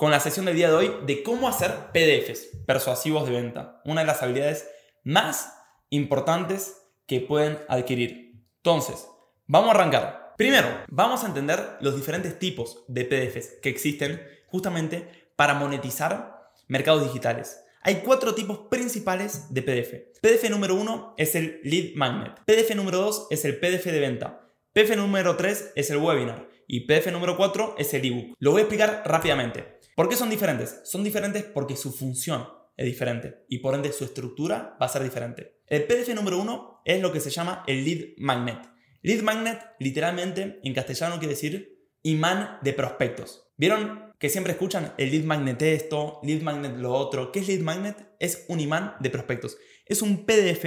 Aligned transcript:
con 0.00 0.10
la 0.10 0.18
sesión 0.18 0.46
del 0.46 0.56
día 0.56 0.70
de 0.70 0.76
hoy 0.76 0.92
de 1.04 1.22
cómo 1.22 1.46
hacer 1.46 1.74
PDFs 1.92 2.62
persuasivos 2.64 3.26
de 3.26 3.32
venta, 3.32 3.82
una 3.84 4.00
de 4.00 4.06
las 4.06 4.22
habilidades 4.22 4.66
más 5.04 5.52
importantes 5.90 6.74
que 7.06 7.20
pueden 7.20 7.58
adquirir. 7.68 8.42
Entonces, 8.56 9.06
vamos 9.46 9.68
a 9.68 9.72
arrancar. 9.72 10.32
Primero, 10.38 10.68
vamos 10.88 11.22
a 11.22 11.26
entender 11.26 11.76
los 11.82 11.96
diferentes 11.96 12.38
tipos 12.38 12.82
de 12.88 13.04
PDFs 13.04 13.58
que 13.60 13.68
existen 13.68 14.26
justamente 14.46 15.06
para 15.36 15.52
monetizar 15.52 16.50
mercados 16.66 17.02
digitales. 17.02 17.62
Hay 17.82 17.96
cuatro 17.96 18.34
tipos 18.34 18.58
principales 18.70 19.52
de 19.52 19.60
PDF. 19.60 20.18
PDF 20.22 20.48
número 20.48 20.76
uno 20.76 21.14
es 21.18 21.34
el 21.34 21.60
lead 21.62 21.94
magnet. 21.96 22.40
PDF 22.46 22.74
número 22.74 23.02
dos 23.02 23.26
es 23.28 23.44
el 23.44 23.60
PDF 23.60 23.84
de 23.84 24.00
venta. 24.00 24.50
PDF 24.72 24.96
número 24.96 25.36
tres 25.36 25.72
es 25.76 25.90
el 25.90 25.98
webinar. 25.98 26.48
Y 26.66 26.86
PDF 26.86 27.08
número 27.12 27.36
cuatro 27.36 27.74
es 27.76 27.92
el 27.92 28.06
ebook. 28.06 28.34
Lo 28.38 28.52
voy 28.52 28.60
a 28.60 28.62
explicar 28.62 29.02
rápidamente. 29.04 29.79
¿Por 29.96 30.08
qué 30.08 30.16
son 30.16 30.30
diferentes? 30.30 30.80
Son 30.84 31.04
diferentes 31.04 31.44
porque 31.44 31.76
su 31.76 31.92
función 31.92 32.46
es 32.76 32.86
diferente 32.86 33.44
y 33.48 33.58
por 33.58 33.74
ende 33.74 33.92
su 33.92 34.04
estructura 34.04 34.76
va 34.80 34.86
a 34.86 34.88
ser 34.88 35.02
diferente. 35.02 35.60
El 35.66 35.84
PDF 35.84 36.14
número 36.14 36.40
uno 36.40 36.80
es 36.84 37.00
lo 37.00 37.12
que 37.12 37.20
se 37.20 37.30
llama 37.30 37.62
el 37.66 37.84
lead 37.84 38.14
magnet. 38.18 38.58
Lead 39.02 39.22
magnet, 39.22 39.60
literalmente, 39.78 40.60
en 40.62 40.74
castellano 40.74 41.18
quiere 41.18 41.34
decir 41.34 41.86
imán 42.02 42.58
de 42.62 42.72
prospectos. 42.72 43.52
¿Vieron 43.56 44.14
que 44.18 44.30
siempre 44.30 44.52
escuchan 44.52 44.94
el 44.96 45.10
lead 45.10 45.24
magnet 45.24 45.60
esto, 45.62 46.20
lead 46.22 46.40
magnet 46.42 46.76
lo 46.76 46.92
otro? 46.92 47.32
¿Qué 47.32 47.40
es 47.40 47.48
lead 47.48 47.60
magnet? 47.60 48.14
Es 48.18 48.46
un 48.48 48.60
imán 48.60 48.94
de 49.00 49.10
prospectos. 49.10 49.58
Es 49.86 50.02
un 50.02 50.24
PDF 50.24 50.64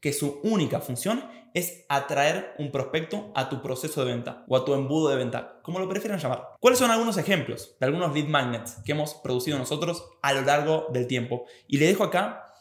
que 0.00 0.12
su 0.12 0.40
única 0.42 0.80
función 0.80 1.24
es 1.54 1.84
atraer 1.88 2.54
un 2.58 2.70
prospecto 2.70 3.32
a 3.34 3.48
tu 3.48 3.62
proceso 3.62 4.04
de 4.04 4.12
venta 4.12 4.44
o 4.46 4.56
a 4.56 4.64
tu 4.64 4.74
embudo 4.74 5.08
de 5.08 5.16
venta, 5.16 5.60
como 5.62 5.78
lo 5.78 5.88
prefieran 5.88 6.18
llamar. 6.18 6.48
¿Cuáles 6.60 6.78
son 6.78 6.90
algunos 6.90 7.16
ejemplos 7.16 7.76
de 7.80 7.86
algunos 7.86 8.12
lead 8.14 8.26
magnets 8.26 8.76
que 8.84 8.92
hemos 8.92 9.14
producido 9.14 9.56
nosotros 9.56 10.04
a 10.20 10.34
lo 10.34 10.42
largo 10.42 10.88
del 10.92 11.06
tiempo? 11.06 11.46
Y 11.66 11.78
le 11.78 11.86
dejo 11.86 12.04
acá 12.04 12.52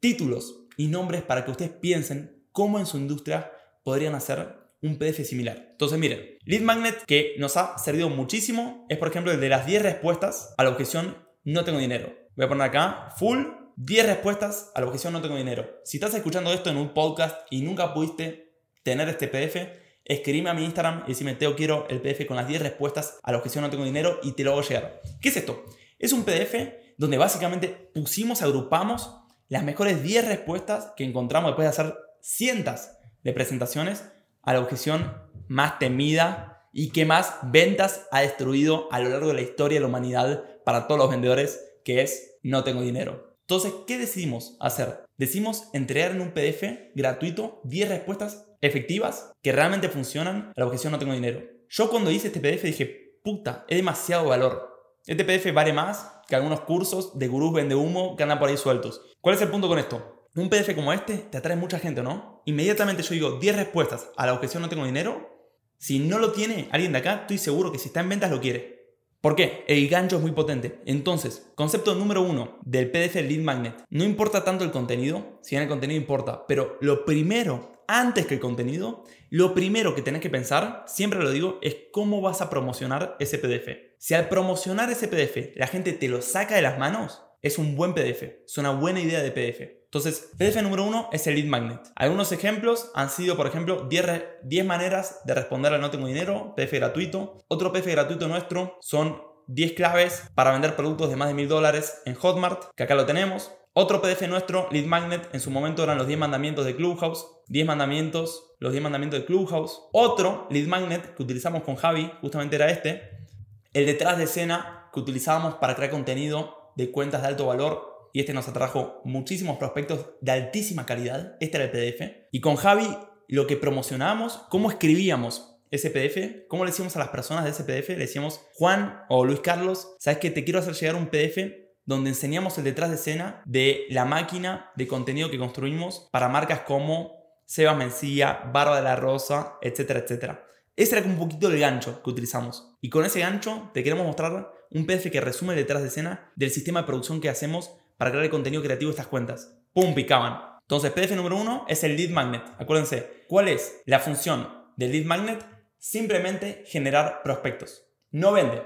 títulos 0.00 0.66
y 0.76 0.88
nombres 0.88 1.22
para 1.22 1.44
que 1.44 1.52
ustedes 1.52 1.70
piensen 1.70 2.44
cómo 2.50 2.78
en 2.78 2.86
su 2.86 2.96
industria 2.96 3.52
podrían 3.84 4.14
hacer 4.14 4.58
un 4.82 4.98
PDF 4.98 5.24
similar. 5.24 5.68
Entonces, 5.72 5.98
miren, 5.98 6.38
Lead 6.44 6.62
Magnet 6.62 7.04
que 7.04 7.34
nos 7.38 7.56
ha 7.56 7.78
servido 7.78 8.08
muchísimo 8.08 8.86
es, 8.88 8.98
por 8.98 9.08
ejemplo, 9.08 9.30
el 9.30 9.40
de 9.40 9.48
las 9.48 9.66
10 9.66 9.82
respuestas 9.82 10.54
a 10.56 10.64
la 10.64 10.70
objeción 10.70 11.16
no 11.44 11.64
tengo 11.64 11.78
dinero. 11.78 12.12
Voy 12.34 12.46
a 12.46 12.48
poner 12.48 12.66
acá, 12.66 13.08
full, 13.16 13.44
10 13.82 14.04
respuestas 14.04 14.70
a 14.74 14.80
la 14.82 14.86
objeción 14.88 15.14
no 15.14 15.22
tengo 15.22 15.36
dinero. 15.36 15.80
Si 15.84 15.96
estás 15.96 16.12
escuchando 16.12 16.52
esto 16.52 16.68
en 16.68 16.76
un 16.76 16.92
podcast 16.92 17.46
y 17.48 17.62
nunca 17.62 17.94
pudiste 17.94 18.52
tener 18.82 19.08
este 19.08 19.26
PDF, 19.26 19.56
escríbeme 20.04 20.50
a 20.50 20.54
mi 20.54 20.66
Instagram 20.66 21.04
y 21.06 21.12
decime, 21.12 21.34
Teo, 21.34 21.56
quiero 21.56 21.86
el 21.88 22.02
PDF 22.02 22.26
con 22.26 22.36
las 22.36 22.46
10 22.46 22.60
respuestas 22.60 23.18
a 23.22 23.32
la 23.32 23.38
objeción 23.38 23.64
no 23.64 23.70
tengo 23.70 23.86
dinero 23.86 24.20
y 24.22 24.32
te 24.32 24.44
lo 24.44 24.52
hago 24.52 24.60
llegar. 24.60 25.00
¿Qué 25.22 25.30
es 25.30 25.36
esto? 25.38 25.64
Es 25.98 26.12
un 26.12 26.24
PDF 26.24 26.74
donde 26.98 27.16
básicamente 27.16 27.68
pusimos, 27.68 28.42
agrupamos 28.42 29.16
las 29.48 29.64
mejores 29.64 30.02
10 30.02 30.28
respuestas 30.28 30.92
que 30.94 31.04
encontramos 31.04 31.52
después 31.52 31.64
de 31.64 31.70
hacer 31.70 31.96
cientos 32.20 32.90
de 33.22 33.32
presentaciones 33.32 34.04
a 34.42 34.52
la 34.52 34.60
objeción 34.60 35.10
más 35.48 35.78
temida 35.78 36.68
y 36.74 36.90
que 36.90 37.06
más 37.06 37.38
ventas 37.44 38.06
ha 38.10 38.20
destruido 38.20 38.92
a 38.92 39.00
lo 39.00 39.08
largo 39.08 39.28
de 39.28 39.34
la 39.34 39.40
historia 39.40 39.76
de 39.76 39.80
la 39.80 39.88
humanidad 39.88 40.44
para 40.66 40.86
todos 40.86 41.00
los 41.00 41.08
vendedores, 41.08 41.64
que 41.82 42.02
es 42.02 42.36
no 42.42 42.62
tengo 42.62 42.82
dinero. 42.82 43.29
Entonces, 43.50 43.74
¿qué 43.84 43.98
decidimos 43.98 44.56
hacer? 44.60 45.06
Decidimos 45.16 45.70
entregar 45.72 46.12
en 46.12 46.20
un 46.20 46.30
PDF 46.30 46.92
gratuito 46.94 47.60
10 47.64 47.88
respuestas 47.88 48.46
efectivas 48.60 49.32
que 49.42 49.50
realmente 49.50 49.88
funcionan 49.88 50.52
a 50.54 50.60
la 50.60 50.66
objeción 50.66 50.92
no 50.92 51.00
tengo 51.00 51.14
dinero. 51.14 51.42
Yo 51.68 51.90
cuando 51.90 52.12
hice 52.12 52.28
este 52.28 52.38
PDF 52.38 52.62
dije, 52.62 53.18
puta, 53.24 53.64
es 53.66 53.76
demasiado 53.76 54.28
valor. 54.28 54.94
Este 55.04 55.24
PDF 55.24 55.52
vale 55.52 55.72
más 55.72 56.12
que 56.28 56.36
algunos 56.36 56.60
cursos 56.60 57.18
de 57.18 57.26
gurús 57.26 57.52
vende 57.52 57.74
humo 57.74 58.14
que 58.14 58.22
andan 58.22 58.38
por 58.38 58.50
ahí 58.50 58.56
sueltos. 58.56 59.00
¿Cuál 59.20 59.34
es 59.34 59.42
el 59.42 59.48
punto 59.48 59.66
con 59.66 59.80
esto? 59.80 60.28
un 60.36 60.48
PDF 60.48 60.76
como 60.76 60.92
este 60.92 61.16
te 61.16 61.38
atrae 61.38 61.56
mucha 61.56 61.80
gente, 61.80 62.04
¿no? 62.04 62.42
Inmediatamente 62.44 63.02
yo 63.02 63.14
digo 63.14 63.30
10 63.40 63.56
respuestas 63.56 64.10
a 64.16 64.26
la 64.26 64.34
objeción 64.34 64.62
no 64.62 64.68
tengo 64.68 64.84
dinero. 64.84 65.28
Si 65.76 65.98
no 65.98 66.20
lo 66.20 66.30
tiene 66.30 66.68
alguien 66.70 66.92
de 66.92 66.98
acá, 66.98 67.22
estoy 67.22 67.38
seguro 67.38 67.72
que 67.72 67.80
si 67.80 67.88
está 67.88 67.98
en 67.98 68.10
ventas 68.10 68.30
lo 68.30 68.40
quiere. 68.40 68.79
¿Por 69.20 69.36
qué? 69.36 69.64
El 69.68 69.86
gancho 69.88 70.16
es 70.16 70.22
muy 70.22 70.32
potente. 70.32 70.80
Entonces, 70.86 71.50
concepto 71.54 71.94
número 71.94 72.22
uno 72.22 72.58
del 72.62 72.90
PDF 72.90 73.16
Lead 73.16 73.42
Magnet. 73.42 73.84
No 73.90 74.04
importa 74.04 74.44
tanto 74.44 74.64
el 74.64 74.70
contenido, 74.70 75.38
si 75.42 75.56
bien 75.56 75.64
el 75.64 75.68
contenido 75.68 76.00
importa, 76.00 76.46
pero 76.46 76.78
lo 76.80 77.04
primero, 77.04 77.84
antes 77.86 78.24
que 78.24 78.34
el 78.34 78.40
contenido, 78.40 79.04
lo 79.28 79.52
primero 79.52 79.94
que 79.94 80.00
tenés 80.00 80.22
que 80.22 80.30
pensar, 80.30 80.84
siempre 80.86 81.20
lo 81.20 81.30
digo, 81.30 81.58
es 81.60 81.76
cómo 81.92 82.22
vas 82.22 82.40
a 82.40 82.48
promocionar 82.48 83.16
ese 83.20 83.36
PDF. 83.36 83.68
Si 83.98 84.14
al 84.14 84.30
promocionar 84.30 84.90
ese 84.90 85.06
PDF 85.06 85.54
la 85.54 85.66
gente 85.66 85.92
te 85.92 86.08
lo 86.08 86.22
saca 86.22 86.56
de 86.56 86.62
las 86.62 86.78
manos, 86.78 87.22
es 87.42 87.58
un 87.58 87.76
buen 87.76 87.92
PDF, 87.92 88.22
es 88.46 88.56
una 88.56 88.70
buena 88.70 89.00
idea 89.00 89.22
de 89.22 89.32
PDF. 89.32 89.79
Entonces, 89.92 90.30
PDF 90.38 90.62
número 90.62 90.84
uno 90.84 91.08
es 91.10 91.26
el 91.26 91.34
lead 91.34 91.46
magnet. 91.46 91.80
Algunos 91.96 92.30
ejemplos 92.30 92.92
han 92.94 93.10
sido, 93.10 93.36
por 93.36 93.48
ejemplo, 93.48 93.88
10, 93.88 94.64
maneras 94.64 95.20
de 95.24 95.34
responder 95.34 95.74
al 95.74 95.80
no 95.80 95.90
tengo 95.90 96.06
dinero, 96.06 96.54
PDF 96.54 96.74
gratuito. 96.74 97.38
Otro 97.48 97.72
PDF 97.72 97.88
gratuito 97.88 98.28
nuestro 98.28 98.78
son 98.80 99.20
10 99.48 99.72
claves 99.72 100.30
para 100.36 100.52
vender 100.52 100.76
productos 100.76 101.10
de 101.10 101.16
más 101.16 101.26
de 101.26 101.34
mil 101.34 101.48
dólares 101.48 102.02
en 102.06 102.14
Hotmart, 102.14 102.66
que 102.76 102.84
acá 102.84 102.94
lo 102.94 103.04
tenemos. 103.04 103.50
Otro 103.72 104.00
PDF 104.00 104.28
nuestro, 104.28 104.68
Lead 104.70 104.86
Magnet, 104.86 105.28
en 105.32 105.40
su 105.40 105.50
momento 105.50 105.82
eran 105.82 105.98
los 105.98 106.06
10 106.06 106.20
mandamientos 106.20 106.64
de 106.66 106.76
Clubhouse. 106.76 107.26
10 107.48 107.66
mandamientos, 107.66 108.54
los 108.60 108.70
10 108.70 108.84
mandamientos 108.84 109.18
de 109.18 109.26
Clubhouse. 109.26 109.88
Otro 109.92 110.46
Lead 110.50 110.68
Magnet 110.68 111.16
que 111.16 111.22
utilizamos 111.24 111.64
con 111.64 111.74
Javi, 111.74 112.12
justamente 112.20 112.54
era 112.54 112.70
este. 112.70 113.26
El 113.72 113.86
detrás 113.86 114.18
de 114.18 114.24
escena 114.24 114.88
que 114.94 115.00
utilizábamos 115.00 115.56
para 115.56 115.74
crear 115.74 115.90
contenido 115.90 116.72
de 116.76 116.92
cuentas 116.92 117.22
de 117.22 117.28
alto 117.28 117.46
valor 117.46 117.89
y 118.12 118.20
este 118.20 118.32
nos 118.32 118.48
atrajo 118.48 119.00
muchísimos 119.04 119.58
prospectos 119.58 120.06
de 120.20 120.32
altísima 120.32 120.86
calidad. 120.86 121.36
Este 121.40 121.56
era 121.56 121.66
el 121.66 121.70
PDF. 121.70 122.28
Y 122.32 122.40
con 122.40 122.56
Javi 122.56 122.88
lo 123.28 123.46
que 123.46 123.56
promocionábamos, 123.56 124.42
cómo 124.48 124.70
escribíamos 124.70 125.56
ese 125.70 125.90
PDF, 125.90 126.48
cómo 126.48 126.64
le 126.64 126.72
decíamos 126.72 126.96
a 126.96 126.98
las 126.98 127.10
personas 127.10 127.44
de 127.44 127.50
ese 127.50 127.62
PDF, 127.62 127.90
le 127.90 127.98
decíamos, 127.98 128.40
Juan 128.54 129.04
o 129.08 129.24
Luis 129.24 129.40
Carlos, 129.40 129.94
¿sabes 130.00 130.18
que 130.18 130.30
te 130.30 130.42
quiero 130.42 130.58
hacer 130.58 130.74
llegar 130.74 130.96
un 130.96 131.06
PDF 131.06 131.38
donde 131.84 132.10
enseñamos 132.10 132.58
el 132.58 132.64
detrás 132.64 132.90
de 132.90 132.96
escena 132.96 133.42
de 133.46 133.86
la 133.90 134.04
máquina 134.04 134.70
de 134.76 134.88
contenido 134.88 135.30
que 135.30 135.38
construimos 135.38 136.08
para 136.12 136.28
marcas 136.28 136.60
como 136.60 137.20
Seba 137.46 137.74
Mencía, 137.74 138.50
Barba 138.52 138.76
de 138.76 138.82
la 138.82 138.96
Rosa, 138.96 139.54
etcétera, 139.62 140.00
etcétera. 140.00 140.46
Ese 140.76 140.96
era 140.96 141.06
un 141.06 141.18
poquito 141.18 141.48
el 141.48 141.58
gancho 141.58 142.02
que 142.02 142.10
utilizamos. 142.10 142.76
Y 142.80 142.90
con 142.90 143.04
ese 143.04 143.20
gancho 143.20 143.70
te 143.74 143.82
queremos 143.82 144.06
mostrar 144.06 144.52
un 144.70 144.86
PDF 144.86 145.10
que 145.10 145.20
resume 145.20 145.52
el 145.52 145.58
detrás 145.58 145.82
de 145.82 145.88
escena 145.88 146.32
del 146.36 146.50
sistema 146.50 146.80
de 146.80 146.86
producción 146.86 147.20
que 147.20 147.28
hacemos 147.28 147.76
para 148.00 148.12
crear 148.12 148.24
el 148.24 148.30
contenido 148.30 148.62
creativo 148.62 148.90
de 148.90 148.94
estas 148.94 149.08
cuentas. 149.08 149.54
¡Pum! 149.74 149.94
Picaban. 149.94 150.40
Entonces, 150.62 150.90
PDF 150.90 151.14
número 151.14 151.36
uno 151.36 151.66
es 151.68 151.84
el 151.84 151.98
lead 151.98 152.08
magnet. 152.08 152.42
Acuérdense, 152.58 153.26
¿cuál 153.28 153.48
es 153.48 153.82
la 153.84 153.98
función 153.98 154.48
del 154.74 154.92
lead 154.92 155.04
magnet? 155.04 155.44
Simplemente 155.76 156.64
generar 156.66 157.22
prospectos. 157.22 157.84
No 158.10 158.32
vende, 158.32 158.62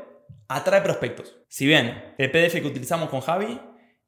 atrae 0.46 0.82
prospectos. 0.82 1.36
Si 1.48 1.66
bien 1.66 2.14
el 2.16 2.30
PDF 2.30 2.52
que 2.60 2.66
utilizamos 2.68 3.10
con 3.10 3.22
Javi, 3.22 3.60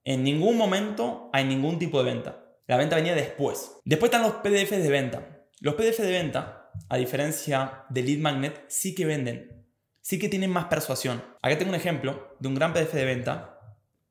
en 0.05 0.23
ningún 0.23 0.56
momento 0.56 1.29
hay 1.33 1.45
ningún 1.45 1.81
tipo 1.81 1.99
de 1.99 2.05
venta. 2.05 2.45
La 2.69 2.77
venta 2.77 2.95
venía 2.95 3.17
después. 3.17 3.81
Después 3.85 4.12
están 4.12 4.23
los 4.23 4.35
PDFs 4.35 4.81
de 4.81 4.91
venta. 4.91 5.49
Los 5.59 5.75
PDF 5.75 5.99
de 5.99 6.12
venta, 6.12 6.71
a 6.89 6.97
diferencia 6.99 7.85
del 7.89 8.06
lead 8.06 8.19
magnet, 8.19 8.65
sí 8.69 8.95
que 8.95 9.06
venden. 9.06 9.67
Sí 10.03 10.21
que 10.21 10.29
tienen 10.29 10.50
más 10.50 10.67
persuasión. 10.67 11.21
Acá 11.43 11.59
tengo 11.59 11.71
un 11.71 11.77
ejemplo 11.77 12.37
de 12.39 12.47
un 12.47 12.55
gran 12.55 12.73
PDF 12.73 12.93
de 12.93 13.05
venta 13.05 13.55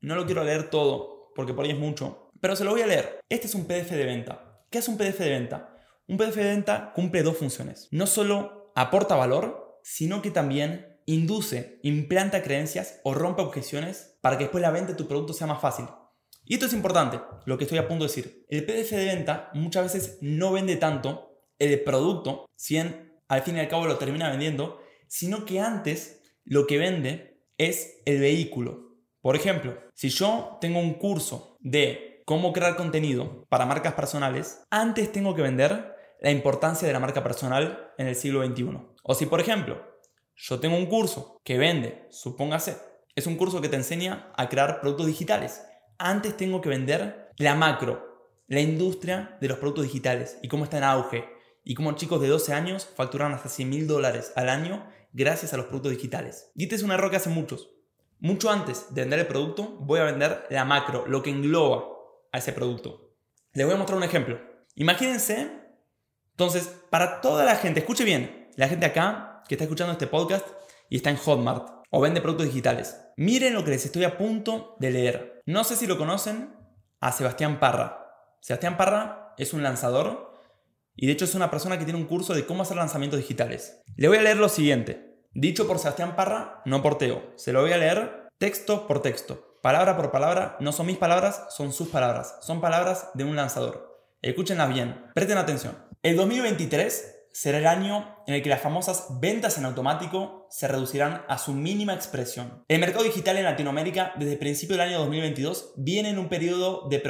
no 0.05 0.15
lo 0.15 0.25
quiero 0.25 0.43
leer 0.43 0.69
todo 0.69 1.14
porque 1.35 1.53
por 1.53 1.65
ahí 1.65 1.71
es 1.71 1.77
mucho, 1.77 2.31
pero 2.41 2.55
se 2.55 2.63
lo 2.63 2.71
voy 2.71 2.81
a 2.81 2.87
leer. 2.87 3.19
Este 3.29 3.47
es 3.47 3.55
un 3.55 3.65
PDF 3.65 3.91
de 3.91 4.05
venta. 4.05 4.63
¿Qué 4.71 4.79
es 4.79 4.87
un 4.87 4.97
PDF 4.97 5.19
de 5.19 5.29
venta? 5.29 5.77
Un 6.07 6.17
PDF 6.17 6.35
de 6.35 6.43
venta 6.43 6.91
cumple 6.95 7.23
dos 7.23 7.37
funciones. 7.37 7.87
No 7.91 8.07
solo 8.07 8.71
aporta 8.75 9.15
valor, 9.15 9.79
sino 9.83 10.21
que 10.21 10.31
también 10.31 10.99
induce, 11.05 11.79
implanta 11.83 12.41
creencias 12.41 12.99
o 13.03 13.13
rompe 13.13 13.41
objeciones 13.41 14.17
para 14.21 14.37
que 14.37 14.45
después 14.45 14.61
la 14.61 14.71
venta 14.71 14.91
de 14.91 14.97
tu 14.97 15.07
producto 15.07 15.33
sea 15.33 15.47
más 15.47 15.61
fácil. 15.61 15.85
Y 16.45 16.55
esto 16.55 16.67
es 16.67 16.73
importante, 16.73 17.19
lo 17.45 17.57
que 17.57 17.63
estoy 17.63 17.79
a 17.79 17.87
punto 17.87 18.05
de 18.05 18.09
decir. 18.09 18.45
El 18.49 18.65
PDF 18.65 18.91
de 18.91 19.05
venta 19.05 19.49
muchas 19.53 19.91
veces 19.91 20.17
no 20.21 20.51
vende 20.51 20.75
tanto 20.75 21.41
el 21.57 21.81
producto, 21.81 22.45
si 22.55 22.77
al 22.77 23.41
fin 23.41 23.57
y 23.57 23.59
al 23.59 23.67
cabo 23.67 23.85
lo 23.85 23.97
termina 23.97 24.29
vendiendo, 24.29 24.79
sino 25.07 25.45
que 25.45 25.59
antes 25.59 26.21
lo 26.43 26.67
que 26.67 26.77
vende 26.77 27.41
es 27.57 28.01
el 28.05 28.19
vehículo, 28.19 28.84
por 29.25 29.35
ejemplo, 29.35 29.75
si 29.95 30.09
yo 30.09 30.59
tengo 30.61 30.79
un 30.79 30.93
curso 30.93 31.57
de 31.59 32.21
cómo 32.25 32.53
crear 32.53 32.75
contenido 32.75 33.47
para 33.49 33.65
marcas 33.65 33.95
personales, 33.95 34.61
antes 34.69 35.11
tengo 35.11 35.33
que 35.33 35.41
vender 35.41 35.95
la 36.21 36.29
importancia 36.29 36.87
de 36.87 36.93
la 36.93 36.99
marca 36.99 37.23
personal 37.23 37.91
en 37.97 38.05
el 38.05 38.15
siglo 38.15 38.45
XXI. 38.45 38.81
O 39.01 39.15
si, 39.15 39.25
por 39.25 39.41
ejemplo, 39.41 39.81
yo 40.35 40.59
tengo 40.59 40.77
un 40.77 40.85
curso 40.85 41.41
que 41.43 41.57
vende, 41.57 42.05
supóngase, 42.11 42.77
es 43.15 43.25
un 43.25 43.35
curso 43.35 43.61
que 43.61 43.67
te 43.67 43.77
enseña 43.77 44.31
a 44.37 44.47
crear 44.47 44.79
productos 44.79 45.07
digitales. 45.07 45.63
Antes 45.97 46.37
tengo 46.37 46.61
que 46.61 46.69
vender 46.69 47.31
la 47.37 47.55
macro, 47.55 48.29
la 48.45 48.61
industria 48.61 49.39
de 49.41 49.47
los 49.47 49.57
productos 49.57 49.85
digitales 49.85 50.37
y 50.43 50.49
cómo 50.49 50.65
está 50.65 50.77
en 50.77 50.83
auge 50.83 51.27
y 51.63 51.73
cómo 51.73 51.93
chicos 51.93 52.21
de 52.21 52.27
12 52.27 52.53
años 52.53 52.87
facturan 52.95 53.33
hasta 53.33 53.49
100 53.49 53.69
mil 53.71 53.87
dólares 53.87 54.33
al 54.35 54.49
año 54.49 54.85
gracias 55.13 55.51
a 55.51 55.57
los 55.57 55.65
productos 55.65 55.93
digitales. 55.93 56.51
Y 56.53 56.65
este 56.65 56.75
es 56.75 56.83
un 56.83 56.91
error 56.91 57.09
que 57.09 57.17
hacen 57.17 57.33
muchos. 57.33 57.71
Mucho 58.19 58.49
antes 58.49 58.93
de 58.93 59.01
vender 59.01 59.19
el 59.19 59.27
producto, 59.27 59.77
voy 59.79 59.99
a 59.99 60.05
vender 60.05 60.45
la 60.49 60.65
macro, 60.65 61.05
lo 61.07 61.21
que 61.21 61.29
engloba 61.29 61.85
a 62.31 62.37
ese 62.37 62.53
producto. 62.53 63.15
Les 63.53 63.65
voy 63.65 63.75
a 63.75 63.77
mostrar 63.77 63.97
un 63.97 64.03
ejemplo. 64.03 64.39
Imagínense, 64.75 65.51
entonces, 66.31 66.69
para 66.89 67.21
toda 67.21 67.45
la 67.45 67.55
gente, 67.55 67.79
escuche 67.79 68.03
bien, 68.03 68.49
la 68.55 68.67
gente 68.67 68.85
acá 68.85 69.43
que 69.47 69.55
está 69.55 69.63
escuchando 69.63 69.93
este 69.93 70.07
podcast 70.07 70.45
y 70.89 70.97
está 70.97 71.09
en 71.09 71.17
Hotmart 71.17 71.85
o 71.89 72.01
vende 72.01 72.21
productos 72.21 72.47
digitales. 72.47 72.99
Miren 73.15 73.53
lo 73.53 73.63
que 73.63 73.71
les 73.71 73.85
estoy 73.85 74.03
a 74.03 74.17
punto 74.17 74.75
de 74.79 74.91
leer. 74.91 75.41
No 75.45 75.63
sé 75.63 75.75
si 75.75 75.87
lo 75.87 75.97
conocen 75.97 76.53
a 76.99 77.11
Sebastián 77.11 77.59
Parra. 77.59 78.05
Sebastián 78.41 78.77
Parra 78.77 79.33
es 79.37 79.53
un 79.53 79.63
lanzador 79.63 80.33
y 80.95 81.07
de 81.07 81.13
hecho 81.13 81.25
es 81.25 81.35
una 81.35 81.49
persona 81.49 81.77
que 81.77 81.85
tiene 81.85 81.99
un 81.99 82.05
curso 82.05 82.33
de 82.33 82.45
cómo 82.45 82.63
hacer 82.63 82.77
lanzamientos 82.77 83.19
digitales. 83.19 83.81
Le 83.95 84.07
voy 84.07 84.17
a 84.17 84.23
leer 84.23 84.37
lo 84.37 84.49
siguiente. 84.49 85.14
Dicho 85.37 85.67
por 85.67 85.79
Sebastián 85.79 86.15
Parra, 86.15 86.61
no 86.63 86.81
por 86.81 86.97
Teo. 86.97 87.33
Se 87.35 87.51
lo 87.51 87.59
voy 87.59 87.73
a 87.73 87.77
leer 87.77 88.29
texto 88.37 88.87
por 88.87 89.01
texto. 89.01 89.57
Palabra 89.61 89.97
por 89.97 90.09
palabra, 90.09 90.55
no 90.61 90.71
son 90.71 90.85
mis 90.85 90.95
palabras, 90.95 91.47
son 91.49 91.73
sus 91.73 91.89
palabras. 91.89 92.37
Son 92.39 92.61
palabras 92.61 93.09
de 93.15 93.25
un 93.25 93.35
lanzador. 93.35 93.99
Escúchenlas 94.21 94.69
bien, 94.69 95.11
presten 95.13 95.37
atención. 95.37 95.77
El 96.03 96.15
2023 96.15 97.27
será 97.33 97.57
el 97.57 97.67
año 97.67 98.15
en 98.27 98.35
el 98.35 98.43
que 98.43 98.49
las 98.49 98.61
famosas 98.61 99.07
ventas 99.19 99.57
en 99.57 99.65
automático 99.65 100.47
se 100.49 100.69
reducirán 100.69 101.25
a 101.27 101.37
su 101.37 101.51
mínima 101.51 101.93
expresión. 101.93 102.63
El 102.69 102.79
mercado 102.79 103.03
digital 103.03 103.35
en 103.35 103.43
Latinoamérica 103.43 104.13
desde 104.15 104.31
el 104.31 104.39
principio 104.39 104.77
del 104.77 104.87
año 104.87 104.99
2022 104.99 105.73
viene 105.75 106.11
en 106.11 106.19
un 106.19 106.29
periodo 106.29 106.87
de 106.87 107.03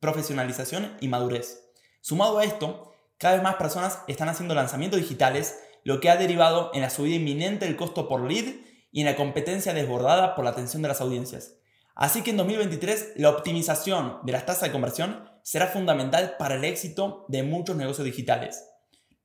profesionalización 0.00 0.96
y 1.00 1.08
madurez. 1.08 1.70
Sumado 2.00 2.38
a 2.38 2.44
esto, 2.44 2.94
cada 3.18 3.34
vez 3.34 3.42
más 3.42 3.56
personas 3.56 3.98
están 4.08 4.30
haciendo 4.30 4.54
lanzamientos 4.54 4.98
digitales, 4.98 5.58
lo 5.84 6.00
que 6.00 6.10
ha 6.10 6.16
derivado 6.16 6.70
en 6.74 6.82
la 6.82 6.90
subida 6.90 7.16
inminente 7.16 7.64
del 7.64 7.76
costo 7.76 8.08
por 8.08 8.22
lead 8.22 8.54
y 8.90 9.00
en 9.00 9.06
la 9.06 9.16
competencia 9.16 9.74
desbordada 9.74 10.34
por 10.34 10.44
la 10.44 10.50
atención 10.50 10.82
de 10.82 10.88
las 10.88 11.00
audiencias. 11.00 11.54
Así 11.94 12.22
que 12.22 12.30
en 12.30 12.36
2023 12.38 13.14
la 13.16 13.30
optimización 13.30 14.18
de 14.24 14.32
las 14.32 14.46
tasas 14.46 14.64
de 14.64 14.72
conversión 14.72 15.28
será 15.42 15.66
fundamental 15.66 16.36
para 16.38 16.54
el 16.54 16.64
éxito 16.64 17.26
de 17.28 17.42
muchos 17.42 17.76
negocios 17.76 18.04
digitales. 18.04 18.68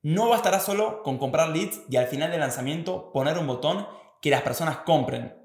No 0.02 0.28
bastará 0.28 0.60
solo 0.60 1.02
con 1.02 1.18
comprar 1.18 1.48
leads 1.50 1.80
y 1.88 1.96
al 1.96 2.06
final 2.06 2.30
del 2.30 2.40
lanzamiento 2.40 3.10
poner 3.12 3.38
un 3.38 3.46
botón 3.46 3.86
que 4.20 4.30
las 4.30 4.42
personas 4.42 4.78
compren. 4.78 5.36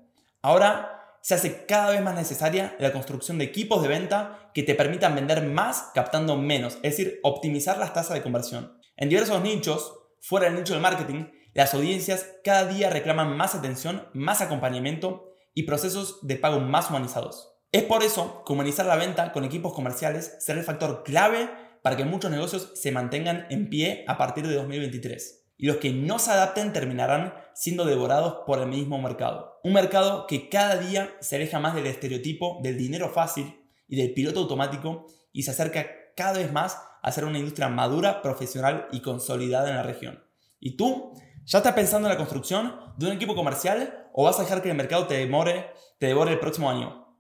Ahora 0.42 1.18
se 1.22 1.36
hace 1.36 1.66
cada 1.66 1.92
vez 1.92 2.02
más 2.02 2.16
necesaria 2.16 2.76
la 2.80 2.92
construcción 2.92 3.38
de 3.38 3.46
equipos 3.46 3.82
de 3.82 3.88
venta 3.88 4.52
que 4.54 4.64
te 4.64 4.76
permitan 4.76 5.16
vender 5.16 5.44
más 5.44 5.92
captando 5.94 6.36
menos, 6.36 6.76
es 6.76 6.98
decir, 6.98 7.20
optimizar 7.24 7.78
las 7.78 7.94
tasas 7.94 8.16
de 8.16 8.22
conversión. 8.22 8.78
En 8.98 9.10
diversos 9.10 9.42
nichos, 9.42 10.03
fuera 10.24 10.46
del 10.46 10.56
nicho 10.56 10.72
del 10.72 10.82
marketing, 10.82 11.26
las 11.54 11.74
audiencias 11.74 12.28
cada 12.46 12.66
día 12.66 12.90
reclaman 12.90 13.36
más 13.36 13.56
atención, 13.56 14.08
más 14.14 14.40
acompañamiento 14.40 15.36
y 15.54 15.64
procesos 15.64 16.26
de 16.26 16.38
pago 16.38 16.62
más 16.62 16.90
humanizados. 16.90 17.58
Es 17.74 17.84
por 17.84 18.04
eso 18.04 18.42
que 18.46 18.54
humanizar 18.54 18.86
la 18.86 18.96
venta 18.96 19.34
con 19.34 19.44
equipos 19.44 19.74
comerciales 19.74 20.38
será 20.40 20.60
el 20.60 20.66
factor 20.66 21.04
clave 21.04 21.50
para 21.82 21.98
que 21.98 22.06
muchos 22.06 22.32
negocios 22.32 22.72
se 22.74 22.94
mantengan 22.94 23.48
en 23.50 23.70
pie 23.70 24.06
a 24.08 24.18
partir 24.18 24.48
de 24.48 24.56
2023 24.56 25.46
y 25.58 25.68
los 25.68 25.78
que 25.78 25.92
no 25.92 26.20
se 26.20 26.32
adapten 26.32 26.72
terminarán 26.72 27.34
siendo 27.54 27.84
devorados 27.84 28.44
por 28.48 28.60
el 28.60 28.68
mismo 28.68 29.02
mercado. 29.02 29.60
Un 29.66 29.74
mercado 29.74 30.26
que 30.26 30.48
cada 30.48 30.78
día 30.78 31.14
se 31.20 31.36
aleja 31.36 31.60
más 31.60 31.76
del 31.76 31.88
estereotipo 31.88 32.60
del 32.64 32.78
dinero 32.78 33.10
fácil 33.10 33.60
y 33.90 33.98
del 33.98 34.14
piloto 34.14 34.40
automático 34.40 35.06
y 35.34 35.44
se 35.44 35.52
acerca 35.52 35.86
cada 36.16 36.38
vez 36.38 36.54
más 36.54 36.78
a 37.04 37.12
ser 37.12 37.26
una 37.26 37.38
industria 37.38 37.68
madura, 37.68 38.22
profesional 38.22 38.88
y 38.92 39.02
consolidada 39.02 39.70
en 39.70 39.76
la 39.76 39.84
región. 39.84 40.24
¿Y 40.60 40.78
tú? 40.78 41.14
¿Ya 41.46 41.58
estás 41.58 41.74
pensando 41.74 42.08
en 42.08 42.14
la 42.14 42.18
construcción 42.18 42.94
de 42.98 43.08
un 43.08 43.12
equipo 43.12 43.36
comercial 43.36 44.10
o 44.14 44.24
vas 44.24 44.40
a 44.40 44.44
dejar 44.44 44.62
que 44.62 44.70
el 44.70 44.78
mercado 44.78 45.06
te 45.06 45.16
demore, 45.16 45.70
te 46.00 46.08
devore 46.08 46.32
el 46.32 46.40
próximo 46.40 46.70
año? 46.70 47.18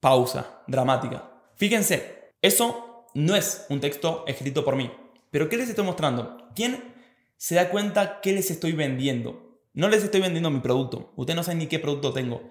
Pausa, 0.00 0.62
dramática. 0.66 1.30
Fíjense, 1.56 2.32
eso 2.40 3.06
no 3.14 3.36
es 3.36 3.66
un 3.68 3.80
texto 3.80 4.24
escrito 4.26 4.64
por 4.64 4.74
mí. 4.74 4.90
Pero 5.30 5.50
¿qué 5.50 5.58
les 5.58 5.68
estoy 5.68 5.84
mostrando? 5.84 6.48
¿Quién 6.54 6.94
se 7.36 7.56
da 7.56 7.68
cuenta 7.68 8.20
qué 8.22 8.32
les 8.32 8.50
estoy 8.50 8.72
vendiendo? 8.72 9.60
No 9.74 9.88
les 9.88 10.02
estoy 10.02 10.22
vendiendo 10.22 10.50
mi 10.50 10.60
producto. 10.60 11.12
Ustedes 11.16 11.36
no 11.36 11.42
saben 11.42 11.58
ni 11.58 11.66
qué 11.66 11.78
producto 11.78 12.14
tengo. 12.14 12.48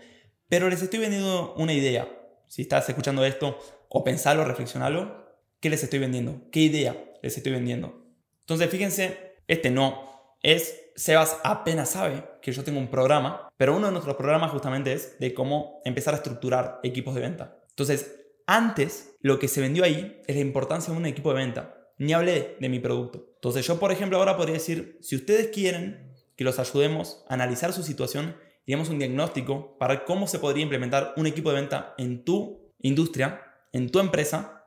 Pero 0.47 0.69
les 0.69 0.83
estoy 0.83 0.99
vendiendo 0.99 1.55
una 1.55 1.73
idea. 1.73 2.07
Si 2.47 2.61
estás 2.61 2.87
escuchando 2.87 3.25
esto, 3.25 3.57
o 3.93 4.03
pensalo, 4.03 4.43
reflexionalo. 4.43 5.23
¿Qué 5.61 5.69
les 5.69 5.83
estoy 5.83 5.99
vendiendo? 5.99 6.41
¿Qué 6.51 6.61
idea 6.61 6.97
les 7.21 7.37
estoy 7.37 7.53
vendiendo? 7.53 8.05
Entonces, 8.41 8.69
fíjense, 8.69 9.37
este 9.47 9.71
no 9.71 10.35
es, 10.41 10.91
Sebas 10.95 11.37
apenas 11.43 11.91
sabe 11.91 12.23
que 12.41 12.51
yo 12.51 12.63
tengo 12.63 12.79
un 12.79 12.89
programa, 12.89 13.49
pero 13.55 13.77
uno 13.77 13.85
de 13.87 13.93
nuestros 13.93 14.17
programas 14.17 14.51
justamente 14.51 14.91
es 14.91 15.17
de 15.19 15.33
cómo 15.33 15.81
empezar 15.85 16.13
a 16.13 16.17
estructurar 16.17 16.79
equipos 16.83 17.15
de 17.15 17.21
venta. 17.21 17.59
Entonces, 17.69 18.19
antes, 18.45 19.15
lo 19.21 19.39
que 19.39 19.47
se 19.47 19.61
vendió 19.61 19.85
ahí 19.85 20.21
es 20.27 20.35
la 20.35 20.41
importancia 20.41 20.91
de 20.91 20.99
un 20.99 21.05
equipo 21.05 21.29
de 21.29 21.39
venta 21.39 21.77
ni 21.99 22.13
hablé 22.13 22.57
de 22.59 22.69
mi 22.69 22.79
producto. 22.79 23.29
Entonces 23.35 23.65
yo, 23.65 23.79
por 23.79 23.91
ejemplo, 23.91 24.17
ahora 24.17 24.35
podría 24.35 24.55
decir, 24.55 24.97
si 25.01 25.15
ustedes 25.15 25.49
quieren 25.49 26.13
que 26.35 26.43
los 26.43 26.59
ayudemos 26.59 27.23
a 27.29 27.35
analizar 27.35 27.71
su 27.71 27.83
situación 27.83 28.35
y 28.65 28.73
un 28.73 28.99
diagnóstico 28.99 29.77
para 29.77 30.03
cómo 30.03 30.27
se 30.27 30.39
podría 30.39 30.63
implementar 30.63 31.13
un 31.15 31.27
equipo 31.27 31.49
de 31.49 31.61
venta 31.61 31.93
en 31.97 32.25
tu 32.25 32.73
industria, 32.79 33.52
en 33.73 33.89
tu 33.89 33.99
empresa, 33.99 34.65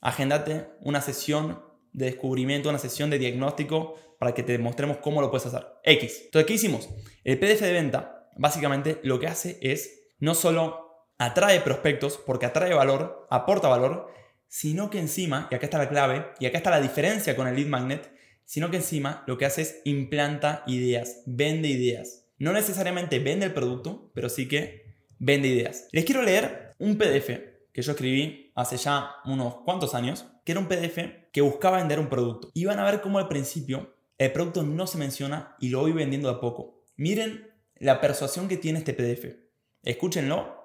agendate 0.00 0.68
una 0.80 1.00
sesión 1.00 1.60
de 1.92 2.06
descubrimiento, 2.06 2.68
una 2.68 2.78
sesión 2.78 3.10
de 3.10 3.18
diagnóstico 3.18 3.96
para 4.18 4.34
que 4.34 4.42
te 4.42 4.56
mostremos 4.58 4.98
cómo 4.98 5.20
lo 5.20 5.30
puedes 5.30 5.46
hacer. 5.46 5.66
X. 5.82 6.22
Entonces, 6.26 6.46
¿qué 6.46 6.54
hicimos? 6.54 6.88
El 7.24 7.38
PDF 7.38 7.62
de 7.62 7.72
venta 7.72 8.28
básicamente 8.36 9.00
lo 9.02 9.18
que 9.18 9.26
hace 9.26 9.58
es 9.60 10.00
no 10.18 10.34
solo 10.34 11.06
atrae 11.18 11.60
prospectos, 11.60 12.18
porque 12.24 12.46
atrae 12.46 12.74
valor, 12.74 13.26
aporta 13.30 13.68
valor, 13.68 14.08
sino 14.48 14.90
que 14.90 14.98
encima, 14.98 15.48
y 15.50 15.54
acá 15.54 15.66
está 15.66 15.78
la 15.78 15.88
clave, 15.88 16.26
y 16.38 16.46
acá 16.46 16.58
está 16.58 16.70
la 16.70 16.80
diferencia 16.80 17.36
con 17.36 17.46
el 17.48 17.56
lead 17.56 17.66
magnet, 17.66 18.12
sino 18.44 18.70
que 18.70 18.76
encima 18.76 19.24
lo 19.26 19.38
que 19.38 19.46
hace 19.46 19.62
es 19.62 19.80
implanta 19.84 20.62
ideas, 20.66 21.22
vende 21.26 21.68
ideas. 21.68 22.26
No 22.38 22.52
necesariamente 22.52 23.18
vende 23.18 23.46
el 23.46 23.54
producto, 23.54 24.10
pero 24.14 24.28
sí 24.28 24.48
que 24.48 24.94
vende 25.18 25.48
ideas. 25.48 25.88
Les 25.92 26.04
quiero 26.04 26.22
leer 26.22 26.74
un 26.78 26.98
PDF 26.98 27.28
que 27.72 27.82
yo 27.82 27.92
escribí 27.92 28.41
hace 28.54 28.76
ya 28.76 29.16
unos 29.24 29.56
cuantos 29.64 29.94
años, 29.94 30.26
que 30.44 30.52
era 30.52 30.60
un 30.60 30.68
PDF 30.68 31.30
que 31.32 31.40
buscaba 31.40 31.78
vender 31.78 31.98
un 31.98 32.08
producto. 32.08 32.50
Y 32.54 32.64
van 32.64 32.78
a 32.78 32.84
ver 32.84 33.00
cómo 33.00 33.18
al 33.18 33.28
principio 33.28 33.94
el 34.18 34.32
producto 34.32 34.62
no 34.62 34.86
se 34.86 34.98
menciona 34.98 35.56
y 35.58 35.68
lo 35.68 35.80
voy 35.80 35.92
vendiendo 35.92 36.28
a 36.28 36.40
poco. 36.40 36.84
Miren 36.96 37.50
la 37.76 38.00
persuasión 38.00 38.48
que 38.48 38.56
tiene 38.56 38.78
este 38.78 38.94
PDF. 38.94 39.34
Escúchenlo 39.82 40.62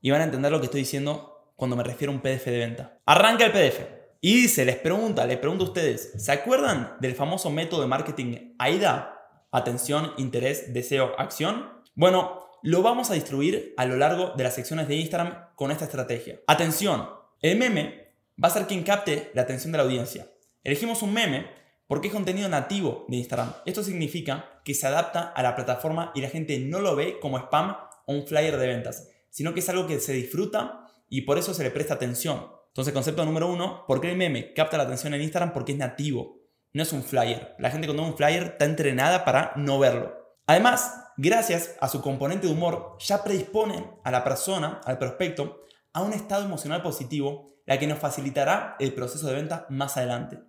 y 0.00 0.10
van 0.10 0.20
a 0.20 0.24
entender 0.24 0.52
lo 0.52 0.60
que 0.60 0.66
estoy 0.66 0.80
diciendo 0.80 1.54
cuando 1.56 1.76
me 1.76 1.84
refiero 1.84 2.12
a 2.12 2.16
un 2.16 2.20
PDF 2.20 2.44
de 2.46 2.58
venta. 2.58 3.00
Arranca 3.06 3.46
el 3.46 3.52
PDF 3.52 3.80
y 4.20 4.42
dice, 4.42 4.64
les 4.64 4.76
pregunta, 4.76 5.26
les 5.26 5.38
pregunto 5.38 5.64
a 5.64 5.68
ustedes, 5.68 6.12
¿se 6.16 6.32
acuerdan 6.32 6.96
del 7.00 7.14
famoso 7.14 7.50
método 7.50 7.80
de 7.80 7.86
marketing 7.86 8.54
AIDA? 8.58 9.18
Atención, 9.50 10.12
interés, 10.16 10.72
deseo, 10.72 11.18
acción. 11.18 11.70
Bueno, 11.94 12.40
lo 12.62 12.82
vamos 12.82 13.10
a 13.10 13.14
distribuir 13.14 13.74
a 13.76 13.84
lo 13.86 13.96
largo 13.96 14.32
de 14.36 14.44
las 14.44 14.54
secciones 14.54 14.88
de 14.88 14.96
Instagram 14.96 15.48
con 15.56 15.70
esta 15.70 15.84
estrategia. 15.84 16.40
Atención, 16.46 17.08
el 17.40 17.58
meme 17.58 18.14
va 18.42 18.48
a 18.48 18.52
ser 18.52 18.66
quien 18.66 18.84
capte 18.84 19.30
la 19.34 19.42
atención 19.42 19.72
de 19.72 19.78
la 19.78 19.84
audiencia. 19.84 20.30
Elegimos 20.62 21.02
un 21.02 21.12
meme 21.12 21.46
porque 21.88 22.08
es 22.08 22.14
contenido 22.14 22.48
nativo 22.48 23.04
de 23.08 23.16
Instagram. 23.16 23.52
Esto 23.66 23.82
significa 23.82 24.60
que 24.64 24.74
se 24.74 24.86
adapta 24.86 25.22
a 25.22 25.42
la 25.42 25.56
plataforma 25.56 26.12
y 26.14 26.20
la 26.20 26.30
gente 26.30 26.58
no 26.60 26.80
lo 26.80 26.94
ve 26.94 27.18
como 27.20 27.38
spam 27.38 27.76
o 28.06 28.14
un 28.14 28.26
flyer 28.26 28.56
de 28.56 28.66
ventas, 28.68 29.08
sino 29.28 29.54
que 29.54 29.60
es 29.60 29.68
algo 29.68 29.86
que 29.86 29.98
se 29.98 30.12
disfruta 30.12 30.86
y 31.08 31.22
por 31.22 31.38
eso 31.38 31.54
se 31.54 31.64
le 31.64 31.70
presta 31.70 31.94
atención. 31.94 32.46
Entonces, 32.68 32.94
concepto 32.94 33.24
número 33.24 33.48
uno, 33.48 33.84
¿por 33.86 34.00
qué 34.00 34.10
el 34.10 34.16
meme 34.16 34.54
capta 34.54 34.78
la 34.78 34.84
atención 34.84 35.12
en 35.14 35.22
Instagram? 35.22 35.52
Porque 35.52 35.72
es 35.72 35.78
nativo, 35.78 36.40
no 36.72 36.82
es 36.82 36.92
un 36.92 37.02
flyer. 37.02 37.54
La 37.58 37.70
gente 37.70 37.86
cuando 37.86 38.04
ve 38.04 38.08
un 38.08 38.16
flyer 38.16 38.42
está 38.44 38.64
entrenada 38.64 39.24
para 39.24 39.52
no 39.56 39.78
verlo. 39.78 40.21
Además, 40.52 41.08
gracias 41.16 41.78
a 41.80 41.88
su 41.88 42.02
componente 42.02 42.46
de 42.46 42.52
humor, 42.52 42.98
ya 42.98 43.24
predispone 43.24 43.90
a 44.04 44.10
la 44.10 44.22
persona, 44.22 44.82
al 44.84 44.98
prospecto, 44.98 45.62
a 45.94 46.02
un 46.02 46.12
estado 46.12 46.44
emocional 46.44 46.82
positivo, 46.82 47.46
la 47.64 47.78
que 47.78 47.86
nos 47.86 47.98
facilitará 47.98 48.76
el 48.78 48.92
proceso 48.92 49.26
de 49.28 49.36
venta 49.36 49.64
más 49.70 49.96
adelante. 49.96 50.40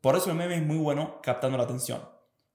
Por 0.00 0.16
eso 0.16 0.30
el 0.30 0.36
meme 0.36 0.56
es 0.56 0.66
muy 0.66 0.78
bueno 0.78 1.20
captando 1.22 1.56
la 1.58 1.62
atención, 1.62 2.02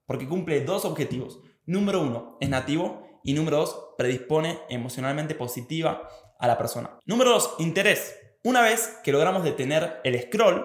porque 0.04 0.28
cumple 0.28 0.60
dos 0.66 0.84
objetivos. 0.84 1.40
Número 1.64 2.02
uno, 2.02 2.36
es 2.42 2.50
nativo 2.50 3.22
y 3.24 3.32
número 3.32 3.56
dos, 3.56 3.94
predispone 3.96 4.58
emocionalmente 4.68 5.34
positiva 5.34 6.06
a 6.38 6.46
la 6.46 6.58
persona. 6.58 6.98
Número 7.06 7.30
2. 7.30 7.54
Interés. 7.60 8.18
Una 8.44 8.60
vez 8.60 8.98
que 9.02 9.12
logramos 9.12 9.44
detener 9.44 10.02
el 10.04 10.20
scroll 10.20 10.62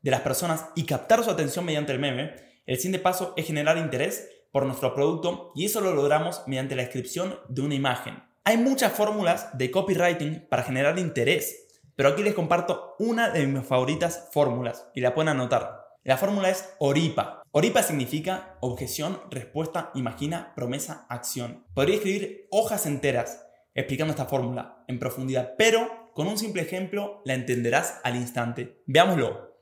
de 0.00 0.10
las 0.10 0.22
personas 0.22 0.70
y 0.74 0.86
captar 0.86 1.22
su 1.22 1.30
atención 1.30 1.66
mediante 1.66 1.92
el 1.92 1.98
meme, 1.98 2.34
el 2.64 2.76
siguiente 2.76 2.98
paso 2.98 3.34
es 3.36 3.46
generar 3.46 3.76
interés 3.76 4.26
por 4.52 4.66
nuestro 4.66 4.94
producto 4.94 5.50
y 5.56 5.64
eso 5.64 5.80
lo 5.80 5.94
logramos 5.94 6.42
mediante 6.46 6.76
la 6.76 6.82
descripción 6.82 7.40
de 7.48 7.62
una 7.62 7.74
imagen. 7.74 8.22
Hay 8.44 8.58
muchas 8.58 8.92
fórmulas 8.92 9.56
de 9.56 9.70
copywriting 9.70 10.46
para 10.48 10.62
generar 10.62 10.98
interés, 10.98 11.66
pero 11.96 12.10
aquí 12.10 12.22
les 12.22 12.34
comparto 12.34 12.94
una 12.98 13.30
de 13.30 13.46
mis 13.46 13.66
favoritas 13.66 14.28
fórmulas 14.32 14.86
y 14.94 15.00
la 15.00 15.14
pueden 15.14 15.30
anotar. 15.30 15.82
La 16.04 16.16
fórmula 16.16 16.50
es 16.50 16.74
ORIPA. 16.80 17.42
ORIPA 17.52 17.82
significa 17.82 18.56
objeción, 18.60 19.20
respuesta, 19.30 19.90
imagina, 19.94 20.52
promesa, 20.56 21.06
acción. 21.08 21.64
Podría 21.74 21.96
escribir 21.96 22.48
hojas 22.50 22.86
enteras 22.86 23.46
explicando 23.74 24.10
esta 24.10 24.26
fórmula 24.26 24.84
en 24.88 24.98
profundidad, 24.98 25.54
pero 25.56 26.10
con 26.12 26.26
un 26.26 26.38
simple 26.38 26.62
ejemplo 26.62 27.22
la 27.24 27.34
entenderás 27.34 28.00
al 28.02 28.16
instante. 28.16 28.82
Veámoslo. 28.86 29.52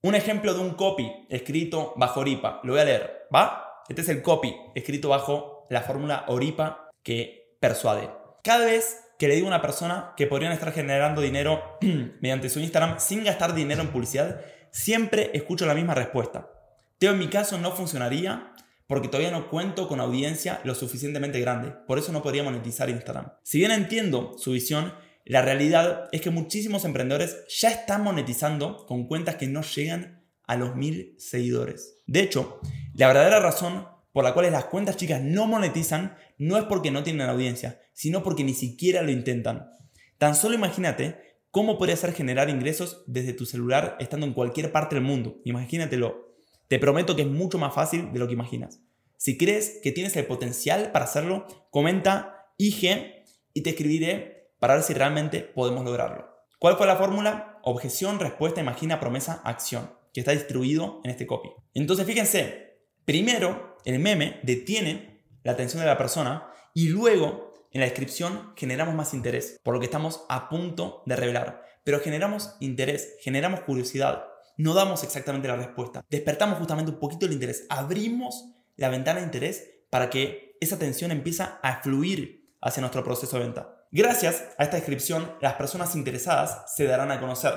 Un 0.00 0.14
ejemplo 0.14 0.54
de 0.54 0.60
un 0.60 0.74
copy 0.74 1.10
escrito 1.28 1.94
bajo 1.96 2.20
ORIPA. 2.20 2.60
Lo 2.62 2.74
voy 2.74 2.80
a 2.80 2.84
leer. 2.84 3.26
¿Va? 3.34 3.67
Este 3.88 4.02
es 4.02 4.08
el 4.10 4.22
copy 4.22 4.54
escrito 4.74 5.08
bajo 5.08 5.66
la 5.70 5.80
fórmula 5.80 6.24
ORIPA 6.28 6.90
que 7.02 7.56
persuade. 7.58 8.10
Cada 8.44 8.66
vez 8.66 9.00
que 9.18 9.28
le 9.28 9.34
digo 9.34 9.46
a 9.46 9.50
una 9.50 9.62
persona 9.62 10.12
que 10.16 10.26
podrían 10.26 10.52
estar 10.52 10.72
generando 10.72 11.22
dinero 11.22 11.78
mediante 12.20 12.50
su 12.50 12.60
Instagram 12.60 13.00
sin 13.00 13.24
gastar 13.24 13.54
dinero 13.54 13.80
en 13.80 13.88
publicidad, 13.88 14.40
siempre 14.70 15.30
escucho 15.32 15.64
la 15.64 15.74
misma 15.74 15.94
respuesta. 15.94 16.50
Teo, 16.98 17.12
en 17.12 17.18
mi 17.18 17.28
caso 17.28 17.56
no 17.58 17.72
funcionaría 17.72 18.52
porque 18.86 19.08
todavía 19.08 19.30
no 19.30 19.48
cuento 19.48 19.88
con 19.88 20.00
audiencia 20.00 20.60
lo 20.64 20.74
suficientemente 20.74 21.40
grande. 21.40 21.72
Por 21.86 21.98
eso 21.98 22.12
no 22.12 22.22
podría 22.22 22.42
monetizar 22.42 22.90
Instagram. 22.90 23.32
Si 23.42 23.58
bien 23.58 23.70
entiendo 23.70 24.34
su 24.36 24.52
visión, 24.52 24.94
la 25.24 25.42
realidad 25.42 26.08
es 26.12 26.20
que 26.20 26.30
muchísimos 26.30 26.84
emprendedores 26.84 27.44
ya 27.48 27.70
están 27.70 28.02
monetizando 28.02 28.86
con 28.86 29.06
cuentas 29.06 29.36
que 29.36 29.46
no 29.46 29.62
llegan 29.62 30.26
a 30.46 30.56
los 30.56 30.74
mil 30.74 31.14
seguidores. 31.18 31.97
De 32.08 32.20
hecho, 32.20 32.58
la 32.94 33.06
verdadera 33.06 33.38
razón 33.38 33.86
por 34.12 34.24
la 34.24 34.34
cual 34.34 34.50
las 34.50 34.64
cuentas 34.64 34.96
chicas 34.96 35.22
no 35.22 35.46
monetizan 35.46 36.16
no 36.38 36.58
es 36.58 36.64
porque 36.64 36.90
no 36.90 37.04
tienen 37.04 37.28
audiencia, 37.28 37.80
sino 37.92 38.24
porque 38.24 38.42
ni 38.42 38.54
siquiera 38.54 39.02
lo 39.02 39.12
intentan. 39.12 39.70
Tan 40.18 40.34
solo 40.34 40.56
imagínate 40.56 41.28
¿Cómo 41.50 41.78
podría 41.78 41.96
ser 41.96 42.12
generar 42.12 42.50
ingresos 42.50 43.02
desde 43.06 43.32
tu 43.32 43.46
celular 43.46 43.96
estando 44.00 44.26
en 44.26 44.34
cualquier 44.34 44.70
parte 44.70 44.94
del 44.94 45.04
mundo? 45.04 45.40
Imagínatelo. 45.44 46.36
Te 46.68 46.78
prometo 46.78 47.16
que 47.16 47.22
es 47.22 47.28
mucho 47.28 47.56
más 47.56 47.74
fácil 47.74 48.12
de 48.12 48.18
lo 48.18 48.26
que 48.26 48.34
imaginas. 48.34 48.82
Si 49.16 49.38
crees 49.38 49.80
que 49.82 49.90
tienes 49.90 50.14
el 50.16 50.26
potencial 50.26 50.92
para 50.92 51.06
hacerlo, 51.06 51.46
comenta 51.70 52.52
IG 52.58 53.24
y 53.54 53.62
te 53.62 53.70
escribiré 53.70 54.52
para 54.58 54.74
ver 54.74 54.82
si 54.82 54.92
realmente 54.92 55.40
podemos 55.40 55.84
lograrlo. 55.84 56.28
¿Cuál 56.58 56.76
fue 56.76 56.86
la 56.86 56.96
fórmula? 56.96 57.58
Objeción, 57.62 58.20
respuesta, 58.20 58.60
imagina, 58.60 59.00
promesa, 59.00 59.40
acción, 59.44 59.90
que 60.18 60.22
está 60.22 60.32
distribuido 60.32 61.00
en 61.04 61.12
este 61.12 61.28
copy. 61.28 61.48
Entonces 61.74 62.04
fíjense, 62.04 62.80
primero 63.04 63.78
el 63.84 64.00
meme 64.00 64.40
detiene 64.42 65.22
la 65.44 65.52
atención 65.52 65.80
de 65.80 65.86
la 65.86 65.96
persona 65.96 66.50
y 66.74 66.88
luego 66.88 67.54
en 67.70 67.82
la 67.82 67.86
descripción 67.86 68.52
generamos 68.56 68.96
más 68.96 69.14
interés, 69.14 69.60
por 69.62 69.74
lo 69.74 69.80
que 69.80 69.86
estamos 69.86 70.24
a 70.28 70.48
punto 70.48 71.04
de 71.06 71.14
revelar. 71.14 71.62
Pero 71.84 72.00
generamos 72.00 72.56
interés, 72.58 73.14
generamos 73.20 73.60
curiosidad, 73.60 74.24
no 74.56 74.74
damos 74.74 75.04
exactamente 75.04 75.46
la 75.46 75.54
respuesta. 75.54 76.04
Despertamos 76.10 76.58
justamente 76.58 76.90
un 76.90 76.98
poquito 76.98 77.26
el 77.26 77.32
interés, 77.32 77.64
abrimos 77.68 78.44
la 78.76 78.88
ventana 78.88 79.20
de 79.20 79.26
interés 79.26 79.70
para 79.88 80.10
que 80.10 80.56
esa 80.60 80.74
atención 80.74 81.12
empiece 81.12 81.44
a 81.44 81.80
fluir 81.80 82.50
hacia 82.60 82.80
nuestro 82.80 83.04
proceso 83.04 83.38
de 83.38 83.44
venta. 83.44 83.86
Gracias 83.92 84.42
a 84.58 84.64
esta 84.64 84.78
descripción, 84.78 85.32
las 85.40 85.54
personas 85.54 85.94
interesadas 85.94 86.74
se 86.74 86.86
darán 86.86 87.12
a 87.12 87.20
conocer 87.20 87.52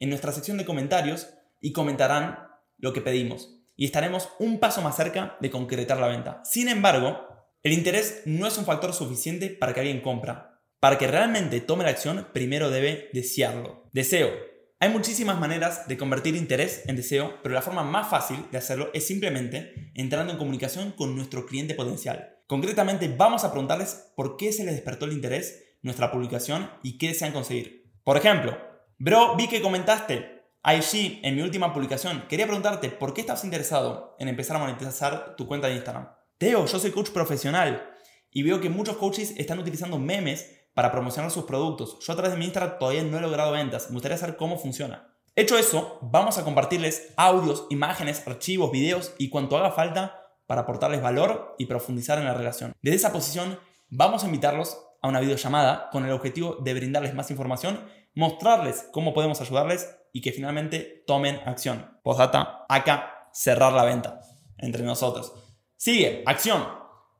en 0.00 0.08
nuestra 0.08 0.32
sección 0.32 0.58
de 0.58 0.64
comentarios 0.64 1.28
y 1.60 1.72
comentarán 1.72 2.48
lo 2.78 2.92
que 2.92 3.00
pedimos. 3.00 3.56
Y 3.76 3.84
estaremos 3.84 4.28
un 4.38 4.58
paso 4.58 4.82
más 4.82 4.96
cerca 4.96 5.36
de 5.40 5.50
concretar 5.50 5.98
la 5.98 6.08
venta. 6.08 6.42
Sin 6.44 6.68
embargo, 6.68 7.26
el 7.62 7.72
interés 7.72 8.22
no 8.26 8.46
es 8.46 8.56
un 8.58 8.64
factor 8.64 8.92
suficiente 8.92 9.50
para 9.50 9.74
que 9.74 9.80
alguien 9.80 10.00
compra. 10.00 10.60
Para 10.80 10.96
que 10.96 11.06
realmente 11.06 11.60
tome 11.60 11.84
la 11.84 11.90
acción, 11.90 12.28
primero 12.32 12.70
debe 12.70 13.10
desearlo. 13.12 13.88
Deseo. 13.92 14.30
Hay 14.78 14.88
muchísimas 14.88 15.38
maneras 15.38 15.86
de 15.88 15.98
convertir 15.98 16.36
interés 16.36 16.84
en 16.86 16.96
deseo, 16.96 17.34
pero 17.42 17.54
la 17.54 17.60
forma 17.60 17.82
más 17.82 18.08
fácil 18.08 18.46
de 18.50 18.56
hacerlo 18.56 18.88
es 18.94 19.06
simplemente 19.06 19.92
entrando 19.94 20.32
en 20.32 20.38
comunicación 20.38 20.92
con 20.92 21.14
nuestro 21.14 21.44
cliente 21.44 21.74
potencial. 21.74 22.38
Concretamente, 22.46 23.14
vamos 23.14 23.44
a 23.44 23.50
preguntarles 23.50 24.10
por 24.16 24.38
qué 24.38 24.52
se 24.52 24.64
les 24.64 24.74
despertó 24.74 25.04
el 25.04 25.12
interés 25.12 25.62
nuestra 25.82 26.10
publicación 26.10 26.70
y 26.82 26.96
qué 26.96 27.08
desean 27.08 27.32
conseguir. 27.32 27.92
Por 28.04 28.16
ejemplo, 28.16 28.56
bro, 28.98 29.36
vi 29.36 29.48
que 29.48 29.60
comentaste 29.60 30.39
IG 30.64 31.20
en 31.22 31.36
mi 31.36 31.42
última 31.42 31.72
publicación. 31.72 32.24
Quería 32.28 32.46
preguntarte 32.46 32.90
por 32.90 33.14
qué 33.14 33.22
estás 33.22 33.44
interesado 33.44 34.14
en 34.18 34.28
empezar 34.28 34.56
a 34.56 34.60
monetizar 34.60 35.34
tu 35.36 35.46
cuenta 35.46 35.68
de 35.68 35.74
Instagram. 35.74 36.10
Teo, 36.36 36.66
yo 36.66 36.78
soy 36.78 36.90
coach 36.90 37.10
profesional 37.10 37.90
y 38.30 38.42
veo 38.42 38.60
que 38.60 38.68
muchos 38.68 38.96
coaches 38.96 39.34
están 39.38 39.58
utilizando 39.58 39.98
memes 39.98 40.60
para 40.74 40.92
promocionar 40.92 41.30
sus 41.30 41.44
productos. 41.44 41.98
Yo 42.00 42.12
a 42.12 42.16
través 42.16 42.32
de 42.32 42.38
mi 42.38 42.44
Instagram 42.44 42.78
todavía 42.78 43.02
no 43.02 43.16
he 43.16 43.20
logrado 43.22 43.52
ventas. 43.52 43.88
Me 43.88 43.94
gustaría 43.94 44.18
saber 44.18 44.36
cómo 44.36 44.58
funciona. 44.58 45.14
Hecho 45.34 45.56
eso, 45.56 45.98
vamos 46.02 46.36
a 46.36 46.44
compartirles 46.44 47.14
audios, 47.16 47.66
imágenes, 47.70 48.26
archivos, 48.26 48.70
videos 48.70 49.14
y 49.16 49.30
cuanto 49.30 49.56
haga 49.56 49.70
falta 49.70 50.20
para 50.46 50.62
aportarles 50.62 51.00
valor 51.00 51.54
y 51.58 51.66
profundizar 51.66 52.18
en 52.18 52.26
la 52.26 52.34
relación. 52.34 52.74
Desde 52.82 52.96
esa 52.96 53.12
posición, 53.12 53.58
vamos 53.88 54.24
a 54.24 54.26
invitarlos 54.26 54.78
a 55.00 55.08
una 55.08 55.20
videollamada 55.20 55.88
con 55.90 56.04
el 56.04 56.12
objetivo 56.12 56.56
de 56.56 56.74
brindarles 56.74 57.14
más 57.14 57.30
información, 57.30 57.80
mostrarles 58.14 58.86
cómo 58.92 59.14
podemos 59.14 59.40
ayudarles 59.40 59.96
y 60.12 60.20
que 60.20 60.32
finalmente 60.32 61.04
tomen 61.06 61.40
acción. 61.46 61.98
Postdata, 62.02 62.66
acá 62.68 63.28
cerrar 63.32 63.72
la 63.72 63.84
venta 63.84 64.20
entre 64.58 64.82
nosotros. 64.82 65.32
Sigue, 65.76 66.22
acción. 66.26 66.66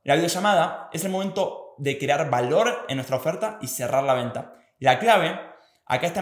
La 0.03 0.15
videollamada 0.15 0.89
es 0.93 1.05
el 1.05 1.11
momento 1.11 1.75
de 1.77 1.97
crear 1.97 2.29
valor 2.29 2.85
en 2.89 2.97
nuestra 2.97 3.17
oferta 3.17 3.57
y 3.61 3.67
cerrar 3.67 4.03
la 4.03 4.13
venta. 4.13 4.53
La 4.79 4.99
clave 4.99 5.39
acá 5.85 6.07
está 6.07 6.19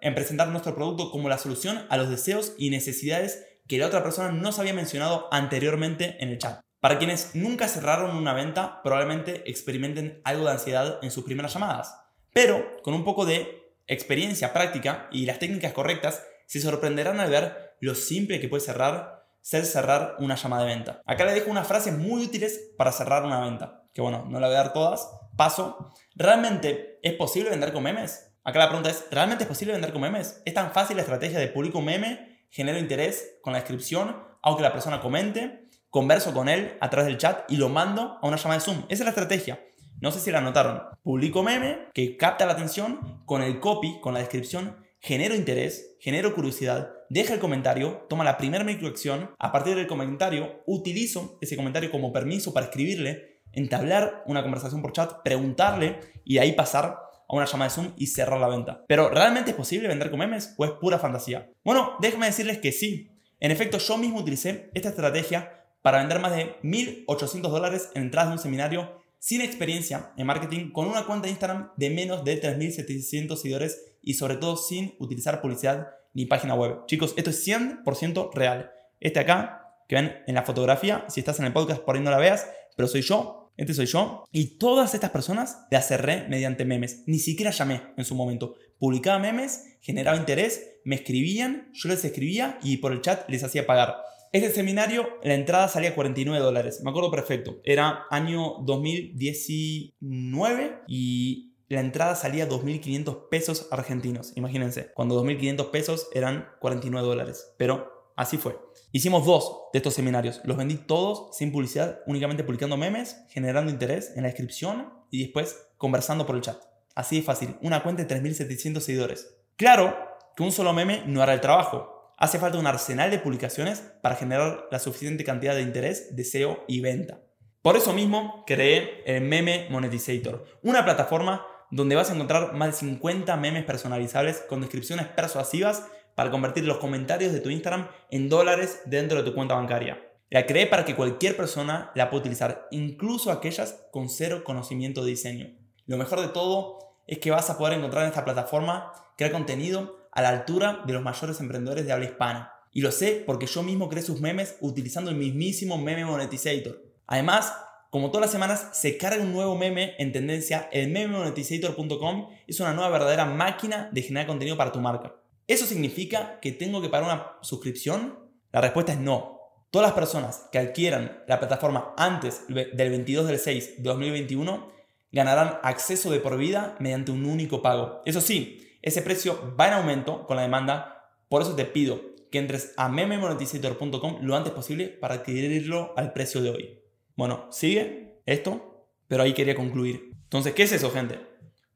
en, 0.00 0.14
presentar 0.14 0.48
nuestro 0.48 0.74
producto 0.74 1.10
como 1.10 1.28
la 1.28 1.38
solución 1.38 1.86
a 1.88 1.96
los 1.96 2.08
deseos 2.08 2.54
y 2.58 2.70
necesidades 2.70 3.44
que 3.68 3.78
la 3.78 3.86
otra 3.86 4.02
persona 4.02 4.32
no 4.32 4.52
se 4.52 4.60
había 4.60 4.74
mencionado 4.74 5.28
anteriormente 5.30 6.16
en 6.20 6.30
el 6.30 6.38
chat. 6.38 6.60
Para 6.80 6.98
quienes 6.98 7.34
nunca 7.34 7.68
cerraron 7.68 8.16
una 8.16 8.32
venta, 8.32 8.80
probablemente 8.82 9.48
experimenten 9.48 10.20
algo 10.24 10.46
de 10.46 10.52
ansiedad 10.52 10.98
en 11.02 11.10
sus 11.10 11.24
primeras 11.24 11.54
llamadas. 11.54 11.96
Pero 12.32 12.82
con 12.82 12.94
un 12.94 13.04
poco 13.04 13.24
de 13.24 13.61
experiencia 13.86 14.52
práctica 14.52 15.08
y 15.10 15.26
las 15.26 15.38
técnicas 15.38 15.72
correctas, 15.72 16.24
se 16.46 16.60
sorprenderán 16.60 17.20
al 17.20 17.30
ver 17.30 17.76
lo 17.80 17.94
simple 17.94 18.40
que 18.40 18.48
puede 18.48 18.62
cerrar 18.62 19.22
ser 19.42 19.66
cerrar 19.66 20.16
una 20.20 20.36
llamada 20.36 20.64
de 20.64 20.74
venta. 20.74 21.02
Acá 21.04 21.24
le 21.24 21.34
dejo 21.34 21.50
unas 21.50 21.66
frases 21.66 21.96
muy 21.96 22.24
útiles 22.24 22.70
para 22.78 22.92
cerrar 22.92 23.24
una 23.24 23.40
venta. 23.40 23.82
Que 23.92 24.00
bueno, 24.00 24.24
no 24.28 24.40
la 24.40 24.46
voy 24.46 24.56
a 24.56 24.60
dar 24.60 24.72
todas. 24.72 25.10
Paso. 25.36 25.92
¿Realmente 26.14 27.00
es 27.02 27.14
posible 27.14 27.50
vender 27.50 27.72
con 27.72 27.82
memes? 27.82 28.32
Acá 28.44 28.60
la 28.60 28.68
pregunta 28.68 28.90
es, 28.90 29.04
¿realmente 29.10 29.44
es 29.44 29.48
posible 29.48 29.72
vender 29.72 29.92
con 29.92 30.00
memes? 30.00 30.40
¿Es 30.44 30.54
tan 30.54 30.72
fácil 30.72 30.96
la 30.96 31.02
estrategia 31.02 31.38
de 31.38 31.48
publico 31.48 31.78
un 31.78 31.84
meme, 31.84 32.46
genero 32.50 32.78
interés 32.78 33.38
con 33.42 33.52
la 33.52 33.58
descripción, 33.58 34.16
aunque 34.42 34.62
la 34.62 34.72
persona 34.72 35.00
comente, 35.00 35.68
converso 35.90 36.32
con 36.32 36.48
él 36.48 36.76
a 36.80 36.90
través 36.90 37.06
del 37.06 37.18
chat 37.18 37.50
y 37.50 37.56
lo 37.56 37.68
mando 37.68 38.18
a 38.22 38.26
una 38.26 38.36
llamada 38.36 38.60
de 38.60 38.64
Zoom? 38.64 38.84
Esa 38.88 39.02
es 39.02 39.04
la 39.04 39.10
estrategia. 39.10 39.60
No 40.02 40.10
sé 40.10 40.18
si 40.18 40.32
la 40.32 40.40
notaron. 40.40 40.82
Publico 41.04 41.44
meme 41.44 41.86
que 41.94 42.16
capta 42.16 42.44
la 42.44 42.54
atención 42.54 43.22
con 43.24 43.40
el 43.40 43.60
copy, 43.60 44.00
con 44.00 44.14
la 44.14 44.18
descripción, 44.18 44.76
genero 44.98 45.36
interés, 45.36 45.96
genero 46.00 46.34
curiosidad, 46.34 46.90
deja 47.08 47.34
el 47.34 47.38
comentario, 47.38 48.04
toma 48.08 48.24
la 48.24 48.36
primera 48.36 48.64
microacción, 48.64 49.30
a 49.38 49.52
partir 49.52 49.76
del 49.76 49.86
comentario 49.86 50.64
utilizo 50.66 51.38
ese 51.40 51.54
comentario 51.54 51.92
como 51.92 52.12
permiso 52.12 52.52
para 52.52 52.66
escribirle, 52.66 53.42
entablar 53.52 54.24
una 54.26 54.42
conversación 54.42 54.82
por 54.82 54.92
chat, 54.92 55.22
preguntarle 55.22 56.00
y 56.24 56.34
de 56.34 56.40
ahí 56.40 56.52
pasar 56.54 56.98
a 57.28 57.36
una 57.36 57.44
llamada 57.44 57.68
de 57.68 57.74
Zoom 57.76 57.92
y 57.96 58.08
cerrar 58.08 58.40
la 58.40 58.48
venta. 58.48 58.82
Pero 58.88 59.08
¿realmente 59.08 59.52
es 59.52 59.56
posible 59.56 59.86
vender 59.86 60.10
con 60.10 60.18
memes 60.18 60.56
o 60.58 60.64
es 60.64 60.72
pura 60.72 60.98
fantasía? 60.98 61.48
Bueno, 61.62 61.92
déjenme 62.00 62.26
decirles 62.26 62.58
que 62.58 62.72
sí. 62.72 63.12
En 63.38 63.52
efecto, 63.52 63.78
yo 63.78 63.98
mismo 63.98 64.18
utilicé 64.18 64.68
esta 64.74 64.88
estrategia 64.88 65.64
para 65.80 65.98
vender 65.98 66.18
más 66.18 66.34
de 66.34 66.60
1.800 66.62 67.42
dólares 67.42 67.90
en 67.94 68.02
entradas 68.02 68.30
de 68.30 68.32
un 68.32 68.42
seminario 68.42 69.01
sin 69.22 69.40
experiencia 69.40 70.12
en 70.16 70.26
marketing, 70.26 70.72
con 70.72 70.88
una 70.88 71.06
cuenta 71.06 71.26
de 71.26 71.30
Instagram 71.30 71.70
de 71.76 71.90
menos 71.90 72.24
de 72.24 72.42
3.700 72.42 73.36
seguidores 73.36 73.80
y 74.02 74.14
sobre 74.14 74.34
todo 74.34 74.56
sin 74.56 74.96
utilizar 74.98 75.40
publicidad 75.40 75.90
ni 76.12 76.26
página 76.26 76.56
web. 76.56 76.86
Chicos, 76.86 77.14
esto 77.16 77.30
es 77.30 77.46
100% 77.46 78.32
real. 78.34 78.72
Este 78.98 79.20
acá, 79.20 79.76
que 79.88 79.94
ven 79.94 80.12
en 80.26 80.34
la 80.34 80.42
fotografía, 80.42 81.04
si 81.08 81.20
estás 81.20 81.38
en 81.38 81.44
el 81.44 81.52
podcast 81.52 81.82
por 81.82 81.94
ahí 81.94 82.02
no 82.02 82.10
la 82.10 82.18
veas, 82.18 82.48
pero 82.76 82.88
soy 82.88 83.02
yo, 83.02 83.52
este 83.56 83.74
soy 83.74 83.86
yo. 83.86 84.24
Y 84.32 84.58
todas 84.58 84.92
estas 84.92 85.12
personas 85.12 85.66
las 85.70 85.86
cerré 85.86 86.26
mediante 86.28 86.64
memes. 86.64 87.04
Ni 87.06 87.20
siquiera 87.20 87.52
llamé 87.52 87.80
en 87.96 88.04
su 88.04 88.16
momento. 88.16 88.56
Publicaba 88.80 89.20
memes, 89.20 89.76
generaba 89.82 90.16
interés, 90.16 90.80
me 90.84 90.96
escribían, 90.96 91.70
yo 91.74 91.88
les 91.88 92.04
escribía 92.04 92.58
y 92.60 92.78
por 92.78 92.90
el 92.90 93.02
chat 93.02 93.28
les 93.30 93.44
hacía 93.44 93.68
pagar. 93.68 93.98
Este 94.32 94.50
seminario, 94.50 95.06
la 95.22 95.34
entrada 95.34 95.68
salía 95.68 95.94
49 95.94 96.42
dólares. 96.42 96.80
Me 96.82 96.88
acuerdo 96.88 97.10
perfecto. 97.10 97.60
Era 97.64 98.06
año 98.08 98.54
2019 98.64 100.84
y 100.88 101.52
la 101.68 101.80
entrada 101.80 102.14
salía 102.14 102.48
2.500 102.48 103.28
pesos 103.28 103.68
argentinos. 103.70 104.32
Imagínense, 104.34 104.90
cuando 104.94 105.22
2.500 105.22 105.70
pesos 105.70 106.08
eran 106.14 106.48
49 106.60 107.06
dólares. 107.06 107.52
Pero 107.58 108.14
así 108.16 108.38
fue. 108.38 108.58
Hicimos 108.90 109.26
dos 109.26 109.64
de 109.74 109.80
estos 109.80 109.92
seminarios. 109.92 110.40
Los 110.44 110.56
vendí 110.56 110.76
todos 110.76 111.36
sin 111.36 111.52
publicidad, 111.52 112.00
únicamente 112.06 112.42
publicando 112.42 112.78
memes, 112.78 113.18
generando 113.28 113.70
interés 113.70 114.12
en 114.16 114.22
la 114.22 114.28
descripción 114.28 114.94
y 115.10 115.24
después 115.24 115.58
conversando 115.76 116.24
por 116.24 116.36
el 116.36 116.42
chat. 116.42 116.56
Así 116.94 117.16
de 117.16 117.22
fácil. 117.22 117.58
Una 117.60 117.82
cuenta 117.82 118.02
de 118.02 118.18
3.700 118.18 118.80
seguidores. 118.80 119.28
Claro 119.56 119.94
que 120.34 120.42
un 120.42 120.52
solo 120.52 120.72
meme 120.72 121.02
no 121.06 121.20
hará 121.20 121.34
el 121.34 121.42
trabajo. 121.42 122.01
Hace 122.22 122.38
falta 122.38 122.56
un 122.56 122.68
arsenal 122.68 123.10
de 123.10 123.18
publicaciones 123.18 123.82
para 124.00 124.14
generar 124.14 124.68
la 124.70 124.78
suficiente 124.78 125.24
cantidad 125.24 125.56
de 125.56 125.62
interés, 125.62 126.14
deseo 126.14 126.62
y 126.68 126.80
venta. 126.80 127.18
Por 127.62 127.76
eso 127.76 127.92
mismo 127.92 128.44
creé 128.46 129.02
el 129.06 129.24
Meme 129.24 129.66
Monetizator, 129.70 130.44
una 130.62 130.84
plataforma 130.84 131.44
donde 131.72 131.96
vas 131.96 132.10
a 132.10 132.14
encontrar 132.14 132.52
más 132.52 132.68
de 132.68 132.86
50 132.86 133.36
memes 133.38 133.64
personalizables 133.64 134.36
con 134.48 134.60
descripciones 134.60 135.08
persuasivas 135.08 135.88
para 136.14 136.30
convertir 136.30 136.64
los 136.64 136.78
comentarios 136.78 137.32
de 137.32 137.40
tu 137.40 137.50
Instagram 137.50 137.88
en 138.12 138.28
dólares 138.28 138.82
dentro 138.84 139.18
de 139.18 139.28
tu 139.28 139.34
cuenta 139.34 139.56
bancaria. 139.56 140.00
La 140.30 140.46
creé 140.46 140.68
para 140.68 140.84
que 140.84 140.94
cualquier 140.94 141.36
persona 141.36 141.90
la 141.96 142.08
pueda 142.08 142.20
utilizar, 142.20 142.68
incluso 142.70 143.32
aquellas 143.32 143.84
con 143.90 144.08
cero 144.08 144.44
conocimiento 144.44 145.02
de 145.02 145.10
diseño. 145.10 145.58
Lo 145.86 145.96
mejor 145.96 146.20
de 146.20 146.28
todo 146.28 146.78
es 147.08 147.18
que 147.18 147.32
vas 147.32 147.50
a 147.50 147.58
poder 147.58 147.76
encontrar 147.76 148.04
en 148.04 148.10
esta 148.10 148.24
plataforma 148.24 148.92
crear 149.16 149.32
contenido 149.32 150.01
a 150.12 150.22
la 150.22 150.28
altura 150.28 150.82
de 150.86 150.92
los 150.92 151.02
mayores 151.02 151.40
emprendedores 151.40 151.84
de 151.84 151.92
habla 151.92 152.04
hispana. 152.04 152.52
Y 152.70 152.80
lo 152.80 152.92
sé 152.92 153.22
porque 153.26 153.46
yo 153.46 153.62
mismo 153.62 153.88
creé 153.88 154.02
sus 154.02 154.20
memes 154.20 154.56
utilizando 154.60 155.10
el 155.10 155.16
mismísimo 155.16 155.78
Meme 155.78 156.04
Monetizator. 156.04 156.82
Además, 157.06 157.52
como 157.90 158.10
todas 158.10 158.22
las 158.22 158.30
semanas 158.30 158.70
se 158.72 158.96
carga 158.96 159.22
un 159.22 159.32
nuevo 159.32 159.56
meme 159.56 159.94
en 159.98 160.12
tendencia, 160.12 160.68
el 160.72 160.88
mememonetizator.com 160.90 162.28
es 162.46 162.60
una 162.60 162.72
nueva 162.72 162.88
verdadera 162.90 163.26
máquina 163.26 163.90
de 163.92 164.02
generar 164.02 164.26
contenido 164.26 164.56
para 164.56 164.72
tu 164.72 164.80
marca. 164.80 165.16
¿Eso 165.46 165.66
significa 165.66 166.40
que 166.40 166.52
tengo 166.52 166.80
que 166.80 166.88
pagar 166.88 167.04
una 167.04 167.32
suscripción? 167.42 168.18
La 168.50 168.62
respuesta 168.62 168.92
es 168.92 168.98
no. 168.98 169.40
Todas 169.70 169.88
las 169.88 169.94
personas 169.94 170.48
que 170.50 170.58
adquieran 170.58 171.22
la 171.26 171.38
plataforma 171.38 171.94
antes 171.98 172.46
del 172.48 172.90
22 172.90 173.26
del 173.26 173.38
6 173.38 173.74
de 173.78 173.82
2021 173.82 174.72
ganarán 175.10 175.58
acceso 175.62 176.10
de 176.10 176.20
por 176.20 176.38
vida 176.38 176.76
mediante 176.78 177.12
un 177.12 177.26
único 177.26 177.60
pago. 177.60 178.00
Eso 178.06 178.22
sí, 178.22 178.71
ese 178.82 179.02
precio 179.02 179.54
va 179.58 179.68
en 179.68 179.74
aumento 179.74 180.26
con 180.26 180.36
la 180.36 180.42
demanda, 180.42 181.08
por 181.28 181.42
eso 181.42 181.56
te 181.56 181.64
pido 181.64 182.00
que 182.30 182.38
entres 182.38 182.74
a 182.76 182.88
mememonetizator.com 182.88 184.18
lo 184.22 184.36
antes 184.36 184.52
posible 184.52 184.88
para 184.88 185.14
adquirirlo 185.16 185.94
al 185.96 186.12
precio 186.12 186.42
de 186.42 186.50
hoy. 186.50 186.80
Bueno, 187.16 187.48
sigue 187.50 188.20
esto, 188.26 188.88
pero 189.08 189.22
ahí 189.22 189.32
quería 189.32 189.54
concluir. 189.54 190.12
Entonces, 190.24 190.54
¿qué 190.54 190.62
es 190.64 190.72
eso, 190.72 190.90
gente? 190.90 191.20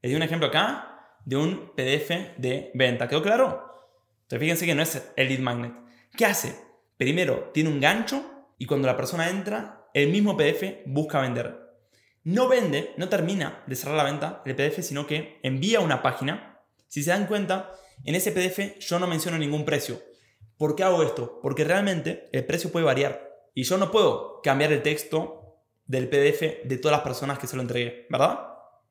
Les 0.01 0.11
di 0.11 0.15
un 0.15 0.23
ejemplo 0.23 0.47
acá 0.47 1.19
de 1.25 1.37
un 1.37 1.73
PDF 1.75 2.37
de 2.37 2.71
venta. 2.73 3.07
¿Quedó 3.07 3.21
claro? 3.21 3.71
Entonces, 4.23 4.39
fíjense 4.39 4.65
que 4.65 4.75
no 4.75 4.81
es 4.81 5.11
el 5.15 5.27
lead 5.29 5.39
magnet. 5.39 5.73
¿Qué 6.15 6.25
hace? 6.25 6.55
Primero, 6.97 7.51
tiene 7.53 7.69
un 7.69 7.79
gancho 7.79 8.23
y 8.57 8.65
cuando 8.65 8.87
la 8.87 8.97
persona 8.97 9.29
entra, 9.29 9.87
el 9.93 10.09
mismo 10.09 10.35
PDF 10.35 10.85
busca 10.85 11.21
vender. 11.21 11.67
No 12.23 12.47
vende, 12.47 12.93
no 12.97 13.07
termina 13.07 13.63
de 13.67 13.75
cerrar 13.75 13.95
la 13.95 14.03
venta 14.03 14.41
el 14.45 14.55
PDF, 14.55 14.81
sino 14.81 15.05
que 15.05 15.39
envía 15.43 15.79
una 15.79 16.01
página. 16.01 16.56
Si 16.87 17.03
se 17.03 17.11
dan 17.11 17.27
cuenta, 17.27 17.71
en 18.03 18.15
ese 18.15 18.31
PDF 18.31 18.79
yo 18.79 18.99
no 18.99 19.07
menciono 19.07 19.37
ningún 19.37 19.65
precio. 19.65 20.01
¿Por 20.57 20.75
qué 20.75 20.83
hago 20.83 21.03
esto? 21.03 21.39
Porque 21.41 21.63
realmente 21.63 22.29
el 22.31 22.45
precio 22.45 22.71
puede 22.71 22.85
variar. 22.85 23.27
Y 23.53 23.63
yo 23.63 23.77
no 23.77 23.91
puedo 23.91 24.41
cambiar 24.41 24.71
el 24.71 24.81
texto 24.81 25.57
del 25.85 26.09
PDF 26.09 26.65
de 26.65 26.77
todas 26.77 26.97
las 26.97 27.03
personas 27.03 27.39
que 27.39 27.47
se 27.47 27.55
lo 27.55 27.61
entregué, 27.61 28.07
¿verdad? 28.09 28.39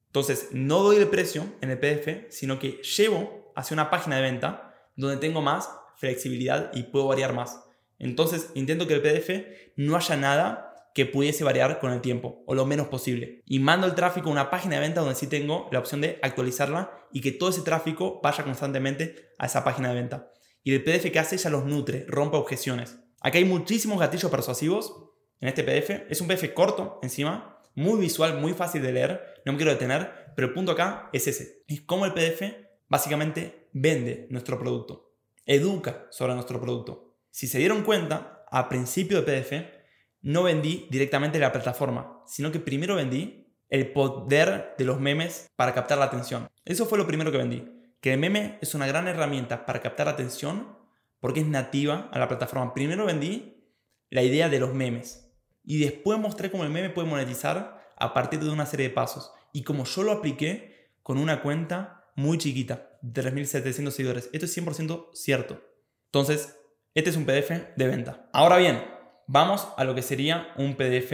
Entonces, 0.06 0.48
no 0.52 0.82
doy 0.82 0.96
el 0.96 1.08
precio 1.08 1.46
en 1.60 1.70
el 1.70 1.78
PDF, 1.78 2.30
sino 2.30 2.58
que 2.58 2.80
llevo 2.82 3.52
hacia 3.54 3.74
una 3.74 3.90
página 3.90 4.16
de 4.16 4.22
venta 4.22 4.74
donde 4.96 5.18
tengo 5.18 5.42
más 5.42 5.70
flexibilidad 5.96 6.70
y 6.74 6.84
puedo 6.84 7.06
variar 7.06 7.34
más. 7.34 7.62
Entonces, 7.98 8.50
intento 8.54 8.86
que 8.86 8.94
el 8.94 9.02
PDF 9.02 9.74
no 9.76 9.96
haya 9.96 10.16
nada 10.16 10.75
que 10.96 11.04
pudiese 11.04 11.44
variar 11.44 11.78
con 11.78 11.92
el 11.92 12.00
tiempo, 12.00 12.42
o 12.46 12.54
lo 12.54 12.64
menos 12.64 12.88
posible. 12.88 13.42
Y 13.44 13.58
mando 13.58 13.86
el 13.86 13.94
tráfico 13.94 14.30
a 14.30 14.32
una 14.32 14.48
página 14.48 14.76
de 14.76 14.80
venta 14.80 15.02
donde 15.02 15.14
sí 15.14 15.26
tengo 15.26 15.68
la 15.70 15.78
opción 15.78 16.00
de 16.00 16.18
actualizarla 16.22 16.90
y 17.12 17.20
que 17.20 17.32
todo 17.32 17.50
ese 17.50 17.60
tráfico 17.60 18.18
vaya 18.22 18.44
constantemente 18.44 19.34
a 19.36 19.44
esa 19.44 19.62
página 19.62 19.90
de 19.90 19.96
venta. 19.96 20.32
Y 20.64 20.72
el 20.72 20.82
PDF 20.82 21.12
que 21.12 21.18
hace 21.18 21.36
ya 21.36 21.50
los 21.50 21.66
nutre, 21.66 22.06
rompe 22.08 22.38
objeciones. 22.38 22.98
Aquí 23.20 23.36
hay 23.36 23.44
muchísimos 23.44 24.00
gatillos 24.00 24.30
persuasivos 24.30 25.10
en 25.38 25.48
este 25.48 25.64
PDF. 25.64 26.10
Es 26.10 26.22
un 26.22 26.28
PDF 26.28 26.54
corto 26.54 26.98
encima, 27.02 27.60
muy 27.74 28.00
visual, 28.00 28.40
muy 28.40 28.54
fácil 28.54 28.80
de 28.80 28.92
leer. 28.92 29.20
No 29.44 29.52
me 29.52 29.58
quiero 29.58 29.72
detener, 29.72 30.32
pero 30.34 30.48
el 30.48 30.54
punto 30.54 30.72
acá 30.72 31.10
es 31.12 31.26
ese. 31.26 31.62
Es 31.68 31.82
cómo 31.82 32.06
el 32.06 32.14
PDF 32.14 32.42
básicamente 32.88 33.68
vende 33.74 34.28
nuestro 34.30 34.58
producto, 34.58 35.12
educa 35.44 36.06
sobre 36.10 36.32
nuestro 36.32 36.58
producto. 36.58 37.18
Si 37.30 37.48
se 37.48 37.58
dieron 37.58 37.82
cuenta, 37.82 38.44
a 38.50 38.70
principio 38.70 39.20
de 39.20 39.42
PDF 39.42 39.75
no 40.26 40.42
vendí 40.42 40.88
directamente 40.90 41.38
la 41.38 41.52
plataforma, 41.52 42.20
sino 42.26 42.50
que 42.50 42.58
primero 42.58 42.96
vendí 42.96 43.46
el 43.68 43.92
poder 43.92 44.74
de 44.76 44.84
los 44.84 44.98
memes 44.98 45.46
para 45.54 45.72
captar 45.72 45.98
la 45.98 46.06
atención. 46.06 46.48
Eso 46.64 46.84
fue 46.86 46.98
lo 46.98 47.06
primero 47.06 47.30
que 47.30 47.38
vendí. 47.38 47.94
Que 48.00 48.14
el 48.14 48.18
meme 48.18 48.58
es 48.60 48.74
una 48.74 48.88
gran 48.88 49.06
herramienta 49.06 49.64
para 49.64 49.80
captar 49.80 50.06
la 50.06 50.14
atención 50.14 50.76
porque 51.20 51.38
es 51.38 51.46
nativa 51.46 52.10
a 52.12 52.18
la 52.18 52.26
plataforma. 52.26 52.74
Primero 52.74 53.06
vendí 53.06 53.70
la 54.10 54.24
idea 54.24 54.48
de 54.48 54.58
los 54.58 54.74
memes 54.74 55.32
y 55.62 55.78
después 55.78 56.18
mostré 56.18 56.50
cómo 56.50 56.64
el 56.64 56.70
meme 56.70 56.90
puede 56.90 57.06
monetizar 57.06 57.94
a 57.96 58.12
partir 58.12 58.40
de 58.40 58.50
una 58.50 58.66
serie 58.66 58.88
de 58.88 58.94
pasos. 58.94 59.30
Y 59.52 59.62
como 59.62 59.84
yo 59.84 60.02
lo 60.02 60.10
apliqué 60.10 60.90
con 61.04 61.18
una 61.18 61.40
cuenta 61.40 62.10
muy 62.16 62.38
chiquita, 62.38 62.98
de 63.00 63.22
3.700 63.22 63.90
seguidores. 63.92 64.28
Esto 64.32 64.46
es 64.46 64.58
100% 64.58 65.10
cierto. 65.12 65.62
Entonces, 66.06 66.58
este 66.94 67.10
es 67.10 67.16
un 67.16 67.26
PDF 67.26 67.76
de 67.76 67.86
venta. 67.86 68.28
Ahora 68.32 68.56
bien, 68.56 68.95
vamos 69.26 69.68
a 69.76 69.84
lo 69.84 69.94
que 69.94 70.02
sería 70.02 70.52
un 70.56 70.76
PDF. 70.76 71.12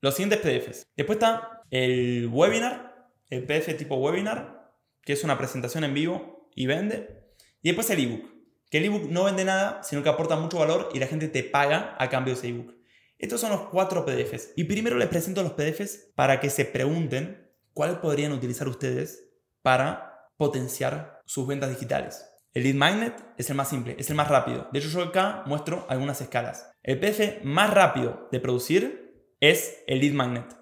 Los 0.00 0.14
siguientes 0.14 0.40
PDFs. 0.40 0.86
Después 0.96 1.16
está 1.16 1.62
el 1.70 2.28
webinar, 2.28 3.08
el 3.30 3.44
PDF 3.44 3.76
tipo 3.76 3.96
webinar, 3.96 4.72
que 5.02 5.12
es 5.12 5.24
una 5.24 5.38
presentación 5.38 5.84
en 5.84 5.94
vivo 5.94 6.50
y 6.54 6.66
vende. 6.66 7.24
Y 7.62 7.68
después 7.68 7.88
el 7.90 8.00
ebook 8.00 8.32
que 8.72 8.78
el 8.78 8.86
ebook 8.86 9.10
no 9.10 9.24
vende 9.24 9.44
nada, 9.44 9.82
sino 9.82 10.02
que 10.02 10.08
aporta 10.08 10.34
mucho 10.34 10.58
valor 10.58 10.88
y 10.94 10.98
la 10.98 11.06
gente 11.06 11.28
te 11.28 11.44
paga 11.44 11.94
a 11.98 12.08
cambio 12.08 12.32
de 12.32 12.38
ese 12.38 12.48
ebook. 12.48 12.74
Estos 13.18 13.42
son 13.42 13.50
los 13.50 13.68
cuatro 13.68 14.06
PDFs. 14.06 14.54
Y 14.56 14.64
primero 14.64 14.96
les 14.96 15.08
presento 15.08 15.42
los 15.42 15.52
PDFs 15.52 16.12
para 16.14 16.40
que 16.40 16.48
se 16.48 16.64
pregunten 16.64 17.52
cuál 17.74 18.00
podrían 18.00 18.32
utilizar 18.32 18.66
ustedes 18.68 19.28
para 19.60 20.30
potenciar 20.38 21.20
sus 21.26 21.46
ventas 21.46 21.68
digitales. 21.68 22.24
El 22.54 22.62
lead 22.62 22.74
magnet 22.74 23.14
es 23.36 23.50
el 23.50 23.56
más 23.56 23.68
simple, 23.68 23.94
es 23.98 24.08
el 24.08 24.16
más 24.16 24.28
rápido. 24.28 24.66
De 24.72 24.78
hecho, 24.78 24.88
yo 24.88 25.02
acá 25.02 25.42
muestro 25.44 25.84
algunas 25.90 26.22
escalas. 26.22 26.71
El 26.82 26.98
PDF 26.98 27.44
más 27.44 27.72
rápido 27.72 28.28
de 28.32 28.40
producir 28.40 29.26
es 29.40 29.84
el 29.86 30.00
lead 30.00 30.14
magnet. 30.14 30.56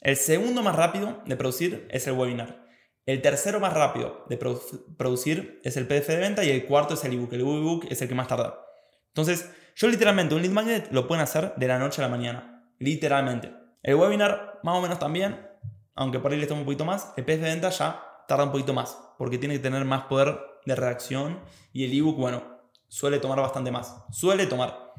El 0.00 0.16
segundo 0.16 0.62
más 0.62 0.74
rápido 0.74 1.20
de 1.26 1.36
producir 1.36 1.86
es 1.90 2.06
el 2.06 2.14
webinar. 2.14 2.66
El 3.04 3.20
tercero 3.20 3.60
más 3.60 3.74
rápido 3.74 4.24
de 4.28 4.38
producir 4.38 5.60
es 5.62 5.76
el 5.76 5.86
PDF 5.86 6.08
de 6.08 6.16
venta 6.16 6.44
y 6.44 6.50
el 6.50 6.64
cuarto 6.64 6.94
es 6.94 7.04
el 7.04 7.12
ebook. 7.12 7.32
El 7.34 7.40
ebook 7.40 7.86
es 7.90 8.00
el 8.00 8.08
que 8.08 8.14
más 8.14 8.28
tarda. 8.28 8.60
Entonces, 9.08 9.50
yo 9.76 9.88
literalmente 9.88 10.34
un 10.34 10.42
lead 10.42 10.52
magnet 10.52 10.92
lo 10.92 11.06
pueden 11.06 11.22
hacer 11.22 11.54
de 11.56 11.68
la 11.68 11.78
noche 11.78 12.00
a 12.00 12.06
la 12.06 12.10
mañana. 12.10 12.72
Literalmente. 12.78 13.52
El 13.82 13.96
webinar 13.96 14.60
más 14.62 14.76
o 14.76 14.80
menos 14.80 14.98
también, 14.98 15.46
aunque 15.94 16.20
por 16.20 16.32
ahí 16.32 16.38
le 16.38 16.46
toma 16.46 16.60
un 16.60 16.66
poquito 16.66 16.86
más. 16.86 17.12
El 17.16 17.24
PDF 17.24 17.42
de 17.42 17.50
venta 17.50 17.68
ya 17.68 18.02
tarda 18.26 18.44
un 18.44 18.52
poquito 18.52 18.72
más 18.72 18.96
porque 19.18 19.36
tiene 19.36 19.56
que 19.56 19.60
tener 19.60 19.84
más 19.84 20.04
poder 20.04 20.38
de 20.64 20.74
redacción 20.74 21.40
y 21.74 21.84
el 21.84 21.92
ebook, 21.92 22.16
bueno, 22.16 22.42
suele 22.88 23.18
tomar 23.18 23.40
bastante 23.40 23.70
más. 23.70 24.04
Suele 24.10 24.46
tomar. 24.46 24.94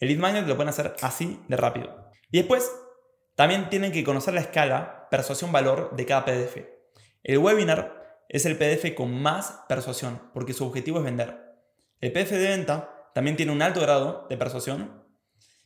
El 0.00 0.08
lead 0.08 0.18
magnet 0.18 0.46
lo 0.46 0.56
pueden 0.56 0.70
hacer 0.70 0.94
así 1.02 1.40
de 1.46 1.56
rápido. 1.56 2.10
Y 2.30 2.38
después, 2.38 2.72
también 3.36 3.68
tienen 3.68 3.92
que 3.92 4.02
conocer 4.02 4.34
la 4.34 4.40
escala 4.40 5.08
persuasión-valor 5.10 5.94
de 5.94 6.06
cada 6.06 6.24
PDF. 6.24 6.56
El 7.22 7.38
webinar 7.38 8.24
es 8.28 8.46
el 8.46 8.56
PDF 8.56 8.94
con 8.94 9.20
más 9.20 9.62
persuasión, 9.68 10.20
porque 10.32 10.54
su 10.54 10.66
objetivo 10.66 10.98
es 10.98 11.04
vender. 11.04 11.38
El 12.00 12.12
PDF 12.12 12.30
de 12.30 12.48
venta 12.48 13.10
también 13.14 13.36
tiene 13.36 13.52
un 13.52 13.60
alto 13.60 13.80
grado 13.80 14.26
de 14.30 14.38
persuasión. 14.38 15.04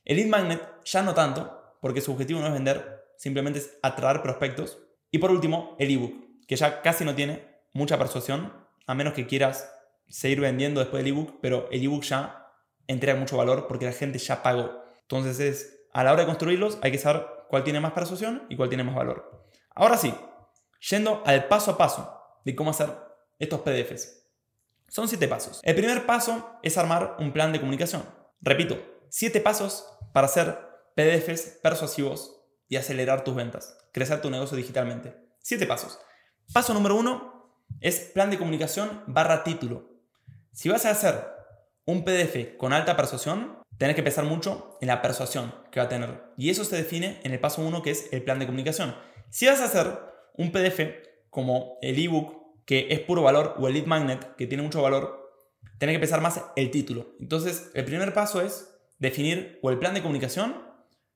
El 0.04 0.16
lead 0.16 0.28
magnet 0.28 0.60
ya 0.84 1.02
no 1.02 1.14
tanto, 1.14 1.76
porque 1.80 2.00
su 2.00 2.12
objetivo 2.12 2.40
no 2.40 2.48
es 2.48 2.52
vender, 2.52 3.04
simplemente 3.16 3.60
es 3.60 3.78
atraer 3.82 4.20
prospectos. 4.20 4.78
Y 5.12 5.18
por 5.18 5.30
último, 5.30 5.76
el 5.78 5.92
ebook, 5.92 6.46
que 6.48 6.56
ya 6.56 6.82
casi 6.82 7.04
no 7.04 7.14
tiene 7.14 7.60
mucha 7.72 7.98
persuasión, 7.98 8.52
a 8.86 8.94
menos 8.94 9.14
que 9.14 9.26
quieras 9.26 9.70
seguir 10.08 10.40
vendiendo 10.40 10.80
después 10.80 11.04
del 11.04 11.12
ebook, 11.12 11.38
pero 11.40 11.68
el 11.70 11.84
ebook 11.84 12.02
ya 12.02 12.43
entrega 12.86 13.18
mucho 13.18 13.36
valor 13.36 13.66
porque 13.66 13.86
la 13.86 13.92
gente 13.92 14.18
ya 14.18 14.42
pagó. 14.42 14.82
Entonces 15.02 15.40
es, 15.40 15.86
a 15.92 16.04
la 16.04 16.12
hora 16.12 16.22
de 16.22 16.26
construirlos 16.26 16.78
hay 16.82 16.92
que 16.92 16.98
saber 16.98 17.26
cuál 17.48 17.64
tiene 17.64 17.80
más 17.80 17.92
persuasión 17.92 18.44
y 18.48 18.56
cuál 18.56 18.68
tiene 18.68 18.84
más 18.84 18.94
valor. 18.94 19.46
Ahora 19.74 19.96
sí, 19.96 20.14
yendo 20.90 21.22
al 21.24 21.48
paso 21.48 21.72
a 21.72 21.78
paso 21.78 22.20
de 22.44 22.54
cómo 22.54 22.70
hacer 22.70 22.90
estos 23.38 23.60
PDFs. 23.60 24.24
Son 24.88 25.08
siete 25.08 25.28
pasos. 25.28 25.60
El 25.62 25.74
primer 25.74 26.06
paso 26.06 26.58
es 26.62 26.78
armar 26.78 27.16
un 27.18 27.32
plan 27.32 27.52
de 27.52 27.60
comunicación. 27.60 28.04
Repito, 28.40 28.78
siete 29.08 29.40
pasos 29.40 29.86
para 30.12 30.26
hacer 30.26 30.58
PDFs 30.94 31.58
persuasivos 31.62 32.40
y 32.68 32.76
acelerar 32.76 33.24
tus 33.24 33.34
ventas, 33.34 33.76
crecer 33.92 34.20
tu 34.20 34.30
negocio 34.30 34.56
digitalmente. 34.56 35.16
Siete 35.40 35.66
pasos. 35.66 35.98
Paso 36.52 36.74
número 36.74 36.96
uno 36.96 37.64
es 37.80 38.00
plan 38.00 38.30
de 38.30 38.38
comunicación 38.38 39.02
barra 39.06 39.44
título. 39.44 39.90
Si 40.52 40.68
vas 40.68 40.86
a 40.86 40.90
hacer 40.90 41.33
un 41.86 42.04
PDF 42.04 42.56
con 42.56 42.72
alta 42.72 42.96
persuasión, 42.96 43.58
tenés 43.78 43.96
que 43.96 44.02
pensar 44.02 44.24
mucho 44.24 44.78
en 44.80 44.88
la 44.88 45.02
persuasión 45.02 45.54
que 45.70 45.80
va 45.80 45.86
a 45.86 45.88
tener. 45.88 46.22
Y 46.36 46.50
eso 46.50 46.64
se 46.64 46.76
define 46.76 47.20
en 47.24 47.32
el 47.32 47.40
paso 47.40 47.62
uno 47.62 47.82
que 47.82 47.90
es 47.90 48.12
el 48.12 48.22
plan 48.22 48.38
de 48.38 48.46
comunicación. 48.46 48.94
Si 49.30 49.46
vas 49.46 49.60
a 49.60 49.66
hacer 49.66 49.98
un 50.36 50.52
PDF 50.52 50.80
como 51.30 51.78
el 51.82 51.98
ebook, 51.98 52.64
que 52.64 52.88
es 52.90 53.00
puro 53.00 53.22
valor, 53.22 53.56
o 53.58 53.68
el 53.68 53.74
lead 53.74 53.86
magnet, 53.86 54.36
que 54.36 54.46
tiene 54.46 54.62
mucho 54.62 54.82
valor, 54.82 55.30
tenés 55.78 55.96
que 55.96 56.00
pensar 56.00 56.20
más 56.20 56.40
el 56.56 56.70
título. 56.70 57.14
Entonces, 57.20 57.70
el 57.74 57.84
primer 57.84 58.14
paso 58.14 58.40
es 58.40 58.70
definir 58.98 59.58
o 59.62 59.70
el 59.70 59.78
plan 59.78 59.92
de 59.92 60.02
comunicación, 60.02 60.62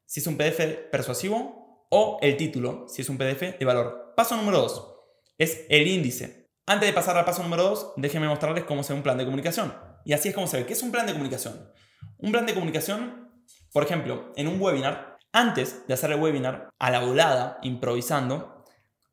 si 0.04 0.20
es 0.20 0.26
un 0.26 0.36
PDF 0.36 0.90
persuasivo, 0.90 1.86
o 1.90 2.18
el 2.20 2.36
título, 2.36 2.86
si 2.88 3.02
es 3.02 3.08
un 3.08 3.16
PDF 3.16 3.58
de 3.58 3.64
valor. 3.64 4.12
Paso 4.14 4.36
número 4.36 4.58
2 4.58 4.94
es 5.38 5.64
el 5.68 5.86
índice. 5.86 6.48
Antes 6.66 6.88
de 6.88 6.92
pasar 6.92 7.16
al 7.16 7.24
paso 7.24 7.42
número 7.42 7.62
2, 7.62 7.94
déjenme 7.96 8.28
mostrarles 8.28 8.64
cómo 8.64 8.82
ve 8.82 8.94
un 8.94 9.02
plan 9.02 9.16
de 9.16 9.24
comunicación. 9.24 9.72
Y 10.04 10.12
así 10.12 10.28
es 10.28 10.34
como 10.34 10.46
se 10.46 10.58
ve. 10.58 10.66
¿Qué 10.66 10.72
es 10.72 10.82
un 10.82 10.92
plan 10.92 11.06
de 11.06 11.12
comunicación? 11.12 11.70
Un 12.18 12.32
plan 12.32 12.46
de 12.46 12.54
comunicación, 12.54 13.30
por 13.72 13.82
ejemplo, 13.82 14.32
en 14.36 14.48
un 14.48 14.60
webinar, 14.60 15.18
antes 15.32 15.86
de 15.86 15.94
hacer 15.94 16.10
el 16.10 16.20
webinar, 16.20 16.70
a 16.78 16.90
la 16.90 17.00
volada, 17.00 17.58
improvisando, 17.62 18.64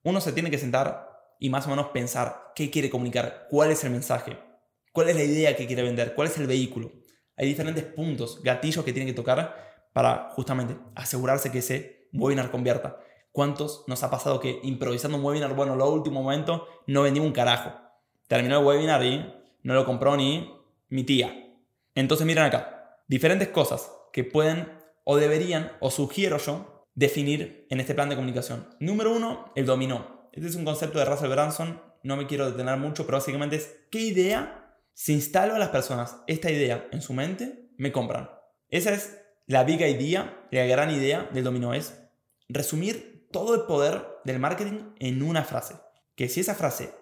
uno 0.04 0.22
se 0.22 0.32
tiene 0.32 0.50
que 0.50 0.58
sentar 0.58 1.10
y 1.40 1.50
más 1.50 1.68
o 1.68 1.70
menos 1.70 1.88
pensar 1.88 2.52
qué 2.56 2.72
quiere 2.72 2.90
comunicar, 2.90 3.48
cuál 3.50 3.72
es 3.72 3.84
el 3.84 3.92
mensaje, 3.92 4.40
cuál 4.92 5.10
es 5.10 5.16
la 5.16 5.24
idea 5.24 5.56
que 5.56 5.68
quiere 5.68 5.84
vender, 5.84 6.16
cuál 6.16 6.28
es 6.28 6.38
el 6.38 6.48
vehículo. 6.48 6.92
Hay 7.38 7.48
diferentes 7.48 7.84
puntos, 7.84 8.42
gatillos 8.42 8.86
que 8.86 8.94
tiene 8.94 9.08
que 9.08 9.16
tocar 9.16 9.56
para 9.94 10.30
justamente 10.32 10.78
asegurarse 10.96 11.52
que 11.52 11.60
ese 11.60 12.08
webinar 12.14 12.50
convierta. 12.50 12.98
¿Cuántos 13.32 13.84
nos 13.88 14.02
ha 14.04 14.10
pasado 14.10 14.40
que 14.40 14.60
improvisando 14.64 15.18
un 15.18 15.26
webinar, 15.26 15.54
bueno, 15.54 15.76
lo 15.76 15.90
último 15.90 16.24
momento, 16.24 16.68
no 16.88 17.02
vendimos 17.02 17.28
un 17.28 17.34
carajo? 17.34 17.74
Terminó 18.28 18.60
el 18.60 18.66
webinar 18.66 19.04
y 19.04 19.34
no 19.64 19.74
lo 19.74 19.86
compró 19.86 20.16
ni 20.16 20.55
mi 20.96 21.04
tía. 21.04 21.54
Entonces 21.94 22.26
miren 22.26 22.46
acá, 22.46 23.02
diferentes 23.08 23.50
cosas 23.50 23.92
que 24.14 24.24
pueden 24.24 24.72
o 25.04 25.18
deberían, 25.18 25.74
o 25.82 25.92
sugiero 25.92 26.38
yo, 26.38 26.88
definir 26.96 27.68
en 27.70 27.82
este 27.82 27.94
plan 27.94 28.08
de 28.08 28.16
comunicación. 28.16 28.70
Número 28.80 29.14
uno, 29.14 29.52
el 29.56 29.66
dominó. 29.66 30.30
Este 30.32 30.48
es 30.48 30.56
un 30.56 30.64
concepto 30.64 30.98
de 30.98 31.06
Russell 31.06 31.30
Branson, 31.30 31.82
no 32.04 32.16
me 32.16 32.28
quiero 32.28 32.50
detener 32.50 32.78
mucho, 32.78 33.06
pero 33.06 33.18
básicamente 33.18 33.58
es 33.58 33.76
qué 33.92 34.00
idea, 34.00 34.78
si 34.94 35.14
instalo 35.14 35.56
a 35.56 35.60
las 35.60 35.70
personas 35.70 36.18
esta 36.28 36.50
idea 36.50 36.88
en 36.92 37.02
su 37.02 37.14
mente, 37.14 37.70
me 37.78 37.92
compran. 37.92 38.30
Esa 38.70 38.94
es 38.94 39.20
la 39.48 39.66
big 39.66 39.82
idea, 39.82 40.48
la 40.50 40.66
gran 40.66 40.92
idea 40.92 41.30
del 41.34 41.44
dominó, 41.44 41.74
es 41.74 42.02
resumir 42.48 43.28
todo 43.32 43.54
el 43.54 43.62
poder 43.64 44.06
del 44.24 44.40
marketing 44.40 44.94
en 45.00 45.22
una 45.22 45.44
frase. 45.44 45.76
Que 46.16 46.30
si 46.30 46.40
esa 46.40 46.56
frase 46.56 46.94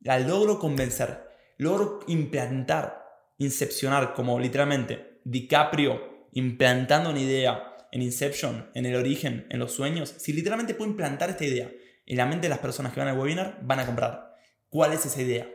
la 0.00 0.18
logro 0.18 0.58
convencer, 0.58 1.28
logro 1.58 2.00
implantar, 2.06 3.01
incepcionar, 3.38 4.14
como 4.14 4.38
literalmente 4.38 5.20
DiCaprio 5.24 6.28
implantando 6.32 7.10
una 7.10 7.20
idea 7.20 7.76
en 7.92 8.02
Inception, 8.02 8.70
en 8.74 8.86
el 8.86 8.96
origen, 8.96 9.46
en 9.50 9.58
los 9.58 9.72
sueños, 9.72 10.14
si 10.16 10.32
literalmente 10.32 10.74
puedo 10.74 10.90
implantar 10.90 11.30
esta 11.30 11.44
idea 11.44 11.70
en 12.06 12.16
la 12.16 12.26
mente 12.26 12.46
de 12.46 12.48
las 12.48 12.58
personas 12.58 12.92
que 12.92 13.00
van 13.00 13.08
al 13.08 13.18
webinar, 13.18 13.58
van 13.62 13.80
a 13.80 13.86
comprar. 13.86 14.34
¿Cuál 14.68 14.92
es 14.92 15.04
esa 15.04 15.20
idea? 15.20 15.48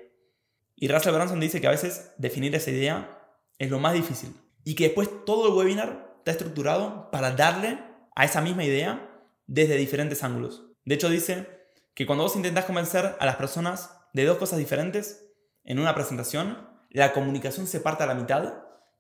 Y 0.76 0.88
Russell 0.88 1.14
Branson 1.14 1.40
dice 1.40 1.60
que 1.60 1.68
a 1.68 1.72
veces 1.72 2.12
definir 2.18 2.56
esa 2.56 2.70
idea 2.70 3.20
es 3.58 3.72
lo 3.72 3.80
más 3.80 3.94
difícil. 3.94 4.36
Y 4.64 4.76
que 4.76 4.86
después 4.86 5.10
todo 5.26 5.48
el 5.48 5.54
webinar 5.56 6.16
está 6.20 6.32
estructurado 6.32 7.10
para 7.10 7.32
darle 7.32 7.80
a 8.16 8.26
esa 8.26 8.42
misma 8.42 8.64
idea 8.64 9.10
desde 9.48 9.76
diferentes 9.76 10.24
ángulos. 10.24 10.68
De 10.86 10.96
hecho, 10.96 11.10
dice 11.10 11.48
que 11.96 12.06
cuando 12.06 12.24
vos 12.24 12.36
intentás 12.36 12.66
convencer 12.66 13.16
a 13.20 13.26
las 13.26 13.38
personas 13.38 13.92
de 14.14 14.26
dos 14.26 14.38
cosas 14.38 14.60
diferentes 14.60 15.26
en 15.64 15.80
una 15.80 15.96
presentación, 15.96 16.67
la 16.90 17.14
comunicación 17.14 17.68
se 17.68 17.80
parte 17.80 18.04
a 18.04 18.08
la 18.08 18.16
mitad 18.16 18.54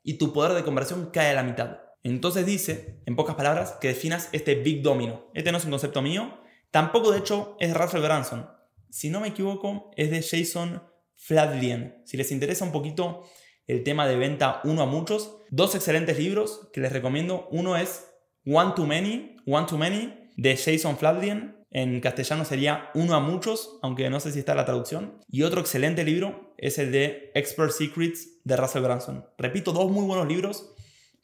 y 0.03 0.17
tu 0.17 0.33
poder 0.33 0.53
de 0.53 0.63
conversión 0.63 1.09
cae 1.11 1.31
a 1.31 1.35
la 1.35 1.43
mitad. 1.43 1.79
Entonces 2.03 2.45
dice, 2.45 3.01
en 3.05 3.15
pocas 3.15 3.35
palabras, 3.35 3.77
que 3.81 3.89
definas 3.89 4.29
este 4.31 4.55
big 4.55 4.81
domino. 4.81 5.29
Este 5.33 5.51
no 5.51 5.57
es 5.57 5.65
un 5.65 5.71
concepto 5.71 6.01
mío, 6.01 6.39
tampoco 6.71 7.11
de 7.11 7.19
hecho 7.19 7.57
es 7.59 7.73
Russell 7.73 8.01
Branson. 8.01 8.49
Si 8.89 9.09
no 9.09 9.19
me 9.19 9.29
equivoco, 9.29 9.91
es 9.97 10.11
de 10.11 10.21
Jason 10.21 10.81
Fladlien. 11.15 12.01
Si 12.05 12.15
les 12.15 12.31
interesa 12.31 12.63
un 12.63 12.71
poquito 12.71 13.23
el 13.67 13.83
tema 13.83 14.07
de 14.07 14.15
venta 14.15 14.61
uno 14.63 14.81
a 14.81 14.85
muchos, 14.85 15.37
dos 15.49 15.75
excelentes 15.75 16.17
libros 16.17 16.69
que 16.71 16.79
les 16.79 16.91
recomiendo. 16.91 17.47
Uno 17.51 17.75
es 17.75 18.07
One 18.45 18.73
to 18.75 18.85
Many, 18.85 19.35
One 19.45 19.67
to 19.67 19.77
Many, 19.77 20.31
de 20.37 20.55
Jason 20.55 20.97
Fladlien. 20.97 21.56
En 21.69 21.99
castellano 21.99 22.45
sería 22.45 22.89
Uno 22.93 23.15
a 23.15 23.19
Muchos, 23.19 23.79
aunque 23.81 24.09
no 24.09 24.19
sé 24.19 24.31
si 24.31 24.39
está 24.39 24.55
la 24.55 24.65
traducción. 24.65 25.19
Y 25.29 25.43
otro 25.43 25.59
excelente 25.59 26.03
libro 26.03 26.53
es 26.57 26.77
el 26.77 26.91
de 26.91 27.31
Expert 27.35 27.71
Secrets 27.71 28.41
de 28.43 28.55
Russell 28.55 28.83
Branson. 28.83 29.25
Repito, 29.37 29.73
dos 29.73 29.91
muy 29.91 30.05
buenos 30.05 30.27
libros 30.27 30.73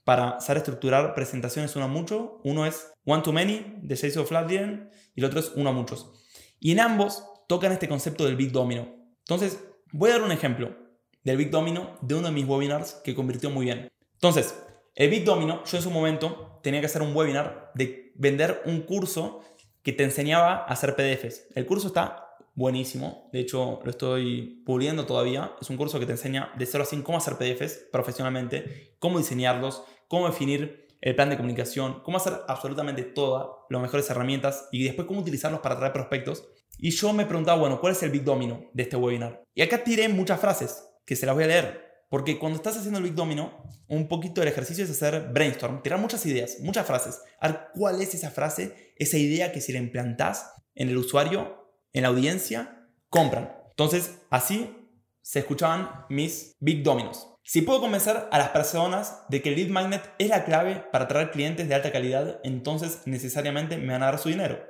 para 0.03 0.41
saber 0.41 0.57
estructurar 0.57 1.15
presentaciones 1.15 1.75
uno 1.75 1.85
a 1.85 1.87
mucho. 1.87 2.41
Uno 2.43 2.65
es 2.65 2.91
One 3.05 3.23
to 3.23 3.31
Many 3.31 3.77
de 3.81 3.95
Jason 3.95 4.27
Fladlien 4.27 4.89
y 5.15 5.21
el 5.21 5.25
otro 5.25 5.39
es 5.39 5.53
Uno 5.55 5.69
a 5.69 5.73
Muchos. 5.73 6.11
Y 6.59 6.71
en 6.71 6.81
ambos 6.81 7.23
tocan 7.47 7.71
este 7.71 7.87
concepto 7.87 8.25
del 8.25 8.35
Big 8.35 8.51
Domino. 8.51 8.87
Entonces, 9.19 9.63
voy 9.91 10.09
a 10.09 10.13
dar 10.13 10.23
un 10.23 10.31
ejemplo 10.31 10.75
del 11.23 11.37
Big 11.37 11.51
Domino 11.51 11.97
de 12.01 12.15
uno 12.15 12.27
de 12.27 12.33
mis 12.33 12.45
webinars 12.45 12.95
que 13.03 13.15
convirtió 13.15 13.49
muy 13.49 13.65
bien. 13.65 13.89
Entonces, 14.15 14.55
el 14.95 15.09
Big 15.09 15.23
Domino, 15.23 15.63
yo 15.63 15.77
en 15.77 15.83
su 15.83 15.89
momento 15.89 16.59
tenía 16.61 16.79
que 16.79 16.85
hacer 16.85 17.01
un 17.01 17.15
webinar 17.15 17.71
de 17.75 18.11
vender 18.15 18.61
un 18.65 18.81
curso 18.81 19.41
que 19.83 19.93
te 19.93 20.03
enseñaba 20.03 20.55
a 20.55 20.65
hacer 20.65 20.95
PDFs. 20.95 21.47
El 21.55 21.65
curso 21.65 21.87
está 21.87 22.37
buenísimo, 22.55 23.29
de 23.33 23.39
hecho 23.39 23.79
lo 23.83 23.89
estoy 23.89 24.63
puliendo 24.65 25.05
todavía. 25.05 25.53
Es 25.61 25.69
un 25.69 25.77
curso 25.77 25.99
que 25.99 26.05
te 26.05 26.13
enseña 26.13 26.51
de 26.57 26.65
0 26.65 26.83
a 26.83 26.87
100 26.87 27.01
cómo 27.03 27.17
hacer 27.17 27.35
PDFs 27.35 27.89
profesionalmente, 27.91 28.95
cómo 28.99 29.17
diseñarlos, 29.17 29.83
cómo 30.07 30.27
definir 30.27 30.87
el 31.01 31.15
plan 31.15 31.29
de 31.29 31.35
comunicación, 31.35 32.01
cómo 32.03 32.17
hacer 32.17 32.33
absolutamente 32.47 33.03
todas 33.03 33.47
las 33.69 33.81
mejores 33.81 34.09
herramientas 34.09 34.69
y 34.71 34.83
después 34.85 35.05
cómo 35.05 35.19
utilizarlos 35.19 35.59
para 35.59 35.75
atraer 35.75 35.91
prospectos. 35.91 36.47
Y 36.77 36.91
yo 36.91 37.11
me 37.11 37.25
preguntaba, 37.25 37.59
bueno, 37.59 37.79
¿cuál 37.79 37.91
es 37.91 38.03
el 38.03 38.09
Big 38.09 38.23
Domino 38.23 38.69
de 38.73 38.83
este 38.83 38.95
webinar? 38.95 39.43
Y 39.53 39.61
acá 39.61 39.83
tiré 39.83 40.07
muchas 40.07 40.39
frases 40.39 40.87
que 41.05 41.15
se 41.17 41.25
las 41.25 41.35
voy 41.35 41.43
a 41.43 41.47
leer. 41.47 41.92
Porque 42.13 42.37
cuando 42.37 42.57
estás 42.57 42.77
haciendo 42.77 42.99
el 42.99 43.05
Big 43.05 43.15
Domino, 43.15 43.63
un 43.87 44.07
poquito 44.07 44.39
del 44.39 44.49
ejercicio 44.51 44.83
es 44.83 44.91
hacer 44.91 45.29
brainstorm, 45.33 45.81
tirar 45.81 45.99
muchas 45.99 46.23
ideas, 46.27 46.59
muchas 46.59 46.85
frases. 46.85 47.19
A 47.39 47.47
ver 47.47 47.59
cuál 47.73 47.99
es 48.03 48.13
esa 48.13 48.29
frase, 48.29 48.93
esa 48.97 49.17
idea 49.17 49.51
que 49.51 49.61
si 49.61 49.73
la 49.73 49.79
implantás 49.79 50.53
en 50.75 50.89
el 50.89 50.97
usuario, 50.97 51.73
en 51.91 52.03
la 52.03 52.09
audiencia, 52.09 52.87
compran. 53.09 53.51
Entonces, 53.71 54.19
así 54.29 54.69
se 55.23 55.39
escuchaban 55.39 56.05
mis 56.07 56.55
Big 56.59 56.83
Dominos. 56.83 57.29
Si 57.41 57.63
puedo 57.63 57.81
convencer 57.81 58.27
a 58.29 58.37
las 58.37 58.49
personas 58.49 59.23
de 59.29 59.41
que 59.41 59.49
el 59.49 59.55
lead 59.55 59.69
magnet 59.69 60.07
es 60.19 60.29
la 60.29 60.45
clave 60.45 60.85
para 60.91 61.05
atraer 61.05 61.31
clientes 61.31 61.67
de 61.67 61.73
alta 61.73 61.91
calidad, 61.91 62.39
entonces 62.43 62.99
necesariamente 63.05 63.77
me 63.77 63.91
van 63.91 64.03
a 64.03 64.11
dar 64.11 64.19
su 64.19 64.29
dinero. 64.29 64.63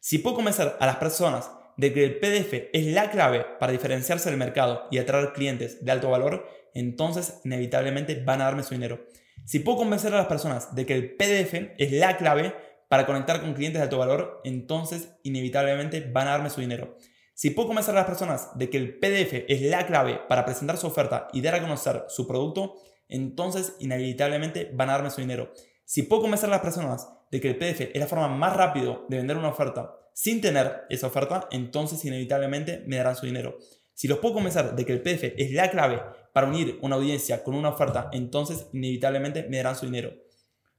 Si 0.00 0.18
puedo 0.18 0.36
convencer 0.36 0.76
a 0.78 0.86
las 0.86 0.98
personas 0.98 1.50
de 1.76 1.92
que 1.92 2.04
el 2.04 2.18
PDF 2.18 2.70
es 2.72 2.86
la 2.86 3.10
clave 3.10 3.46
para 3.58 3.72
diferenciarse 3.72 4.30
del 4.30 4.38
mercado 4.38 4.86
y 4.90 4.98
atraer 4.98 5.32
clientes 5.32 5.84
de 5.84 5.92
alto 5.92 6.10
valor, 6.10 6.48
entonces 6.74 7.40
inevitablemente 7.44 8.22
van 8.24 8.40
a 8.40 8.44
darme 8.44 8.62
su 8.62 8.74
dinero. 8.74 9.06
Si 9.44 9.60
puedo 9.60 9.78
convencer 9.78 10.12
a 10.12 10.18
las 10.18 10.26
personas 10.26 10.74
de 10.74 10.86
que 10.86 10.94
el 10.94 11.14
PDF 11.14 11.74
es 11.78 11.92
la 11.92 12.16
clave 12.16 12.54
para 12.88 13.06
conectar 13.06 13.40
con 13.40 13.54
clientes 13.54 13.78
de 13.80 13.84
alto 13.84 13.98
valor, 13.98 14.40
entonces 14.44 15.10
inevitablemente 15.22 16.00
van 16.00 16.28
a 16.28 16.32
darme 16.32 16.50
su 16.50 16.60
dinero. 16.60 16.96
Si 17.34 17.50
puedo 17.50 17.68
convencer 17.68 17.94
a 17.94 17.98
las 17.98 18.06
personas 18.06 18.56
de 18.58 18.70
que 18.70 18.78
el 18.78 18.98
PDF 18.98 19.44
es 19.48 19.60
la 19.62 19.86
clave 19.86 20.20
para 20.28 20.44
presentar 20.44 20.78
su 20.78 20.86
oferta 20.86 21.28
y 21.32 21.42
dar 21.42 21.54
a 21.54 21.60
conocer 21.60 22.04
su 22.08 22.26
producto, 22.26 22.76
entonces 23.08 23.76
inevitablemente 23.78 24.70
van 24.72 24.88
a 24.88 24.92
darme 24.92 25.10
su 25.10 25.20
dinero. 25.20 25.52
Si 25.84 26.02
puedo 26.02 26.22
convencer 26.22 26.48
a 26.48 26.52
las 26.52 26.62
personas 26.62 27.08
de 27.30 27.40
que 27.40 27.48
el 27.48 27.56
PDF 27.56 27.90
es 27.92 28.00
la 28.00 28.06
forma 28.06 28.28
más 28.28 28.56
rápida 28.56 29.00
de 29.08 29.16
vender 29.18 29.36
una 29.36 29.50
oferta 29.50 29.94
sin 30.16 30.40
tener 30.40 30.86
esa 30.88 31.08
oferta, 31.08 31.46
entonces 31.50 32.02
inevitablemente 32.06 32.82
me 32.86 32.96
darán 32.96 33.16
su 33.16 33.26
dinero. 33.26 33.58
Si 33.92 34.08
los 34.08 34.18
puedo 34.18 34.32
convencer 34.32 34.74
de 34.74 34.86
que 34.86 34.94
el 34.94 35.02
PDF 35.02 35.34
es 35.36 35.52
la 35.52 35.70
clave 35.70 36.00
para 36.32 36.46
unir 36.46 36.78
una 36.80 36.96
audiencia 36.96 37.44
con 37.44 37.54
una 37.54 37.68
oferta, 37.68 38.08
entonces 38.14 38.66
inevitablemente 38.72 39.46
me 39.50 39.58
darán 39.58 39.76
su 39.76 39.84
dinero. 39.84 40.14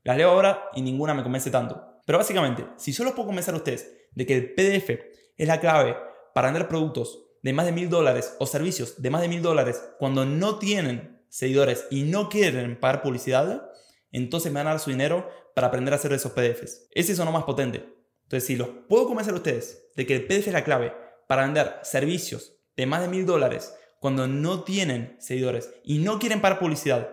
Las 0.04 0.17
leo 0.17 0.32
ahora 0.32 0.63
y 0.73 0.82
ninguna 0.82 1.13
me 1.13 1.21
convence 1.21 1.52
tanto. 1.52 2.02
Pero 2.04 2.17
básicamente, 2.17 2.65
si 2.78 2.91
yo 2.91 3.04
los 3.04 3.13
puedo 3.13 3.28
convencer 3.28 3.54
a 3.54 3.58
ustedes 3.58 3.95
de 4.12 4.26
que 4.26 4.36
el 4.36 4.56
PDF 4.56 4.89
es 5.38 5.47
la 5.47 5.60
clave 5.60 5.95
para 6.34 6.47
vender 6.47 6.67
productos 6.67 7.19
de 7.43 7.54
más 7.54 7.67
de 7.67 7.73
mil 7.73 7.91
dólares 7.91 8.36
o 8.39 8.47
servicios 8.47 9.00
de 9.00 9.12
más 9.12 9.21
de 9.21 9.28
mil 9.28 9.43
dólares 9.43 9.84
cuando 10.00 10.26
no 10.26 10.58
tienen 10.58 11.21
seguidores 11.30 11.86
y 11.91 12.04
no 12.04 12.28
quieren 12.28 12.80
pagar 12.80 13.04
publicidad, 13.04 13.69
entonces 14.12 14.52
me 14.52 14.60
van 14.60 14.67
a 14.67 14.71
dar 14.71 14.80
su 14.80 14.89
dinero 14.89 15.30
para 15.54 15.67
aprender 15.67 15.93
a 15.93 15.97
hacer 15.97 16.12
esos 16.12 16.32
PDFs. 16.32 16.88
Ese 16.89 17.13
es 17.13 17.19
uno 17.19 17.32
más 17.32 17.43
potente. 17.43 17.97
Entonces, 18.28 18.46
si 18.46 18.58
los 18.58 18.68
puedo 18.90 19.08
convencer 19.08 19.34
a 19.34 19.38
ustedes 19.38 19.88
de 19.96 20.06
que 20.06 20.13
el 20.13 20.28
PDF 20.28 20.48
es 20.48 20.54
la 20.54 20.66
clave 20.66 20.94
para 21.28 21.44
vender 21.44 21.80
servicios 21.84 22.58
de 22.76 22.86
más 22.86 23.00
de 23.00 23.08
mil 23.08 23.26
dólares 23.26 23.74
cuando 24.02 24.28
no 24.28 24.66
tienen 24.66 25.16
seguidores 25.20 25.74
y 25.86 26.00
no 26.00 26.20
quieren 26.20 26.42
pagar 26.42 26.60
publicidad. 26.60 27.10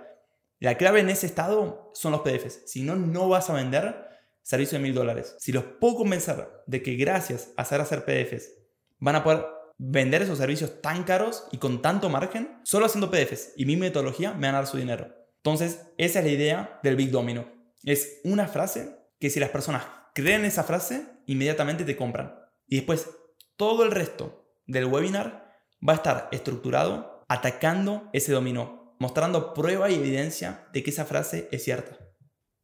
La 0.58 0.76
clave 0.76 1.00
en 1.00 1.10
ese 1.10 1.26
estado 1.26 1.92
son 1.94 2.10
los 2.10 2.22
PDFs. 2.22 2.62
Si 2.66 2.82
no, 2.82 2.96
no 2.96 3.28
vas 3.28 3.48
a 3.48 3.54
vender 3.54 4.08
servicios 4.42 4.82
de 4.82 4.88
mil 4.88 4.94
dólares. 4.94 5.36
Si 5.38 5.52
los 5.52 5.62
puedo 5.62 5.98
convencer 5.98 6.48
de 6.66 6.82
que 6.82 6.96
gracias 6.96 7.50
a 7.56 7.62
hacer 7.62 7.80
hacer 7.80 8.04
PDFs 8.04 8.50
van 8.98 9.14
a 9.14 9.22
poder 9.22 9.46
vender 9.78 10.22
esos 10.22 10.38
servicios 10.38 10.82
tan 10.82 11.04
caros 11.04 11.46
y 11.52 11.58
con 11.58 11.80
tanto 11.80 12.08
margen 12.08 12.58
solo 12.64 12.86
haciendo 12.86 13.10
PDFs 13.10 13.52
y 13.56 13.66
mi 13.66 13.76
metodología 13.76 14.32
me 14.32 14.48
van 14.48 14.56
a 14.56 14.58
dar 14.58 14.66
su 14.66 14.78
dinero. 14.78 15.14
Entonces, 15.36 15.86
esa 15.96 16.18
es 16.18 16.24
la 16.24 16.30
idea 16.32 16.80
del 16.82 16.96
Big 16.96 17.12
Domino. 17.12 17.46
Es 17.84 18.20
una 18.24 18.48
frase 18.48 18.96
que 19.20 19.30
si 19.30 19.38
las 19.38 19.50
personas 19.50 19.84
creen 20.14 20.44
esa 20.46 20.64
frase, 20.64 21.06
inmediatamente 21.26 21.84
te 21.84 21.96
compran. 21.96 22.34
Y 22.66 22.76
después, 22.76 23.10
todo 23.56 23.84
el 23.84 23.90
resto 23.90 24.48
del 24.66 24.86
webinar 24.86 25.52
va 25.86 25.92
a 25.92 25.96
estar 25.96 26.28
estructurado 26.32 27.24
atacando 27.28 28.08
ese 28.12 28.32
dominó, 28.32 28.96
mostrando 28.98 29.52
prueba 29.52 29.90
y 29.90 29.94
evidencia 29.94 30.68
de 30.72 30.82
que 30.82 30.90
esa 30.90 31.04
frase 31.04 31.48
es 31.52 31.64
cierta. 31.64 31.98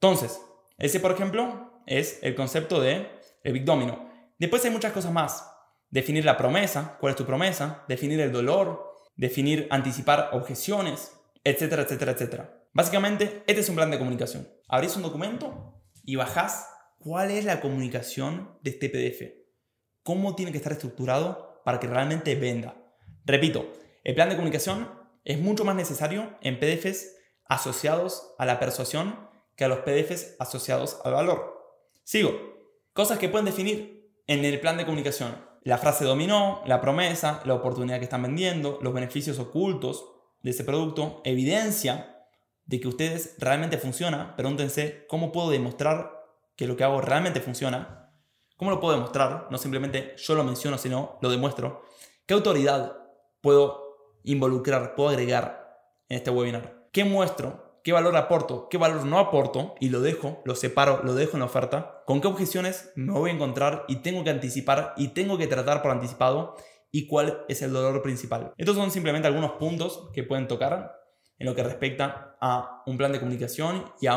Entonces, 0.01 0.41
ese 0.79 1.01
por 1.01 1.13
ejemplo 1.13 1.83
es 1.87 2.19
el 2.23 2.35
concepto 2.35 2.81
de 2.81 3.09
el 3.43 3.53
Big 3.53 3.65
Domino. 3.65 4.11
Después 4.39 4.65
hay 4.65 4.71
muchas 4.71 4.93
cosas 4.93 5.13
más. 5.13 5.47
Definir 5.91 6.25
la 6.25 6.37
promesa, 6.37 6.97
cuál 7.01 7.11
es 7.11 7.17
tu 7.17 7.27
promesa, 7.27 7.85
definir 7.89 8.21
el 8.21 8.33
dolor, 8.33 8.95
definir, 9.17 9.67
anticipar 9.71 10.31
objeciones, 10.33 11.13
etcétera, 11.45 11.83
etcétera, 11.83 12.13
etcétera. 12.13 12.65
Básicamente, 12.73 13.43
este 13.47 13.61
es 13.61 13.69
un 13.69 13.75
plan 13.75 13.91
de 13.91 13.99
comunicación. 13.99 14.49
Abrís 14.69 14.97
un 14.97 15.03
documento 15.03 15.83
y 16.05 16.17
bajás 16.17 16.69
cuál 17.01 17.31
es 17.31 17.47
la 17.47 17.61
comunicación 17.61 18.59
de 18.63 18.71
este 18.71 18.91
PDF. 18.91 19.33
Cómo 20.03 20.35
tiene 20.35 20.53
que 20.53 20.59
estar 20.59 20.73
estructurado 20.73 21.63
para 21.65 21.81
que 21.81 21.87
realmente 21.87 22.35
venda. 22.35 22.77
Repito, 23.25 23.73
el 24.05 24.15
plan 24.15 24.29
de 24.29 24.37
comunicación 24.37 24.89
es 25.25 25.39
mucho 25.39 25.65
más 25.65 25.75
necesario 25.75 26.37
en 26.43 26.59
PDFs 26.61 27.17
asociados 27.47 28.35
a 28.39 28.45
la 28.45 28.61
persuasión 28.61 29.29
que 29.57 29.65
a 29.65 29.69
los 29.69 29.81
PDFs 29.81 30.37
asociados 30.39 31.01
al 31.05 31.15
valor. 31.15 31.59
Sigo. 32.05 32.33
Cosas 32.93 33.19
que 33.19 33.29
pueden 33.29 33.47
definir 33.47 34.13
en 34.27 34.45
el 34.45 34.61
plan 34.61 34.77
de 34.77 34.85
comunicación. 34.85 35.35
La 35.63 35.79
frase 35.79 36.05
dominó, 36.05 36.63
la 36.67 36.81
promesa, 36.81 37.43
la 37.47 37.55
oportunidad 37.55 37.99
que 37.99 38.05
están 38.05 38.23
vendiendo, 38.23 38.79
los 38.83 38.93
beneficios 38.93 39.39
ocultos 39.39 40.05
de 40.43 40.51
ese 40.51 40.65
producto, 40.65 41.23
evidencia 41.25 42.27
de 42.65 42.81
que 42.81 42.89
ustedes 42.89 43.37
realmente 43.39 43.79
funciona, 43.79 44.37
pregúntense 44.37 45.07
cómo 45.09 45.33
puedo 45.33 45.51
demostrar 45.51 46.20
que 46.61 46.67
lo 46.67 46.77
que 46.77 46.85
hago 46.85 47.01
realmente 47.01 47.41
funciona. 47.41 48.13
¿Cómo 48.59 48.71
lo 48.71 48.81
puedo 48.81 48.93
demostrar? 48.93 49.47
No 49.51 49.57
simplemente 49.57 50.15
yo 50.19 50.35
lo 50.35 50.45
menciono, 50.45 50.77
sino 50.77 51.19
lo 51.23 51.31
demuestro. 51.31 51.87
¿Qué 52.27 52.35
autoridad 52.35 52.99
puedo 53.41 54.19
involucrar, 54.25 54.95
puedo 54.95 55.09
agregar 55.09 55.79
en 56.11 56.19
este 56.19 56.29
webinar? 56.29 56.87
¿Qué 56.93 57.03
muestro? 57.05 57.81
¿Qué 57.83 57.95
valor 57.95 58.15
aporto? 58.15 58.69
¿Qué 58.69 58.77
valor 58.77 59.07
no 59.07 59.19
aporto? 59.19 59.75
Y 59.81 59.89
lo 59.89 60.03
dejo, 60.03 60.43
lo 60.45 60.55
separo, 60.55 61.01
lo 61.03 61.15
dejo 61.15 61.33
en 61.33 61.39
la 61.39 61.47
oferta. 61.47 62.03
¿Con 62.05 62.21
qué 62.21 62.29
objeciones 62.29 62.93
me 62.95 63.15
voy 63.15 63.31
a 63.31 63.33
encontrar 63.33 63.87
y 63.89 64.03
tengo 64.03 64.23
que 64.23 64.29
anticipar 64.29 64.93
y 64.99 65.09
tengo 65.09 65.39
que 65.39 65.47
tratar 65.47 65.81
por 65.81 65.93
anticipado? 65.93 66.57
¿Y 66.91 67.07
cuál 67.07 67.47
es 67.49 67.63
el 67.63 67.73
dolor 67.73 68.03
principal? 68.03 68.53
Estos 68.59 68.77
son 68.77 68.91
simplemente 68.91 69.29
algunos 69.29 69.53
puntos 69.53 70.11
que 70.13 70.25
pueden 70.25 70.47
tocar 70.47 70.95
en 71.39 71.47
lo 71.47 71.55
que 71.55 71.63
respecta 71.63 72.37
a 72.39 72.83
un 72.85 72.99
plan 72.99 73.13
de 73.13 73.19
comunicación 73.19 73.91
y 73.99 74.09
a 74.09 74.17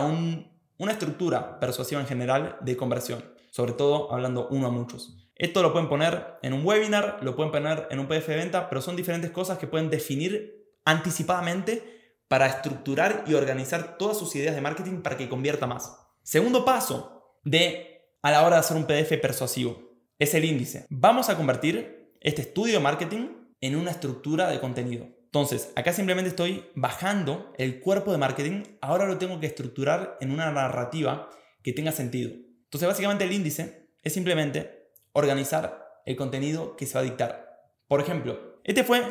una 0.78 0.92
estructura 0.92 1.60
persuasiva 1.60 2.02
en 2.02 2.08
general 2.08 2.58
de 2.62 2.78
conversión, 2.78 3.24
sobre 3.52 3.74
todo 3.74 4.12
hablando 4.14 4.48
uno 4.50 4.68
a 4.68 4.72
muchos. 4.72 5.18
Esto 5.36 5.62
lo 5.62 5.72
pueden 5.72 5.90
poner 5.90 6.38
en 6.42 6.54
un 6.54 6.66
webinar, 6.66 7.20
lo 7.22 7.36
pueden 7.36 7.52
poner 7.52 7.88
en 7.90 8.00
un 8.00 8.08
PDF 8.08 8.28
de 8.28 8.36
venta, 8.38 8.70
pero 8.70 8.82
son 8.82 8.96
diferentes 8.96 9.32
cosas 9.32 9.58
que 9.58 9.68
pueden 9.68 9.90
definir 9.90 10.64
anticipadamente 10.86 12.18
para 12.28 12.48
estructurar 12.48 13.24
y 13.28 13.34
organizar 13.34 13.98
todas 13.98 14.18
sus 14.18 14.36
ideas 14.36 14.56
de 14.56 14.62
marketing 14.62 15.02
para 15.02 15.18
que 15.18 15.30
convierta 15.30 15.68
más. 15.68 15.98
Segundo 16.24 16.66
paso 16.66 17.38
de 17.44 18.10
a 18.22 18.32
la 18.32 18.44
hora 18.44 18.56
de 18.56 18.60
hacer 18.62 18.78
un 18.78 18.86
PDF 18.86 19.20
persuasivo 19.22 19.94
es 20.18 20.34
el 20.34 20.46
índice. 20.46 20.86
Vamos 20.90 21.30
a 21.30 21.36
convertir 21.36 22.14
este 22.22 22.42
estudio 22.42 22.76
de 22.76 22.80
marketing 22.80 23.30
en 23.60 23.76
una 23.76 23.92
estructura 23.92 24.50
de 24.50 24.60
contenido. 24.60 25.08
Entonces, 25.34 25.74
acá 25.76 25.94
simplemente 25.94 26.30
estoy 26.30 26.64
bajando 26.76 27.52
el 27.58 27.80
cuerpo 27.80 28.12
de 28.12 28.20
marketing, 28.20 28.66
ahora 28.82 29.08
lo 29.08 29.18
tengo 29.18 29.40
que 29.40 29.48
estructurar 29.48 30.16
en 30.22 30.30
una 30.30 30.52
narrativa 30.52 31.32
que 31.64 31.74
tenga 31.74 31.92
sentido. 31.92 32.30
Entonces, 32.66 32.88
básicamente 32.88 33.24
el 33.24 33.32
índice 33.32 33.90
es 34.04 34.14
simplemente 34.14 34.92
organizar 35.12 36.04
el 36.06 36.18
contenido 36.18 36.76
que 36.76 36.86
se 36.86 36.94
va 36.94 37.00
a 37.00 37.04
dictar. 37.04 37.64
Por 37.88 38.00
ejemplo, 38.00 38.60
este 38.64 38.84
fue 38.84 39.02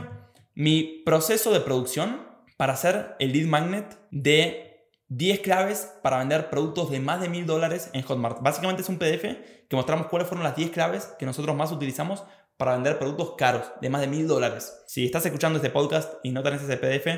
mi 0.54 1.02
proceso 1.04 1.52
de 1.52 1.58
producción 1.58 2.24
para 2.56 2.74
hacer 2.74 3.16
el 3.18 3.32
lead 3.32 3.48
magnet 3.48 3.98
de 4.12 4.86
10 5.08 5.40
claves 5.40 5.92
para 6.04 6.18
vender 6.18 6.50
productos 6.50 6.88
de 6.92 7.00
más 7.00 7.20
de 7.20 7.30
1000 7.30 7.46
dólares 7.46 7.90
en 7.94 8.02
Hotmart. 8.02 8.40
Básicamente 8.42 8.82
es 8.82 8.88
un 8.88 8.98
PDF 8.98 9.24
que 9.68 9.76
mostramos 9.76 10.06
cuáles 10.06 10.28
fueron 10.28 10.44
las 10.44 10.54
10 10.54 10.70
claves 10.70 11.06
que 11.18 11.26
nosotros 11.26 11.56
más 11.56 11.72
utilizamos 11.72 12.22
para 12.62 12.74
vender 12.74 12.96
productos 12.96 13.34
caros 13.36 13.72
de 13.80 13.90
más 13.90 14.02
de 14.02 14.06
mil 14.06 14.28
dólares. 14.28 14.84
Si 14.86 15.04
estás 15.04 15.26
escuchando 15.26 15.56
este 15.56 15.70
podcast 15.70 16.14
y 16.22 16.30
no 16.30 16.44
tenés 16.44 16.62
ese 16.62 16.76
PDF, 16.76 17.08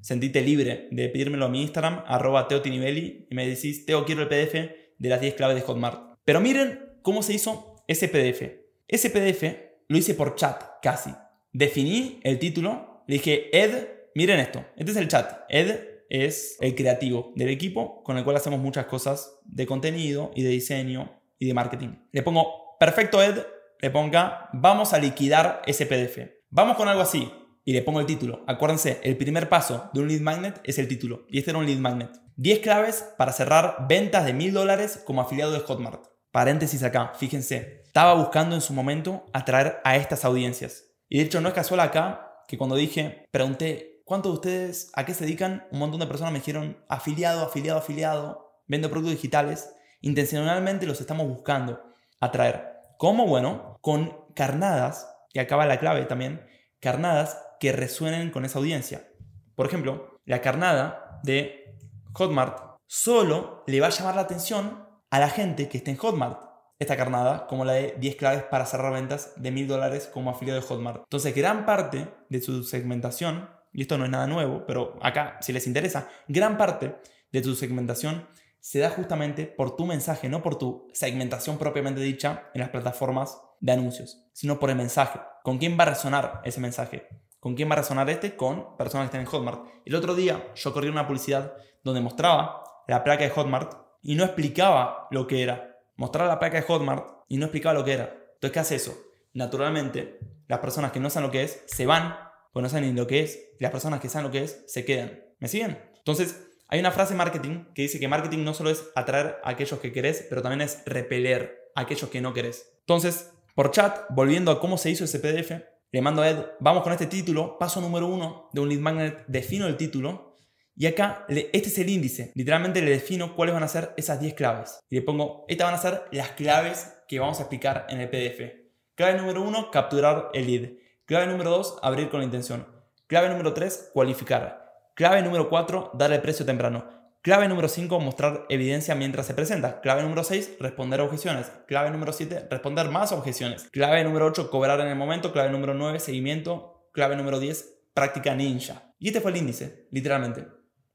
sentite 0.00 0.40
libre 0.40 0.88
de 0.92 1.10
pedírmelo 1.10 1.44
a 1.44 1.50
mi 1.50 1.60
Instagram, 1.60 2.04
arroba 2.06 2.48
teotinivelli, 2.48 3.26
y 3.30 3.34
me 3.34 3.46
decís, 3.46 3.84
Teo, 3.84 4.06
quiero 4.06 4.22
el 4.22 4.28
PDF 4.28 4.54
de 4.96 5.08
las 5.10 5.20
10 5.20 5.34
claves 5.34 5.56
de 5.56 5.60
Hotmart. 5.60 6.16
Pero 6.24 6.40
miren 6.40 6.96
cómo 7.02 7.22
se 7.22 7.34
hizo 7.34 7.84
ese 7.86 8.08
PDF. 8.08 8.50
Ese 8.88 9.10
PDF 9.10 9.42
lo 9.88 9.98
hice 9.98 10.14
por 10.14 10.36
chat, 10.36 10.64
casi. 10.80 11.10
Definí 11.52 12.20
el 12.22 12.38
título, 12.38 13.04
le 13.06 13.16
dije, 13.16 13.50
Ed, 13.52 13.88
miren 14.14 14.40
esto, 14.40 14.64
este 14.74 14.92
es 14.92 14.96
el 14.96 15.08
chat. 15.08 15.40
Ed 15.50 15.80
es 16.08 16.56
el 16.62 16.74
creativo 16.74 17.34
del 17.36 17.50
equipo 17.50 18.02
con 18.04 18.16
el 18.16 18.24
cual 18.24 18.36
hacemos 18.36 18.58
muchas 18.58 18.86
cosas 18.86 19.38
de 19.44 19.66
contenido 19.66 20.30
y 20.34 20.44
de 20.44 20.48
diseño 20.48 21.20
y 21.38 21.46
de 21.46 21.52
marketing. 21.52 21.90
Le 22.10 22.22
pongo, 22.22 22.78
perfecto 22.80 23.22
Ed, 23.22 23.44
le 23.84 23.90
ponga, 23.90 24.48
vamos 24.54 24.94
a 24.94 24.98
liquidar 24.98 25.60
ese 25.66 25.84
PDF. 25.84 26.18
Vamos 26.48 26.78
con 26.78 26.88
algo 26.88 27.02
así. 27.02 27.30
Y 27.66 27.74
le 27.74 27.82
pongo 27.82 28.00
el 28.00 28.06
título. 28.06 28.42
Acuérdense, 28.46 28.98
el 29.02 29.18
primer 29.18 29.50
paso 29.50 29.90
de 29.92 30.00
un 30.00 30.08
lead 30.08 30.22
magnet 30.22 30.58
es 30.64 30.78
el 30.78 30.88
título. 30.88 31.26
Y 31.28 31.36
este 31.36 31.50
era 31.50 31.58
un 31.58 31.66
lead 31.66 31.76
magnet. 31.76 32.10
10 32.36 32.60
claves 32.60 33.04
para 33.18 33.34
cerrar 33.34 33.84
ventas 33.86 34.24
de 34.24 34.32
mil 34.32 34.54
dólares 34.54 35.02
como 35.04 35.20
afiliado 35.20 35.52
de 35.52 35.60
Hotmart. 35.60 36.02
Paréntesis 36.30 36.82
acá, 36.82 37.12
fíjense. 37.14 37.82
Estaba 37.84 38.14
buscando 38.14 38.54
en 38.54 38.62
su 38.62 38.72
momento 38.72 39.26
atraer 39.34 39.82
a 39.84 39.96
estas 39.96 40.24
audiencias. 40.24 40.86
Y 41.10 41.18
de 41.18 41.24
hecho 41.24 41.42
no 41.42 41.48
es 41.48 41.54
casual 41.54 41.80
acá 41.80 42.42
que 42.48 42.56
cuando 42.56 42.76
dije, 42.76 43.28
pregunté, 43.32 44.00
¿cuántos 44.06 44.32
de 44.32 44.36
ustedes 44.36 44.90
a 44.94 45.04
qué 45.04 45.12
se 45.12 45.26
dedican? 45.26 45.66
Un 45.70 45.80
montón 45.80 46.00
de 46.00 46.06
personas 46.06 46.32
me 46.32 46.38
dijeron, 46.38 46.82
afiliado, 46.88 47.44
afiliado, 47.44 47.80
afiliado, 47.80 48.62
vendo 48.66 48.88
productos 48.88 49.16
digitales. 49.16 49.74
Intencionalmente 50.00 50.86
los 50.86 51.02
estamos 51.02 51.28
buscando 51.28 51.82
atraer. 52.18 52.73
¿Cómo? 52.98 53.26
Bueno, 53.26 53.78
con 53.80 54.16
carnadas, 54.34 55.08
y 55.32 55.38
acaba 55.38 55.66
la 55.66 55.78
clave 55.78 56.04
también, 56.04 56.46
carnadas 56.80 57.40
que 57.60 57.72
resuenen 57.72 58.30
con 58.30 58.44
esa 58.44 58.58
audiencia. 58.58 59.08
Por 59.54 59.66
ejemplo, 59.66 60.18
la 60.24 60.40
carnada 60.40 61.20
de 61.22 61.76
Hotmart 62.12 62.78
solo 62.86 63.64
le 63.66 63.80
va 63.80 63.88
a 63.88 63.90
llamar 63.90 64.14
la 64.14 64.22
atención 64.22 64.86
a 65.10 65.18
la 65.18 65.28
gente 65.28 65.68
que 65.68 65.78
esté 65.78 65.90
en 65.90 65.96
Hotmart. 65.96 66.40
Esta 66.78 66.96
carnada, 66.96 67.46
como 67.46 67.64
la 67.64 67.74
de 67.74 67.94
10 67.98 68.16
claves 68.16 68.42
para 68.44 68.66
cerrar 68.66 68.92
ventas 68.92 69.32
de 69.36 69.50
1000 69.50 69.68
dólares 69.68 70.10
como 70.12 70.30
afiliado 70.30 70.60
de 70.60 70.66
Hotmart. 70.66 71.02
Entonces, 71.04 71.34
gran 71.34 71.64
parte 71.66 72.08
de 72.28 72.40
su 72.40 72.64
segmentación, 72.64 73.48
y 73.72 73.82
esto 73.82 73.96
no 73.96 74.04
es 74.04 74.10
nada 74.10 74.26
nuevo, 74.26 74.64
pero 74.66 74.98
acá, 75.00 75.38
si 75.40 75.52
les 75.52 75.66
interesa, 75.66 76.08
gran 76.28 76.58
parte 76.58 76.96
de 77.32 77.42
tu 77.42 77.54
segmentación 77.54 78.26
se 78.64 78.78
da 78.78 78.88
justamente 78.88 79.44
por 79.44 79.76
tu 79.76 79.84
mensaje, 79.84 80.30
no 80.30 80.42
por 80.42 80.56
tu 80.56 80.88
segmentación 80.94 81.58
propiamente 81.58 82.00
dicha 82.00 82.48
en 82.54 82.62
las 82.62 82.70
plataformas 82.70 83.38
de 83.60 83.72
anuncios, 83.72 84.24
sino 84.32 84.58
por 84.58 84.70
el 84.70 84.76
mensaje. 84.76 85.20
¿Con 85.42 85.58
quién 85.58 85.78
va 85.78 85.82
a 85.82 85.90
resonar 85.90 86.40
ese 86.44 86.62
mensaje? 86.62 87.06
¿Con 87.40 87.56
quién 87.56 87.68
va 87.68 87.74
a 87.74 87.80
resonar 87.80 88.08
este? 88.08 88.36
Con 88.36 88.78
personas 88.78 89.04
que 89.04 89.18
están 89.18 89.20
en 89.20 89.26
Hotmart. 89.26 89.66
El 89.84 89.94
otro 89.94 90.14
día 90.14 90.50
yo 90.54 90.72
corrí 90.72 90.88
una 90.88 91.06
publicidad 91.06 91.52
donde 91.82 92.00
mostraba 92.00 92.64
la 92.88 93.04
placa 93.04 93.24
de 93.24 93.28
Hotmart 93.28 93.74
y 94.02 94.14
no 94.14 94.24
explicaba 94.24 95.08
lo 95.10 95.26
que 95.26 95.42
era. 95.42 95.76
Mostraba 95.96 96.30
la 96.30 96.38
placa 96.38 96.56
de 96.56 96.62
Hotmart 96.62 97.06
y 97.28 97.36
no 97.36 97.44
explicaba 97.44 97.74
lo 97.74 97.84
que 97.84 97.92
era. 97.92 98.16
Entonces, 98.32 98.50
¿qué 98.50 98.60
hace 98.60 98.76
eso? 98.76 98.98
Naturalmente, 99.34 100.20
las 100.48 100.60
personas 100.60 100.90
que 100.90 101.00
no 101.00 101.10
saben 101.10 101.26
lo 101.26 101.32
que 101.32 101.42
es 101.42 101.62
se 101.66 101.84
van, 101.84 102.16
porque 102.50 102.62
no 102.62 102.70
saben 102.70 102.88
ni 102.88 102.98
lo 102.98 103.06
que 103.06 103.20
es, 103.20 103.38
y 103.60 103.62
las 103.62 103.72
personas 103.72 104.00
que 104.00 104.08
saben 104.08 104.24
lo 104.24 104.32
que 104.32 104.42
es 104.42 104.64
se 104.66 104.86
quedan. 104.86 105.22
¿Me 105.38 105.48
siguen? 105.48 105.78
Entonces, 105.98 106.46
hay 106.68 106.80
una 106.80 106.90
frase 106.90 107.14
marketing 107.14 107.64
que 107.74 107.82
dice 107.82 108.00
que 108.00 108.08
marketing 108.08 108.44
no 108.44 108.54
solo 108.54 108.70
es 108.70 108.90
atraer 108.94 109.36
a 109.44 109.50
aquellos 109.50 109.80
que 109.80 109.92
querés, 109.92 110.26
pero 110.28 110.42
también 110.42 110.62
es 110.62 110.82
repeler 110.86 111.70
a 111.74 111.82
aquellos 111.82 112.10
que 112.10 112.20
no 112.20 112.32
querés. 112.32 112.72
Entonces, 112.80 113.32
por 113.54 113.70
chat, 113.70 114.00
volviendo 114.10 114.50
a 114.50 114.60
cómo 114.60 114.78
se 114.78 114.90
hizo 114.90 115.04
ese 115.04 115.20
PDF, 115.20 115.52
le 115.92 116.02
mando 116.02 116.22
a 116.22 116.30
Ed, 116.30 116.38
vamos 116.58 116.82
con 116.82 116.92
este 116.92 117.06
título, 117.06 117.56
paso 117.58 117.80
número 117.80 118.08
uno 118.08 118.48
de 118.52 118.60
un 118.60 118.68
lead 118.68 118.80
magnet, 118.80 119.24
defino 119.28 119.66
el 119.66 119.76
título 119.76 120.34
y 120.76 120.86
acá 120.86 121.24
este 121.28 121.68
es 121.68 121.78
el 121.78 121.88
índice. 121.88 122.32
Literalmente 122.34 122.82
le 122.82 122.90
defino 122.90 123.36
cuáles 123.36 123.54
van 123.54 123.62
a 123.62 123.68
ser 123.68 123.94
esas 123.96 124.20
10 124.20 124.34
claves. 124.34 124.80
Y 124.90 124.96
le 124.96 125.02
pongo, 125.02 125.44
estas 125.46 125.66
van 125.66 125.74
a 125.74 125.78
ser 125.78 126.02
las 126.10 126.30
claves 126.30 126.96
que 127.06 127.20
vamos 127.20 127.38
a 127.38 127.42
explicar 127.42 127.86
en 127.88 128.00
el 128.00 128.08
PDF. 128.08 128.64
Clave 128.96 129.18
número 129.18 129.42
uno, 129.42 129.70
capturar 129.70 130.30
el 130.34 130.46
lead. 130.46 130.70
Clave 131.04 131.28
número 131.28 131.50
dos, 131.50 131.78
abrir 131.82 132.08
con 132.08 132.20
la 132.20 132.24
intención. 132.24 132.66
Clave 133.06 133.28
número 133.28 133.54
tres, 133.54 133.90
cualificar. 133.92 134.63
Clave 134.94 135.22
número 135.22 135.48
4, 135.48 135.90
darle 135.94 136.20
precio 136.20 136.46
temprano. 136.46 136.84
Clave 137.20 137.48
número 137.48 137.68
5, 137.68 137.98
mostrar 137.98 138.46
evidencia 138.48 138.94
mientras 138.94 139.26
se 139.26 139.34
presenta. 139.34 139.80
Clave 139.80 140.02
número 140.02 140.22
6, 140.22 140.58
responder 140.60 141.00
objeciones. 141.00 141.50
Clave 141.66 141.90
número 141.90 142.12
7, 142.12 142.46
responder 142.48 142.90
más 142.90 143.10
objeciones. 143.10 143.66
Clave 143.72 144.04
número 144.04 144.26
8, 144.26 144.50
cobrar 144.50 144.78
en 144.80 144.86
el 144.86 144.94
momento. 144.94 145.32
Clave 145.32 145.50
número 145.50 145.74
9, 145.74 145.98
seguimiento. 145.98 146.90
Clave 146.92 147.16
número 147.16 147.40
10, 147.40 147.86
práctica 147.92 148.36
ninja. 148.36 148.94
Y 149.00 149.08
este 149.08 149.20
fue 149.20 149.32
el 149.32 149.38
índice, 149.38 149.88
literalmente. 149.90 150.46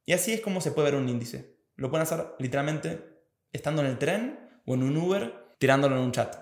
Y 0.06 0.14
así 0.14 0.32
es 0.32 0.40
como 0.40 0.62
se 0.62 0.72
puede 0.72 0.92
ver 0.92 1.02
un 1.02 1.10
índice. 1.10 1.58
Lo 1.76 1.90
pueden 1.90 2.04
hacer 2.04 2.26
literalmente 2.40 3.26
estando 3.52 3.82
en 3.82 3.90
el 3.90 3.98
tren 3.98 4.62
o 4.66 4.76
en 4.76 4.84
un 4.84 4.96
Uber, 4.96 5.56
tirándolo 5.58 5.98
en 5.98 6.04
un 6.04 6.12
chat. 6.14 6.38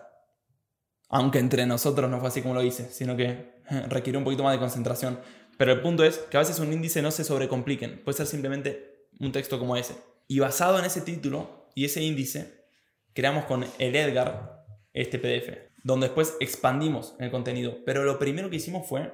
Aunque 1.09 1.39
entre 1.39 1.65
nosotros 1.65 2.07
no 2.07 2.19
fue 2.19 2.27
así 2.27 2.41
como 2.43 2.53
lo 2.53 2.61
hice, 2.61 2.91
sino 2.91 3.15
que 3.15 3.61
requiere 3.89 4.17
un 4.17 4.23
poquito 4.23 4.43
más 4.43 4.53
de 4.53 4.59
concentración. 4.59 5.19
Pero 5.57 5.73
el 5.73 5.81
punto 5.81 6.03
es 6.03 6.19
que 6.19 6.37
a 6.37 6.41
veces 6.41 6.59
un 6.59 6.71
índice 6.71 7.01
no 7.01 7.11
se 7.11 7.23
sobrecompliquen. 7.23 8.03
Puede 8.03 8.17
ser 8.17 8.27
simplemente 8.27 9.07
un 9.19 9.31
texto 9.31 9.59
como 9.59 9.75
ese. 9.75 9.95
Y 10.27 10.39
basado 10.39 10.77
en 10.77 10.85
ese 10.85 11.01
título 11.01 11.69
y 11.73 11.85
ese 11.85 12.03
índice, 12.03 12.65
creamos 13.13 13.45
con 13.45 13.65
el 13.79 13.95
Edgar 13.95 14.65
este 14.93 15.19
PDF, 15.19 15.71
donde 15.83 16.07
después 16.07 16.35
expandimos 16.39 17.15
el 17.19 17.31
contenido. 17.31 17.79
Pero 17.85 18.03
lo 18.03 18.19
primero 18.19 18.49
que 18.49 18.57
hicimos 18.57 18.87
fue 18.87 19.13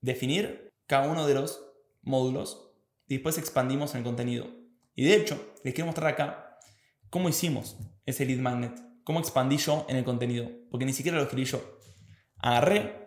definir 0.00 0.70
cada 0.86 1.08
uno 1.08 1.26
de 1.26 1.34
los 1.34 1.62
módulos 2.02 2.72
y 3.06 3.14
después 3.14 3.38
expandimos 3.38 3.94
el 3.94 4.02
contenido. 4.02 4.46
Y 4.94 5.04
de 5.04 5.16
hecho, 5.16 5.54
les 5.64 5.74
quiero 5.74 5.86
mostrar 5.86 6.12
acá 6.12 6.58
cómo 7.10 7.28
hicimos 7.28 7.76
ese 8.06 8.24
lead 8.24 8.38
magnet, 8.38 8.72
cómo 9.04 9.20
expandí 9.20 9.56
yo 9.58 9.86
en 9.88 9.96
el 9.96 10.04
contenido, 10.04 10.50
porque 10.70 10.86
ni 10.86 10.92
siquiera 10.92 11.18
lo 11.18 11.24
escribí 11.24 11.44
yo. 11.44 11.78
Agarré 12.38 12.97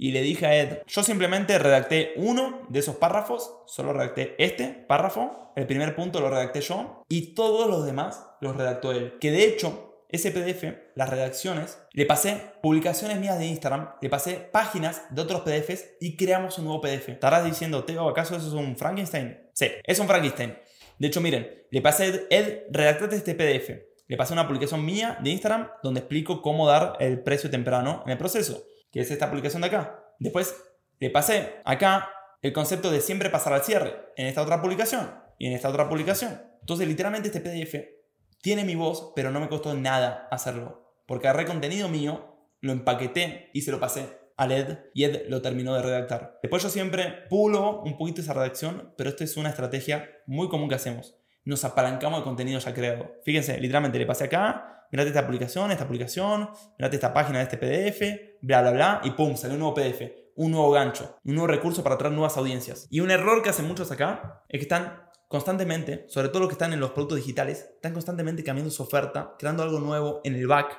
y 0.00 0.12
le 0.12 0.22
dije 0.22 0.46
a 0.46 0.56
Ed, 0.56 0.78
yo 0.86 1.02
simplemente 1.02 1.58
redacté 1.58 2.14
uno 2.16 2.66
de 2.70 2.78
esos 2.78 2.96
párrafos, 2.96 3.58
solo 3.66 3.92
redacté 3.92 4.34
este 4.42 4.68
párrafo, 4.88 5.52
el 5.56 5.66
primer 5.66 5.94
punto 5.94 6.20
lo 6.20 6.30
redacté 6.30 6.62
yo 6.62 7.02
y 7.06 7.34
todos 7.34 7.68
los 7.68 7.84
demás 7.84 8.26
los 8.40 8.56
redactó 8.56 8.92
él. 8.92 9.18
Que 9.20 9.30
de 9.30 9.44
hecho, 9.44 10.06
ese 10.08 10.30
PDF, 10.30 10.64
las 10.94 11.10
redacciones, 11.10 11.78
le 11.92 12.06
pasé 12.06 12.40
publicaciones 12.62 13.20
mías 13.20 13.38
de 13.38 13.44
Instagram, 13.44 13.90
le 14.00 14.08
pasé 14.08 14.36
páginas 14.36 15.02
de 15.10 15.20
otros 15.20 15.42
PDFs 15.42 15.96
y 16.00 16.16
creamos 16.16 16.56
un 16.56 16.64
nuevo 16.64 16.80
PDF. 16.80 17.10
Estarás 17.10 17.44
diciendo, 17.44 17.84
Teo, 17.84 18.08
¿acaso 18.08 18.34
eso 18.34 18.46
es 18.46 18.54
un 18.54 18.78
Frankenstein? 18.78 19.38
Sí, 19.52 19.66
es 19.84 19.98
un 19.98 20.06
Frankenstein. 20.06 20.56
De 20.98 21.08
hecho, 21.08 21.20
miren, 21.20 21.66
le 21.70 21.82
pasé 21.82 22.04
a 22.04 22.06
Ed, 22.06 22.20
Ed 22.30 22.58
redactate 22.70 23.16
este 23.16 23.34
PDF. 23.34 23.82
Le 24.08 24.16
pasé 24.16 24.32
una 24.32 24.46
publicación 24.46 24.82
mía 24.82 25.18
de 25.22 25.28
Instagram 25.28 25.68
donde 25.82 26.00
explico 26.00 26.40
cómo 26.40 26.66
dar 26.66 26.96
el 27.00 27.22
precio 27.22 27.50
temprano 27.50 28.02
en 28.06 28.12
el 28.12 28.18
proceso 28.18 28.64
que 28.90 29.00
es 29.00 29.10
esta 29.10 29.28
publicación 29.28 29.62
de 29.62 29.68
acá. 29.68 30.04
Después 30.18 30.54
le 30.98 31.10
pasé 31.10 31.60
acá 31.64 32.10
el 32.42 32.52
concepto 32.52 32.90
de 32.90 33.00
siempre 33.00 33.30
pasar 33.30 33.52
al 33.52 33.62
cierre 33.62 33.94
en 34.16 34.26
esta 34.26 34.42
otra 34.42 34.60
publicación 34.60 35.14
y 35.38 35.46
en 35.46 35.52
esta 35.52 35.68
otra 35.68 35.88
publicación. 35.88 36.42
Entonces, 36.60 36.86
literalmente 36.86 37.28
este 37.28 37.40
PDF 37.40 38.00
tiene 38.42 38.64
mi 38.64 38.74
voz, 38.74 39.12
pero 39.14 39.30
no 39.30 39.40
me 39.40 39.48
costó 39.48 39.74
nada 39.74 40.28
hacerlo. 40.30 41.02
Porque 41.06 41.28
agarré 41.28 41.46
contenido 41.46 41.88
mío, 41.88 42.48
lo 42.60 42.72
empaqueté 42.72 43.50
y 43.52 43.62
se 43.62 43.70
lo 43.70 43.80
pasé 43.80 44.20
a 44.36 44.46
Ed 44.46 44.78
y 44.94 45.04
Ed 45.04 45.28
lo 45.28 45.42
terminó 45.42 45.74
de 45.74 45.82
redactar. 45.82 46.38
Después 46.42 46.62
yo 46.62 46.70
siempre 46.70 47.26
pulo 47.28 47.82
un 47.82 47.98
poquito 47.98 48.22
esa 48.22 48.32
redacción, 48.32 48.94
pero 48.96 49.10
esto 49.10 49.24
es 49.24 49.36
una 49.36 49.50
estrategia 49.50 50.08
muy 50.26 50.48
común 50.48 50.68
que 50.68 50.76
hacemos. 50.76 51.16
Nos 51.44 51.64
apalancamos 51.64 52.20
de 52.20 52.24
contenido 52.24 52.58
ya 52.58 52.72
creado. 52.72 53.16
Fíjense, 53.24 53.58
literalmente 53.58 53.98
le 53.98 54.06
pasé 54.06 54.24
acá, 54.24 54.79
mirate 54.90 55.08
esta 55.08 55.20
aplicación, 55.20 55.70
esta 55.70 55.84
aplicación, 55.84 56.50
mirate 56.78 56.96
esta 56.96 57.12
página 57.12 57.38
de 57.38 57.44
este 57.44 57.56
PDF, 57.56 58.40
bla, 58.42 58.62
bla, 58.62 58.70
bla, 58.70 59.00
y 59.04 59.10
pum, 59.10 59.36
sale 59.36 59.54
un 59.54 59.60
nuevo 59.60 59.74
PDF, 59.74 60.02
un 60.36 60.52
nuevo 60.52 60.70
gancho, 60.70 61.18
un 61.24 61.34
nuevo 61.34 61.46
recurso 61.46 61.82
para 61.82 61.94
atraer 61.94 62.14
nuevas 62.14 62.36
audiencias. 62.36 62.86
Y 62.90 63.00
un 63.00 63.10
error 63.10 63.42
que 63.42 63.50
hacen 63.50 63.66
muchos 63.66 63.90
acá 63.90 64.42
es 64.48 64.58
que 64.58 64.62
están 64.62 65.02
constantemente, 65.28 66.06
sobre 66.08 66.28
todo 66.28 66.40
los 66.40 66.48
que 66.48 66.54
están 66.54 66.72
en 66.72 66.80
los 66.80 66.90
productos 66.90 67.18
digitales, 67.18 67.70
están 67.74 67.92
constantemente 67.92 68.42
cambiando 68.42 68.70
su 68.70 68.82
oferta, 68.82 69.36
creando 69.38 69.62
algo 69.62 69.78
nuevo 69.78 70.20
en 70.24 70.34
el 70.34 70.46
back, 70.46 70.76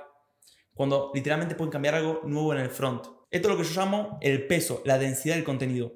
cuando 0.74 1.12
literalmente 1.13 1.56
pueden 1.56 1.71
cambiar 1.71 1.95
algo 1.95 2.21
nuevo 2.26 2.54
en 2.54 2.60
el 2.60 2.69
front. 2.69 3.06
Esto 3.30 3.47
es 3.47 3.56
lo 3.56 3.62
que 3.62 3.67
yo 3.67 3.80
llamo 3.80 4.17
el 4.19 4.47
peso, 4.47 4.82
la 4.84 4.97
densidad 4.97 5.36
del 5.36 5.45
contenido. 5.45 5.93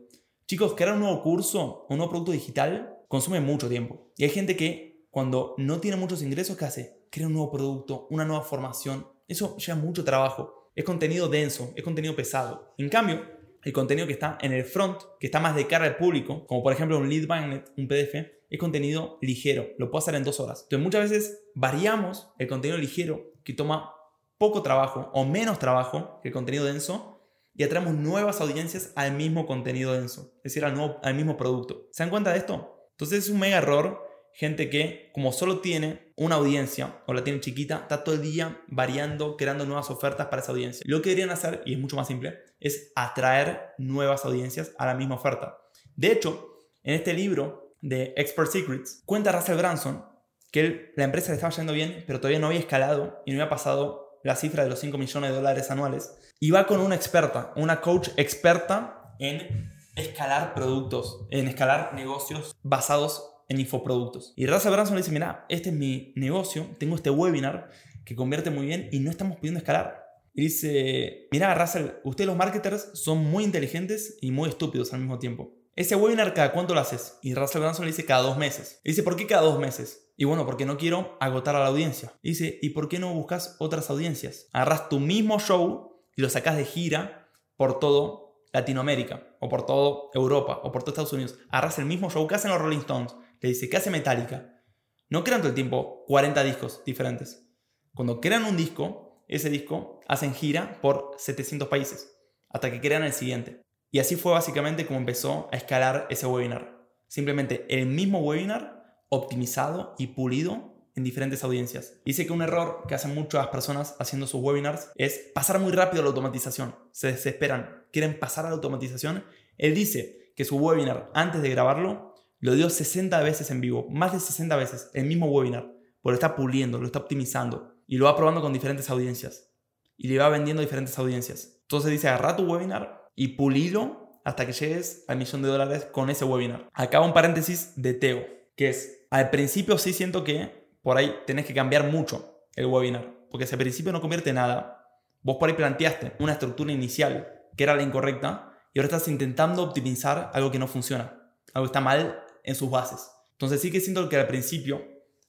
Chicos, 0.48 0.74
crear 0.76 0.94
un 0.94 1.02
nuevo 1.02 1.22
curso, 1.22 1.86
un 1.90 1.98
nuevo 1.98 2.12
producto 2.12 2.32
digital, 2.32 2.96
consume 3.10 3.42
mucho 3.42 3.68
tiempo. 3.68 4.14
Y 4.16 4.24
hay 4.24 4.30
gente 4.30 4.56
que 4.56 5.06
cuando 5.10 5.56
no 5.58 5.80
tiene 5.80 5.98
muchos 5.98 6.22
ingresos, 6.22 6.56
¿qué 6.56 6.66
hace? 6.66 7.05
Crea 7.16 7.28
un 7.28 7.34
nuevo 7.34 7.50
producto, 7.50 8.08
una 8.10 8.26
nueva 8.26 8.44
formación. 8.44 9.08
Eso 9.26 9.56
lleva 9.56 9.80
mucho 9.80 10.04
trabajo. 10.04 10.70
Es 10.76 10.84
contenido 10.84 11.30
denso, 11.30 11.72
es 11.78 11.82
contenido 11.82 12.14
pesado. 12.14 12.74
En 12.78 12.90
cambio, 12.90 13.22
el 13.64 13.72
contenido 13.72 14.06
que 14.06 14.12
está 14.12 14.38
en 14.42 14.52
el 14.52 14.66
front, 14.66 15.02
que 15.18 15.28
está 15.28 15.40
más 15.40 15.56
de 15.56 15.66
cara 15.66 15.86
al 15.86 15.96
público, 15.96 16.46
como 16.46 16.62
por 16.62 16.74
ejemplo 16.74 16.98
un 16.98 17.10
lead 17.10 17.26
magnet, 17.26 17.72
un 17.78 17.88
PDF, 17.88 18.16
es 18.50 18.60
contenido 18.60 19.18
ligero. 19.22 19.66
Lo 19.78 19.90
puedo 19.90 20.04
hacer 20.04 20.16
en 20.16 20.26
dos 20.26 20.42
horas. 20.42 20.64
Entonces 20.64 20.84
muchas 20.84 21.10
veces 21.10 21.44
variamos 21.56 22.34
el 22.38 22.50
contenido 22.50 22.78
ligero, 22.78 23.32
que 23.46 23.54
toma 23.54 23.94
poco 24.38 24.62
trabajo 24.62 25.10
o 25.14 25.24
menos 25.24 25.58
trabajo 25.58 26.20
que 26.22 26.28
el 26.28 26.34
contenido 26.34 26.66
denso, 26.66 27.22
y 27.54 27.64
atraemos 27.64 27.94
nuevas 27.94 28.42
audiencias 28.42 28.92
al 28.98 29.14
mismo 29.14 29.46
contenido 29.46 29.94
denso, 29.94 30.34
es 30.40 30.52
decir, 30.52 30.66
al, 30.66 30.76
nuevo, 30.76 31.00
al 31.02 31.16
mismo 31.16 31.38
producto. 31.38 31.88
¿Se 31.92 32.04
dan 32.04 32.10
cuenta 32.10 32.34
de 32.34 32.40
esto? 32.40 32.90
Entonces 32.92 33.20
es 33.20 33.30
un 33.30 33.40
mega 33.40 33.60
error 33.60 34.05
gente 34.36 34.70
que 34.70 35.12
como 35.14 35.32
solo 35.32 35.60
tiene 35.60 36.12
una 36.18 36.36
audiencia 36.36 37.02
o 37.08 37.14
la 37.14 37.24
tiene 37.24 37.40
chiquita, 37.40 37.80
está 37.84 38.04
todo 38.04 38.16
el 38.16 38.22
día 38.22 38.62
variando, 38.68 39.38
creando 39.38 39.66
nuevas 39.66 39.90
ofertas 39.90 40.28
para 40.28 40.42
esa 40.42 40.52
audiencia. 40.52 40.84
Lo 40.86 41.02
que 41.02 41.10
deberían 41.10 41.32
hacer, 41.32 41.62
y 41.66 41.74
es 41.74 41.80
mucho 41.80 41.96
más 41.96 42.08
simple, 42.08 42.40
es 42.60 42.92
atraer 42.96 43.74
nuevas 43.78 44.26
audiencias 44.26 44.74
a 44.78 44.86
la 44.86 44.94
misma 44.94 45.16
oferta. 45.16 45.58
De 45.96 46.12
hecho, 46.12 46.60
en 46.84 46.96
este 46.96 47.14
libro 47.14 47.76
de 47.82 48.14
Expert 48.18 48.52
Secrets, 48.52 49.04
cuenta 49.06 49.32
Russell 49.32 49.58
Branson 49.58 50.04
que 50.52 50.94
la 50.96 51.06
empresa 51.06 51.30
le 51.30 51.36
estaba 51.36 51.54
yendo 51.54 51.74
bien, 51.74 52.04
pero 52.08 52.20
todavía 52.20 52.40
no 52.40 52.48
había 52.48 52.60
escalado 52.60 53.22
y 53.26 53.32
no 53.32 53.42
había 53.42 53.50
pasado 53.50 54.20
la 54.24 54.36
cifra 54.36 54.64
de 54.64 54.70
los 54.70 54.80
5 54.80 54.98
millones 54.98 55.30
de 55.30 55.36
dólares 55.36 55.72
anuales. 55.72 56.14
Y 56.40 56.52
va 56.52 56.66
con 56.66 56.80
una 56.80 56.96
experta, 56.96 57.54
una 57.56 57.82
coach 57.82 58.10
experta 58.18 59.16
en 59.20 59.72
escalar 59.96 60.54
productos, 60.54 61.26
en 61.30 61.48
escalar 61.48 61.94
negocios 61.94 62.56
basados 62.64 63.35
en 63.48 63.60
infoproductos. 63.60 64.34
Y 64.36 64.48
Russell 64.48 64.72
Branson 64.72 64.96
le 64.96 65.02
dice, 65.02 65.12
mira, 65.12 65.46
este 65.50 65.70
es 65.70 65.76
mi 65.76 66.14
negocio, 66.16 66.68
tengo 66.78 66.96
este 66.96 67.10
webinar 67.10 67.70
que 68.06 68.16
convierte 68.16 68.50
muy 68.50 68.66
bien 68.66 68.90
y 68.92 69.00
no 69.00 69.12
estamos 69.12 69.38
pudiendo 69.38 69.60
escalar. 69.60 70.04
Y 70.34 70.44
dice, 70.44 71.28
mira, 71.32 71.56
Russell, 71.56 71.92
ustedes 72.04 72.28
los 72.28 72.38
marketers 72.38 72.90
son 72.94 73.20
muy 73.20 73.44
inteligentes 73.44 74.18
y 74.22 74.32
muy 74.32 74.50
estúpidos 74.50 74.94
al 74.94 75.00
mismo 75.00 75.18
tiempo. 75.18 75.54
Ese 75.76 75.96
webinar, 75.96 76.34
¿cada 76.34 76.52
cuánto 76.52 76.74
lo 76.74 76.80
haces? 76.80 77.18
Y 77.22 77.34
Russell 77.34 77.62
Branson 77.62 77.86
le 77.86 77.92
dice, 77.92 78.06
cada 78.06 78.22
dos 78.22 78.38
meses. 78.38 78.80
Y 78.84 78.90
dice, 78.90 79.04
¿por 79.04 79.16
qué 79.16 79.28
cada 79.28 79.44
dos 79.44 79.60
meses? 79.60 80.12
Y 80.18 80.26
bueno, 80.26 80.46
porque 80.46 80.66
no 80.66 80.78
quiero 80.78 81.18
agotar 81.20 81.56
a 81.56 81.60
la 81.60 81.68
audiencia. 81.68 82.14
Y 82.22 82.30
dice, 82.30 82.60
¿y 82.62 82.70
por 82.70 82.88
qué 82.88 83.00
no 83.00 83.14
buscas 83.14 83.58
otras 83.60 83.90
audiencias? 83.90 84.48
Agarras 84.54 84.88
tu 84.88 85.00
mismo 85.00 85.40
show 85.40 86.02
y 86.16 86.22
lo 86.22 86.30
sacas 86.30 86.56
de 86.56 86.66
gira 86.66 87.30
por 87.58 87.80
todo 87.80 88.26
Latinoamérica, 88.54 89.36
o 89.42 89.50
por 89.50 89.66
todo 89.66 90.12
Europa, 90.14 90.62
o 90.64 90.72
por 90.72 90.84
todo 90.84 90.92
Estados 90.92 91.12
Unidos. 91.12 91.38
Agarras 91.50 91.78
el 91.80 91.86
mismo 91.86 92.10
show 92.10 92.26
que 92.26 92.36
hacen 92.36 92.52
los 92.52 92.62
Rolling 92.62 92.80
Stones, 92.80 93.14
le 93.46 93.50
dice, 93.50 93.70
¿qué 93.70 93.78
hace 93.78 93.92
Metallica? 93.92 94.64
No 95.08 95.24
crean 95.24 95.42
todo 95.42 95.50
el 95.50 95.56
tiempo 95.56 96.04
40 96.08 96.44
discos 96.44 96.82
diferentes. 96.84 97.48
Cuando 97.94 98.20
crean 98.20 98.44
un 98.46 98.58
disco, 98.58 99.24
ese 99.28 99.52
disco 99.52 100.02
hacen 100.08 100.34
gira 100.34 100.82
por 100.82 101.12
700 101.18 101.68
países, 101.68 102.12
hasta 102.50 102.72
que 102.72 102.82
crean 102.82 103.04
el 103.04 103.14
siguiente. 103.14 103.62
Y 103.92 104.00
así 104.00 104.16
fue 104.16 104.32
básicamente 104.32 104.88
como 104.88 105.00
empezó 105.00 105.48
a 105.52 105.58
escalar 105.58 106.08
ese 106.10 106.26
webinar. 106.26 106.90
Simplemente 107.08 107.66
el 107.70 107.86
mismo 107.86 108.20
webinar 108.20 109.04
optimizado 109.10 109.94
y 110.00 110.08
pulido 110.08 110.90
en 110.96 111.04
diferentes 111.04 111.44
audiencias. 111.44 112.02
Dice 112.04 112.26
que 112.26 112.34
un 112.34 112.42
error 112.42 112.86
que 112.88 112.96
hacen 112.96 113.14
muchas 113.14 113.48
personas 113.48 113.96
haciendo 114.00 114.26
sus 114.26 114.42
webinars 114.42 114.90
es 114.96 115.32
pasar 115.36 115.60
muy 115.60 115.72
rápido 115.72 116.02
a 116.02 116.06
la 116.06 116.10
automatización. 116.10 116.76
Se 116.92 117.12
desesperan, 117.12 117.86
quieren 117.92 118.18
pasar 118.18 118.46
a 118.46 118.50
la 118.50 118.56
automatización. 118.56 119.24
Él 119.60 119.76
dice 119.76 120.34
que 120.36 120.46
su 120.46 120.58
webinar, 120.58 121.12
antes 121.14 121.44
de 121.44 121.50
grabarlo, 121.52 122.15
lo 122.46 122.54
dio 122.54 122.70
60 122.70 123.20
veces 123.22 123.50
en 123.50 123.60
vivo, 123.60 123.88
más 123.90 124.14
de 124.14 124.20
60 124.20 124.56
veces, 124.56 124.92
el 124.94 125.06
mismo 125.06 125.26
webinar, 125.26 125.64
porque 126.02 126.12
lo 126.12 126.14
está 126.14 126.36
puliendo, 126.36 126.78
lo 126.78 126.86
está 126.86 127.00
optimizando 127.00 127.74
y 127.88 127.98
lo 127.98 128.06
va 128.06 128.16
probando 128.16 128.40
con 128.40 128.54
diferentes 128.54 128.88
audiencias 128.92 129.50
y 129.98 130.08
le 130.10 130.20
va 130.20 130.30
vendiendo 130.30 130.62
diferentes 130.62 130.98
audiencias. 131.00 131.58
Entonces 131.62 131.90
dice, 131.90 132.08
agarra 132.08 132.36
tu 132.36 132.44
webinar 132.44 133.10
y 133.16 133.30
pulilo 133.30 134.22
hasta 134.24 134.46
que 134.46 134.54
llegues 134.54 135.06
al 135.08 135.18
millón 135.18 135.42
de 135.42 135.48
dólares 135.48 135.86
con 135.86 136.12
ese 136.12 136.24
webinar. 136.24 136.70
Acá 136.74 137.02
un 137.02 137.14
paréntesis 137.14 137.74
de 137.78 137.96
Teo, 137.96 138.24
que 138.56 138.70
es, 138.70 139.08
al 139.10 139.32
principio 139.32 139.80
sí 139.80 139.92
siento 139.92 140.24
que 140.24 140.70
por 140.84 140.98
ahí 140.98 141.16
tenés 141.26 141.48
que 141.48 141.54
cambiar 141.56 141.90
mucho 141.90 142.44
el 142.56 142.68
webinar, 142.68 143.12
porque 143.32 143.48
si 143.48 143.56
al 143.56 143.60
principio 143.60 143.92
no 143.92 144.02
convierte 144.02 144.34
nada, 144.34 144.88
vos 145.24 145.38
por 145.40 145.50
ahí 145.50 145.56
planteaste 145.56 146.14
una 146.20 146.34
estructura 146.34 146.72
inicial 146.72 147.42
que 147.58 147.64
era 147.64 147.76
la 147.76 147.82
incorrecta 147.82 148.52
y 148.72 148.78
ahora 148.78 148.86
estás 148.86 149.08
intentando 149.08 149.64
optimizar 149.64 150.30
algo 150.34 150.52
que 150.52 150.60
no 150.60 150.68
funciona, 150.68 151.32
algo 151.54 151.66
que 151.66 151.70
está 151.70 151.82
mal 151.82 152.25
en 152.46 152.56
sus 152.56 152.70
bases. 152.70 153.12
Entonces 153.34 153.62
sí 153.62 153.72
que 153.72 153.82
siento 153.82 154.08
que 154.08 154.18
al 154.18 154.28
principio, 154.28 154.82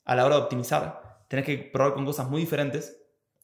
a 0.05 0.15
la 0.15 0.25
hora 0.25 0.37
de 0.37 0.43
optimizar, 0.43 1.25
tenés 1.29 1.45
que 1.45 1.59
probar 1.59 1.95
con 1.95 2.05
cosas 2.05 2.29
muy 2.29 2.41
diferentes 2.41 3.03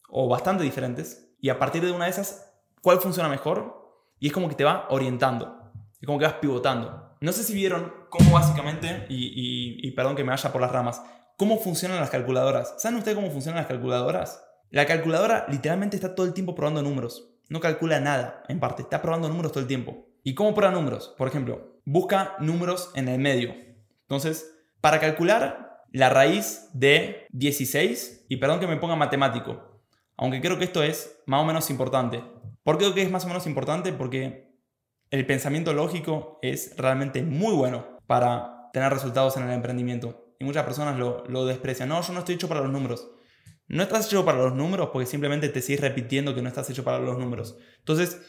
o 0.09 0.29
bastante 0.29 0.63
diferentes 0.63 1.35
y 1.41 1.49
a 1.49 1.59
partir 1.59 1.85
de 1.85 1.91
una 1.91 2.05
de 2.05 2.13
esas, 2.13 2.53
¿cuál 2.81 3.01
funciona 3.01 3.29
mejor? 3.29 3.83
Y 4.21 4.29
es 4.29 4.33
como 4.33 4.49
que 4.49 4.55
te 4.55 4.65
va 4.65 4.87
orientando, 4.91 5.73
es 6.01 6.07
como 6.07 6.19
que 6.19 6.27
vas 6.27 6.35
pivotando. 6.35 7.17
No 7.21 7.33
sé 7.33 7.43
si 7.43 7.55
vieron 7.55 7.93
cómo 8.09 8.33
básicamente, 8.33 9.07
y, 9.09 9.87
y 9.87 9.91
perdón 9.93 10.15
que 10.15 10.25
me 10.25 10.31
vaya 10.31 10.53
por 10.53 10.61
las 10.61 10.71
ramas, 10.71 11.03
cómo 11.37 11.59
funcionan 11.59 11.99
las 11.99 12.11
calculadoras. 12.11 12.75
¿Saben 12.79 12.99
ustedes 12.99 13.17
cómo 13.17 13.31
funcionan 13.31 13.59
las 13.59 13.67
calculadoras? 13.67 14.45
La 14.71 14.87
calculadora 14.87 15.47
literalmente 15.49 15.97
está 15.97 16.15
todo 16.15 16.27
el 16.27 16.35
tiempo 16.35 16.55
probando 16.55 16.83
números. 16.83 17.29
No 17.49 17.61
calcula 17.61 18.01
nada, 18.01 18.43
en 18.49 18.61
parte. 18.61 18.83
Está 18.83 19.03
probando 19.03 19.29
números 19.29 19.53
todo 19.53 19.61
el 19.61 19.67
tiempo. 19.67 20.07
¿Y 20.23 20.35
cómo 20.35 20.55
prueba 20.55 20.73
números? 20.73 21.15
Por 21.19 21.29
ejemplo, 21.29 21.72
busca 21.85 22.37
números 22.39 22.91
en 22.95 23.09
el 23.09 23.19
medio. 23.19 23.55
Entonces, 24.03 24.53
para 24.81 25.01
calcular 25.01 25.85
la 25.91 26.09
raíz 26.09 26.69
de 26.73 27.27
16, 27.31 28.27
y 28.29 28.37
perdón 28.37 28.61
que 28.61 28.67
me 28.67 28.77
ponga 28.77 28.97
matemático, 28.97 29.81
aunque 30.17 30.41
creo 30.41 30.59
que 30.59 30.65
esto 30.65 30.83
es 30.83 31.23
más 31.27 31.43
o 31.43 31.45
menos 31.45 31.71
importante. 31.71 32.23
¿Por 32.63 32.79
qué 32.79 32.85
creo 32.85 32.95
que 32.95 33.03
es 33.03 33.11
más 33.11 33.25
o 33.25 33.29
menos 33.29 33.47
importante? 33.47 33.93
Porque 33.93 34.53
el 35.11 35.27
pensamiento 35.27 35.73
lógico 35.73 36.39
es 36.43 36.77
realmente 36.77 37.23
muy 37.23 37.55
bueno 37.55 37.99
para 38.07 38.71
tener 38.73 38.93
resultados 38.93 39.37
en 39.37 39.45
el 39.45 39.51
emprendimiento. 39.51 40.35
Y 40.39 40.45
muchas 40.45 40.65
personas 40.65 40.99
lo, 40.99 41.25
lo 41.27 41.45
desprecian. 41.45 41.89
No, 41.89 42.01
yo 42.01 42.13
no 42.13 42.21
estoy 42.21 42.37
hecho 42.37 42.49
para 42.49 42.61
los 42.61 42.71
números. 42.71 43.11
No 43.69 43.83
estás 43.83 44.07
hecho 44.07 44.25
para 44.25 44.39
los 44.39 44.55
números 44.55 44.91
porque 44.93 45.07
simplemente 45.07 45.49
te 45.49 45.63
sigues 45.63 45.81
repitiendo 45.81 46.35
que 46.35 46.43
no 46.43 46.49
estás 46.49 46.69
hecho 46.71 46.85
para 46.85 46.99
los 46.99 47.19
números. 47.19 47.57
Entonces, 47.79 48.21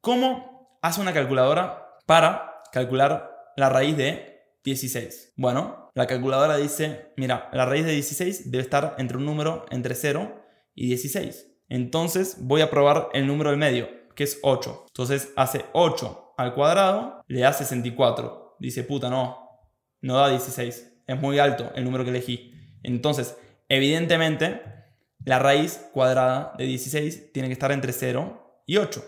¿cómo 0.00 0.78
hace 0.82 1.00
una 1.00 1.12
calculadora 1.12 1.98
para 2.06 2.51
calcular 2.72 3.52
la 3.56 3.68
raíz 3.68 3.96
de 3.96 4.56
16? 4.64 5.34
Bueno, 5.36 5.90
la 5.94 6.06
calculadora 6.06 6.56
dice, 6.56 7.12
mira, 7.16 7.50
la 7.52 7.66
raíz 7.66 7.84
de 7.84 7.92
16 7.92 8.50
debe 8.50 8.64
estar 8.64 8.96
entre 8.98 9.18
un 9.18 9.26
número 9.26 9.66
entre 9.70 9.94
0 9.94 10.42
y 10.74 10.88
16. 10.88 11.48
Entonces 11.68 12.36
voy 12.40 12.62
a 12.62 12.70
probar 12.70 13.10
el 13.12 13.26
número 13.26 13.50
del 13.50 13.58
medio, 13.58 13.88
que 14.14 14.24
es 14.24 14.38
8. 14.42 14.86
Entonces 14.88 15.32
hace 15.36 15.66
8 15.72 16.34
al 16.36 16.54
cuadrado, 16.54 17.22
le 17.28 17.40
da 17.40 17.52
64. 17.52 18.56
Dice, 18.58 18.84
puta, 18.84 19.10
no, 19.10 19.38
no 20.00 20.16
da 20.16 20.30
16. 20.30 21.02
Es 21.06 21.20
muy 21.20 21.38
alto 21.38 21.70
el 21.74 21.84
número 21.84 22.04
que 22.04 22.10
elegí. 22.10 22.52
Entonces, 22.82 23.36
evidentemente, 23.68 24.62
la 25.24 25.38
raíz 25.38 25.88
cuadrada 25.92 26.54
de 26.56 26.64
16 26.64 27.32
tiene 27.32 27.48
que 27.48 27.52
estar 27.52 27.70
entre 27.70 27.92
0 27.92 28.62
y 28.66 28.78
8. 28.78 29.04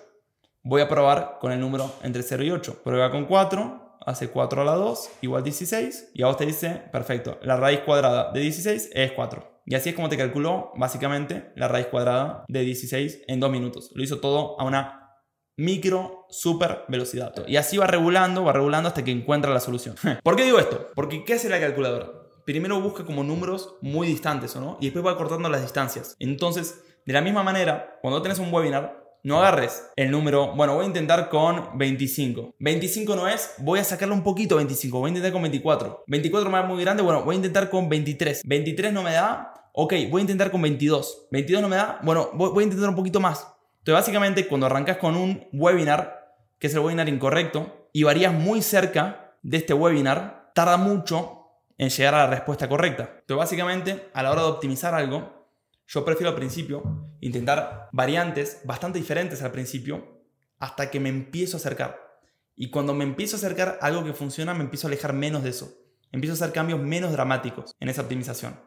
Voy 0.66 0.80
a 0.80 0.88
probar 0.88 1.36
con 1.42 1.52
el 1.52 1.60
número 1.60 1.92
entre 2.02 2.22
0 2.22 2.42
y 2.42 2.50
8. 2.50 2.80
Prueba 2.82 3.10
con 3.10 3.26
4, 3.26 3.98
hace 4.00 4.28
4 4.28 4.62
a 4.62 4.64
la 4.64 4.74
2, 4.74 5.10
igual 5.20 5.44
16. 5.44 6.12
Y 6.14 6.22
a 6.22 6.28
vos 6.28 6.38
te 6.38 6.46
dice, 6.46 6.84
perfecto, 6.90 7.38
la 7.42 7.58
raíz 7.58 7.80
cuadrada 7.80 8.32
de 8.32 8.40
16 8.40 8.90
es 8.94 9.12
4. 9.12 9.60
Y 9.66 9.74
así 9.74 9.90
es 9.90 9.94
como 9.94 10.08
te 10.08 10.16
calculó 10.16 10.72
básicamente 10.74 11.52
la 11.54 11.68
raíz 11.68 11.88
cuadrada 11.88 12.46
de 12.48 12.60
16 12.62 13.24
en 13.26 13.40
2 13.40 13.50
minutos. 13.50 13.90
Lo 13.94 14.02
hizo 14.02 14.20
todo 14.20 14.58
a 14.58 14.64
una 14.64 15.10
micro 15.58 16.24
super 16.30 16.84
velocidad. 16.88 17.34
Y 17.46 17.56
así 17.56 17.76
va 17.76 17.86
regulando, 17.86 18.42
va 18.42 18.54
regulando 18.54 18.88
hasta 18.88 19.04
que 19.04 19.10
encuentra 19.10 19.52
la 19.52 19.60
solución. 19.60 19.96
¿Por 20.22 20.34
qué 20.34 20.44
digo 20.44 20.58
esto? 20.58 20.92
Porque 20.94 21.24
¿qué 21.24 21.34
hace 21.34 21.50
la 21.50 21.60
calculadora? 21.60 22.06
primero 22.46 22.80
busca 22.80 23.04
como 23.04 23.22
números 23.22 23.76
muy 23.80 24.06
distantes, 24.06 24.56
¿o 24.56 24.60
no? 24.60 24.78
Y 24.80 24.86
después 24.86 25.04
va 25.04 25.16
cortando 25.16 25.48
las 25.48 25.62
distancias. 25.62 26.16
Entonces, 26.18 26.82
de 27.06 27.12
la 27.12 27.20
misma 27.20 27.42
manera, 27.42 27.98
cuando 28.02 28.20
tienes 28.22 28.38
un 28.38 28.52
webinar, 28.52 29.03
no 29.24 29.38
agarres 29.38 29.90
el 29.96 30.10
número, 30.10 30.54
bueno, 30.54 30.74
voy 30.74 30.84
a 30.84 30.86
intentar 30.86 31.30
con 31.30 31.78
25. 31.78 32.56
25 32.58 33.16
no 33.16 33.26
es, 33.26 33.54
voy 33.58 33.78
a 33.78 33.84
sacarle 33.84 34.14
un 34.14 34.22
poquito 34.22 34.56
25, 34.56 34.98
voy 34.98 35.08
a 35.08 35.08
intentar 35.08 35.32
con 35.32 35.40
24. 35.40 36.04
24 36.06 36.50
me 36.50 36.58
da 36.58 36.64
muy 36.64 36.84
grande, 36.84 37.02
bueno, 37.02 37.24
voy 37.24 37.34
a 37.34 37.36
intentar 37.36 37.70
con 37.70 37.88
23. 37.88 38.42
23 38.44 38.92
no 38.92 39.02
me 39.02 39.12
da, 39.12 39.70
ok, 39.72 39.94
voy 40.10 40.20
a 40.20 40.22
intentar 40.22 40.50
con 40.50 40.60
22. 40.60 41.28
22 41.30 41.62
no 41.62 41.68
me 41.70 41.76
da, 41.76 41.98
bueno, 42.02 42.30
voy, 42.34 42.50
voy 42.50 42.64
a 42.64 42.66
intentar 42.66 42.90
un 42.90 42.94
poquito 42.94 43.18
más. 43.18 43.48
Entonces, 43.78 43.94
básicamente, 43.94 44.46
cuando 44.46 44.66
arrancas 44.66 44.98
con 44.98 45.16
un 45.16 45.48
webinar, 45.52 46.36
que 46.58 46.66
es 46.66 46.74
el 46.74 46.80
webinar 46.80 47.08
incorrecto, 47.08 47.88
y 47.94 48.02
varías 48.02 48.32
muy 48.34 48.60
cerca 48.60 49.36
de 49.42 49.56
este 49.56 49.72
webinar, 49.72 50.50
tarda 50.54 50.76
mucho 50.76 51.48
en 51.78 51.88
llegar 51.88 52.14
a 52.14 52.24
la 52.24 52.26
respuesta 52.26 52.68
correcta. 52.68 53.22
Pero 53.26 53.38
básicamente, 53.38 54.10
a 54.12 54.22
la 54.22 54.30
hora 54.30 54.42
de 54.42 54.48
optimizar 54.48 54.94
algo, 54.94 55.48
yo 55.86 56.04
prefiero 56.04 56.30
al 56.30 56.36
principio 56.36 56.82
intentar 57.26 57.88
variantes 57.92 58.60
bastante 58.64 58.98
diferentes 58.98 59.42
al 59.42 59.50
principio 59.50 60.22
hasta 60.58 60.90
que 60.90 61.00
me 61.00 61.08
empiezo 61.08 61.56
a 61.56 61.60
acercar. 61.60 62.20
Y 62.54 62.70
cuando 62.70 62.94
me 62.94 63.04
empiezo 63.04 63.36
a 63.36 63.38
acercar 63.38 63.78
a 63.80 63.86
algo 63.86 64.04
que 64.04 64.12
funciona, 64.12 64.54
me 64.54 64.62
empiezo 64.62 64.86
a 64.86 64.88
alejar 64.88 65.12
menos 65.12 65.42
de 65.42 65.50
eso. 65.50 65.72
Empiezo 66.12 66.34
a 66.34 66.36
hacer 66.36 66.52
cambios 66.52 66.80
menos 66.80 67.12
dramáticos 67.12 67.74
en 67.80 67.88
esa 67.88 68.02
optimización. 68.02 68.60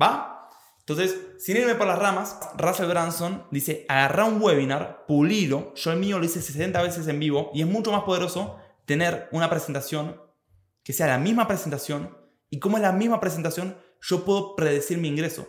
¿Va? 0.00 0.48
Entonces, 0.78 1.16
sin 1.38 1.56
irme 1.56 1.74
por 1.74 1.86
las 1.86 1.98
ramas, 1.98 2.38
Russell 2.56 2.88
Branson 2.88 3.46
dice, 3.50 3.84
agarra 3.88 4.24
un 4.24 4.40
webinar, 4.40 5.04
pulilo, 5.06 5.74
yo 5.74 5.92
el 5.92 5.98
mío 5.98 6.18
lo 6.18 6.24
hice 6.24 6.40
60 6.40 6.82
veces 6.82 7.08
en 7.08 7.18
vivo 7.18 7.50
y 7.52 7.62
es 7.62 7.66
mucho 7.66 7.90
más 7.90 8.04
poderoso 8.04 8.58
tener 8.84 9.28
una 9.32 9.50
presentación 9.50 10.20
que 10.82 10.92
sea 10.92 11.06
la 11.06 11.18
misma 11.18 11.48
presentación, 11.48 12.16
y 12.50 12.60
como 12.60 12.76
es 12.76 12.82
la 12.82 12.92
misma 12.92 13.18
presentación, 13.18 13.76
yo 14.02 14.24
puedo 14.24 14.54
predecir 14.54 14.98
mi 14.98 15.08
ingreso. 15.08 15.48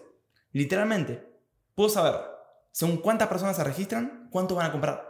Literalmente, 0.53 1.29
puedo 1.75 1.89
saber, 1.89 2.15
según 2.75 2.97
cuántas 2.97 3.29
personas 3.29 3.55
se 3.55 3.63
registran, 3.63 4.27
cuánto 4.29 4.55
van 4.55 4.65
a 4.65 4.71
comprar. 4.73 5.01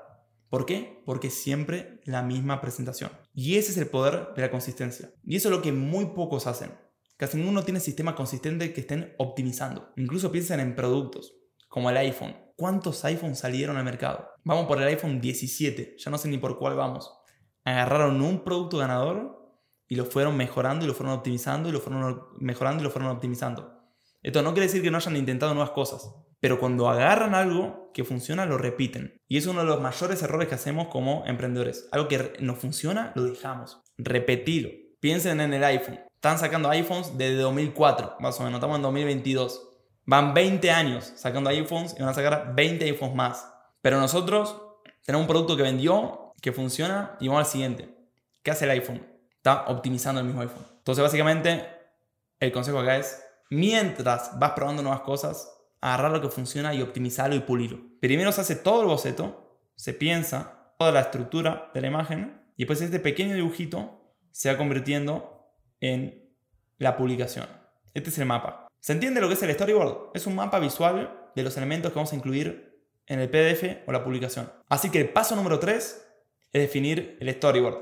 ¿Por 0.52 0.68
qué? 0.68 1.02
Porque 1.04 1.32
siempre 1.32 2.00
la 2.06 2.22
misma 2.22 2.62
presentación. 2.62 3.10
Y 3.34 3.56
ese 3.56 3.72
es 3.72 3.78
el 3.80 3.88
poder 3.88 4.36
de 4.36 4.44
la 4.44 4.52
consistencia. 4.52 5.12
Y 5.24 5.36
eso 5.36 5.50
es 5.50 5.56
lo 5.56 5.64
que 5.64 5.72
muy 5.72 6.06
pocos 6.14 6.46
hacen. 6.46 6.78
Casi 7.18 7.38
ninguno 7.38 7.64
tiene 7.64 7.80
sistema 7.80 8.14
consistente 8.14 8.72
que 8.72 8.82
estén 8.82 9.16
optimizando. 9.18 9.92
Incluso 9.96 10.32
piensan 10.32 10.60
en 10.60 10.76
productos, 10.76 11.34
como 11.68 11.90
el 11.90 11.98
iPhone. 11.98 12.36
¿Cuántos 12.56 13.04
iPhones 13.04 13.40
salieron 13.40 13.78
al 13.78 13.84
mercado? 13.84 14.30
Vamos 14.44 14.68
por 14.68 14.80
el 14.80 14.88
iPhone 14.88 15.20
17, 15.20 15.96
ya 15.98 16.12
no 16.12 16.20
sé 16.20 16.28
ni 16.28 16.38
por 16.38 16.60
cuál 16.60 16.76
vamos. 16.76 17.18
Agarraron 17.64 18.22
un 18.22 18.44
producto 18.44 18.78
ganador 18.78 19.58
y 19.88 19.96
lo 19.96 20.06
fueron 20.06 20.38
mejorando 20.38 20.86
y 20.86 20.88
lo 20.88 20.94
fueron 20.94 21.16
optimizando 21.16 21.70
y 21.70 21.72
lo 21.72 21.80
fueron 21.80 22.28
mejorando 22.38 22.82
y 22.82 22.84
lo 22.84 22.92
fueron 22.92 23.10
optimizando. 23.10 23.76
Esto 24.22 24.44
no 24.44 24.54
quiere 24.54 24.68
decir 24.68 24.84
que 24.84 24.92
no 24.92 24.98
hayan 24.98 25.18
intentado 25.18 25.56
nuevas 25.56 25.72
cosas, 25.72 26.12
pero 26.46 26.60
cuando 26.60 26.88
agarran 26.88 27.34
algo 27.34 27.90
que 27.92 28.04
funciona, 28.04 28.46
lo 28.46 28.60
repiten. 28.60 29.20
Y 29.28 29.38
es 29.38 29.48
uno 29.48 29.62
de 29.62 29.66
los 29.66 29.82
mayores 29.82 30.22
errores 30.22 30.48
que 30.48 30.54
hacemos 30.54 30.90
como 30.90 31.24
emprendedores. 31.26 31.90
Algo 31.92 32.08
que 32.08 32.34
no 32.40 32.54
funciona, 32.54 33.14
lo 33.16 33.24
dejamos. 33.24 33.82
Repetirlo. 33.98 34.70
Piensen 35.00 35.42
en 35.42 35.56
el 35.56 35.64
iPhone. 35.64 36.00
Están 36.14 36.38
sacando 36.38 36.70
iPhones 36.70 37.18
desde 37.18 37.38
2004, 37.38 38.18
más 38.20 38.40
o 38.40 38.44
menos. 38.44 38.60
Estamos 38.60 38.76
en 38.76 38.84
2022. 38.84 39.70
Van 40.06 40.36
20 40.36 40.70
años 40.70 41.14
sacando 41.16 41.50
iPhones 41.50 41.96
y 41.98 42.02
van 42.02 42.10
a 42.10 42.14
sacar 42.14 42.54
20 42.54 42.86
iPhones 42.86 43.16
más. 43.16 43.52
Pero 43.82 44.00
nosotros 44.00 44.62
tenemos 45.04 45.24
un 45.24 45.28
producto 45.28 45.58
que 45.58 45.64
vendió, 45.64 46.36
que 46.44 46.52
funciona 46.52 47.18
y 47.20 47.28
vamos 47.28 47.46
al 47.48 47.52
siguiente. 47.52 47.90
¿Qué 48.44 48.52
hace 48.52 48.66
el 48.66 48.70
iPhone? 48.70 49.04
está 49.38 49.66
optimizando 49.66 50.22
el 50.22 50.28
mismo 50.28 50.44
iPhone. 50.44 50.68
Entonces, 50.78 51.02
básicamente, 51.02 51.68
el 52.40 52.52
consejo 52.52 52.78
acá 52.78 52.98
es, 52.98 53.20
mientras 53.50 54.38
vas 54.38 54.52
probando 54.52 54.84
nuevas 54.84 55.02
cosas, 55.02 55.55
agarrar 55.86 56.12
lo 56.12 56.20
que 56.20 56.30
funciona 56.30 56.74
y 56.74 56.82
optimizarlo 56.82 57.36
y 57.36 57.42
pulirlo. 57.42 57.80
Primero 58.02 58.32
se 58.32 58.42
hace 58.42 58.56
todo 58.56 58.82
el 58.82 58.88
boceto, 58.88 59.60
se 59.76 59.94
piensa 59.94 60.74
toda 60.80 60.92
la 60.92 61.02
estructura 61.02 61.70
de 61.76 61.82
la 61.82 61.88
imagen 61.88 62.42
y 62.58 62.64
después 62.64 62.82
este 62.82 63.00
pequeño 63.00 63.36
dibujito 63.36 64.16
se 64.32 64.52
va 64.52 64.58
convirtiendo 64.58 65.48
en 65.80 66.28
la 66.80 66.98
publicación. 66.98 67.46
Este 67.94 68.10
es 68.10 68.18
el 68.18 68.26
mapa. 68.26 68.68
¿Se 68.80 68.94
entiende 68.94 69.22
lo 69.22 69.28
que 69.28 69.36
es 69.36 69.44
el 69.44 69.54
storyboard? 69.54 70.10
Es 70.16 70.26
un 70.26 70.34
mapa 70.34 70.58
visual 70.58 71.30
de 71.36 71.44
los 71.44 71.56
elementos 71.56 71.92
que 71.92 71.96
vamos 71.96 72.14
a 72.14 72.16
incluir 72.16 72.82
en 73.06 73.20
el 73.20 73.30
PDF 73.30 73.88
o 73.88 73.92
la 73.92 74.04
publicación. 74.04 74.52
Así 74.68 74.90
que 74.90 75.02
el 75.02 75.10
paso 75.10 75.36
número 75.36 75.60
3 75.60 75.78
es 76.52 76.62
definir 76.62 77.16
el 77.22 77.32
storyboard. 77.32 77.78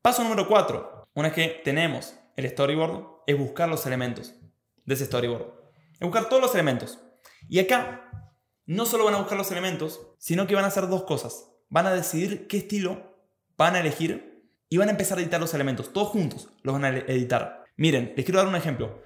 Paso 0.00 0.22
número 0.22 0.46
4, 0.46 1.08
una 1.14 1.28
vez 1.28 1.34
que 1.34 1.60
tenemos 1.64 2.14
el 2.36 2.48
storyboard, 2.48 3.22
es 3.26 3.36
buscar 3.36 3.68
los 3.68 3.84
elementos 3.86 4.34
de 4.84 4.94
ese 4.94 5.06
storyboard. 5.06 5.46
Es 5.94 6.00
buscar 6.00 6.28
todos 6.28 6.40
los 6.40 6.54
elementos. 6.54 7.00
Y 7.48 7.58
acá 7.58 8.10
no 8.66 8.86
solo 8.86 9.04
van 9.04 9.14
a 9.14 9.18
buscar 9.18 9.36
los 9.36 9.50
elementos, 9.50 10.00
sino 10.18 10.46
que 10.46 10.54
van 10.54 10.64
a 10.64 10.68
hacer 10.68 10.88
dos 10.88 11.04
cosas. 11.04 11.46
Van 11.68 11.86
a 11.86 11.92
decidir 11.92 12.46
qué 12.46 12.58
estilo 12.58 13.10
van 13.56 13.74
a 13.74 13.80
elegir 13.80 14.44
y 14.68 14.76
van 14.76 14.88
a 14.88 14.92
empezar 14.92 15.18
a 15.18 15.20
editar 15.20 15.40
los 15.40 15.54
elementos. 15.54 15.92
Todos 15.92 16.08
juntos 16.08 16.48
los 16.62 16.74
van 16.74 16.84
a 16.84 16.88
editar. 16.90 17.64
Miren, 17.76 18.14
les 18.16 18.24
quiero 18.24 18.38
dar 18.38 18.48
un 18.48 18.56
ejemplo. 18.56 19.02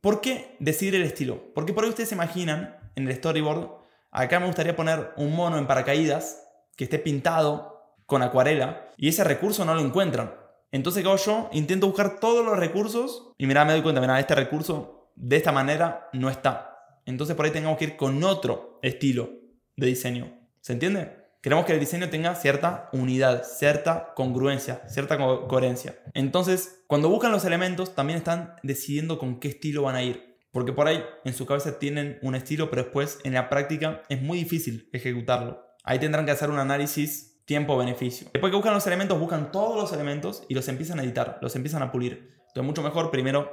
¿Por 0.00 0.20
qué 0.20 0.56
decidir 0.58 0.94
el 0.94 1.02
estilo? 1.02 1.52
Porque 1.54 1.72
por 1.72 1.84
ahí 1.84 1.90
ustedes 1.90 2.08
se 2.08 2.14
imaginan 2.14 2.76
en 2.96 3.06
el 3.06 3.14
storyboard, 3.14 3.70
acá 4.10 4.40
me 4.40 4.46
gustaría 4.46 4.74
poner 4.74 5.12
un 5.16 5.34
mono 5.34 5.58
en 5.58 5.66
paracaídas 5.66 6.42
que 6.76 6.84
esté 6.84 6.98
pintado 6.98 7.96
con 8.06 8.22
acuarela 8.22 8.90
y 8.96 9.08
ese 9.08 9.24
recurso 9.24 9.64
no 9.64 9.74
lo 9.74 9.80
encuentran. 9.80 10.34
Entonces, 10.70 11.02
¿qué 11.02 11.08
hago 11.08 11.18
yo? 11.18 11.50
Intento 11.52 11.86
buscar 11.86 12.18
todos 12.18 12.44
los 12.44 12.58
recursos 12.58 13.32
y 13.38 13.46
mira, 13.46 13.64
me 13.64 13.72
doy 13.72 13.82
cuenta, 13.82 14.00
mira, 14.00 14.18
este 14.18 14.34
recurso 14.34 15.10
de 15.14 15.36
esta 15.36 15.52
manera 15.52 16.08
no 16.12 16.30
está. 16.30 16.71
Entonces, 17.06 17.36
por 17.36 17.46
ahí 17.46 17.52
tenemos 17.52 17.78
que 17.78 17.84
ir 17.84 17.96
con 17.96 18.22
otro 18.24 18.78
estilo 18.82 19.30
de 19.76 19.86
diseño. 19.86 20.38
¿Se 20.60 20.72
entiende? 20.72 21.22
Queremos 21.42 21.64
que 21.64 21.72
el 21.72 21.80
diseño 21.80 22.08
tenga 22.08 22.36
cierta 22.36 22.88
unidad, 22.92 23.42
cierta 23.42 24.14
congruencia, 24.14 24.82
cierta 24.88 25.18
coherencia. 25.18 25.96
Entonces, 26.14 26.84
cuando 26.86 27.08
buscan 27.08 27.32
los 27.32 27.44
elementos, 27.44 27.96
también 27.96 28.18
están 28.18 28.54
decidiendo 28.62 29.18
con 29.18 29.40
qué 29.40 29.48
estilo 29.48 29.82
van 29.82 29.96
a 29.96 30.04
ir. 30.04 30.36
Porque 30.52 30.72
por 30.72 30.86
ahí 30.86 31.02
en 31.24 31.34
su 31.34 31.44
cabeza 31.44 31.80
tienen 31.80 32.18
un 32.22 32.36
estilo, 32.36 32.70
pero 32.70 32.84
después 32.84 33.18
en 33.24 33.34
la 33.34 33.48
práctica 33.48 34.02
es 34.08 34.22
muy 34.22 34.38
difícil 34.38 34.88
ejecutarlo. 34.92 35.66
Ahí 35.82 35.98
tendrán 35.98 36.26
que 36.26 36.30
hacer 36.30 36.48
un 36.48 36.60
análisis 36.60 37.42
tiempo-beneficio. 37.44 38.28
Después 38.32 38.50
que 38.50 38.56
buscan 38.56 38.74
los 38.74 38.86
elementos, 38.86 39.18
buscan 39.18 39.50
todos 39.50 39.76
los 39.76 39.92
elementos 39.92 40.44
y 40.48 40.54
los 40.54 40.68
empiezan 40.68 41.00
a 41.00 41.02
editar, 41.02 41.38
los 41.42 41.56
empiezan 41.56 41.82
a 41.82 41.90
pulir. 41.90 42.36
Entonces, 42.38 42.62
mucho 42.62 42.82
mejor 42.82 43.10
primero 43.10 43.50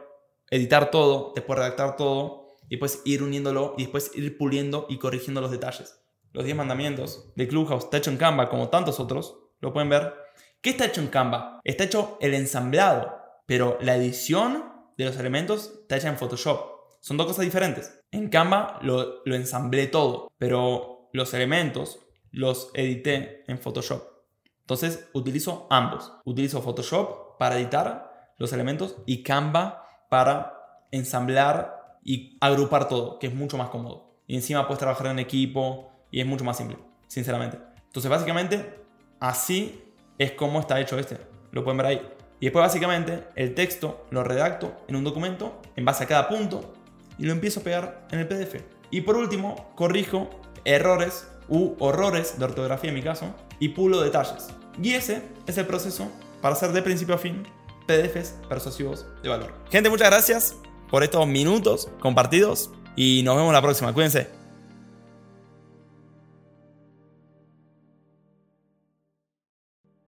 editar 0.52 0.92
todo, 0.92 1.32
después 1.34 1.58
redactar 1.58 1.96
todo, 1.96 2.49
y 2.70 2.76
después 2.76 3.02
ir 3.04 3.24
uniéndolo 3.24 3.74
y 3.78 3.84
después 3.84 4.12
ir 4.16 4.38
puliendo 4.38 4.86
y 4.88 4.98
corrigiendo 4.98 5.42
los 5.42 5.52
detalles. 5.52 6.00
Los 6.32 6.46
10 6.46 6.56
mandamientos 6.56 7.34
de 7.36 7.48
Clubhouse 7.48 7.86
está 7.86 7.98
hecho 7.98 8.12
en 8.12 8.18
Canva, 8.18 8.50
como 8.50 8.70
tantos 8.70 9.00
otros, 9.00 9.40
lo 9.60 9.74
pueden 9.74 9.90
ver. 9.90 10.14
¿Qué 10.62 10.70
está 10.72 10.86
hecho 10.86 11.02
en 11.02 11.08
Canva? 11.08 11.60
Está 11.64 11.86
hecho 11.86 12.18
el 12.22 12.34
ensamblado, 12.36 13.12
pero 13.48 13.78
la 13.82 13.96
edición 13.96 14.72
de 14.98 15.06
los 15.06 15.18
elementos 15.18 15.72
está 15.82 15.98
hecha 15.98 16.10
en 16.10 16.18
Photoshop. 16.18 16.80
Son 17.02 17.18
dos 17.18 17.28
cosas 17.28 17.46
diferentes. 17.46 18.00
En 18.12 18.30
Canva 18.30 18.80
lo, 18.84 19.24
lo 19.26 19.36
ensamblé 19.36 19.88
todo, 19.88 20.32
pero 20.38 21.10
los 21.14 21.34
elementos 21.34 22.00
los 22.32 22.70
edité 22.76 23.44
en 23.48 23.58
Photoshop. 23.58 24.04
Entonces 24.62 25.10
utilizo 25.14 25.66
ambos. 25.72 26.14
Utilizo 26.26 26.62
Photoshop 26.62 27.40
para 27.40 27.58
editar 27.58 28.34
los 28.38 28.54
elementos 28.54 28.98
y 29.08 29.24
Canva 29.24 29.84
para 30.10 30.88
ensamblar 30.92 31.79
y 32.04 32.38
agrupar 32.42 32.88
todo, 32.88 33.20
que 33.20 33.28
es 33.28 33.34
mucho 33.34 33.58
más 33.58 33.70
cómodo. 33.70 34.16
Y 34.28 34.36
encima 34.36 34.68
puedes 34.68 34.80
trabajar 34.80 35.08
en 35.08 35.20
equipo 35.20 35.92
y 36.12 36.22
es 36.22 36.26
mucho 36.26 36.44
más 36.44 36.58
simple, 36.58 36.78
sinceramente. 37.08 37.58
Entonces 37.88 38.10
básicamente 38.10 38.80
así 39.20 39.82
es 40.18 40.32
como 40.34 40.60
está 40.60 40.80
hecho 40.80 40.98
este. 40.98 41.18
Lo 41.52 41.64
pueden 41.64 41.78
ver 41.78 41.86
ahí. 41.88 42.02
Y 42.40 42.46
después 42.46 42.64
básicamente 42.64 43.26
el 43.36 43.54
texto 43.54 44.06
lo 44.12 44.24
redacto 44.24 44.74
en 44.88 44.96
un 44.96 45.04
documento 45.04 45.62
en 45.76 45.86
base 45.86 46.04
a 46.04 46.08
cada 46.08 46.30
punto 46.30 46.74
y 47.18 47.26
lo 47.26 47.34
empiezo 47.34 47.60
a 47.60 47.64
pegar 47.64 48.08
en 48.12 48.20
el 48.20 48.28
PDF. 48.28 48.64
Y 48.92 49.02
por 49.02 49.18
último, 49.18 49.72
corrijo 49.76 50.30
errores 50.66 51.28
u 51.48 51.76
horrores 51.80 52.38
de 52.40 52.46
ortografía 52.46 52.90
en 52.90 52.96
mi 52.96 53.02
caso 53.02 53.34
y 53.60 53.70
pulo 53.70 54.02
detalles. 54.02 54.48
Y 54.82 54.94
ese 54.94 55.24
es 55.48 55.58
el 55.58 55.66
proceso 55.66 56.10
para 56.42 56.56
hacer 56.56 56.72
de 56.72 56.82
principio 56.82 57.16
a 57.16 57.18
fin 57.18 57.44
PDFs 57.88 58.36
persuasivos 58.48 59.06
de 59.22 59.30
valor. 59.30 59.54
Gente, 59.70 59.90
muchas 59.90 60.10
gracias 60.10 60.56
por 60.90 61.04
estos 61.04 61.28
minutos 61.28 61.90
compartidos 62.00 62.72
y 62.96 63.22
nos 63.24 63.36
vemos 63.36 63.54
la 63.54 63.62
próxima. 63.62 63.94
Cuídense. 63.94 64.39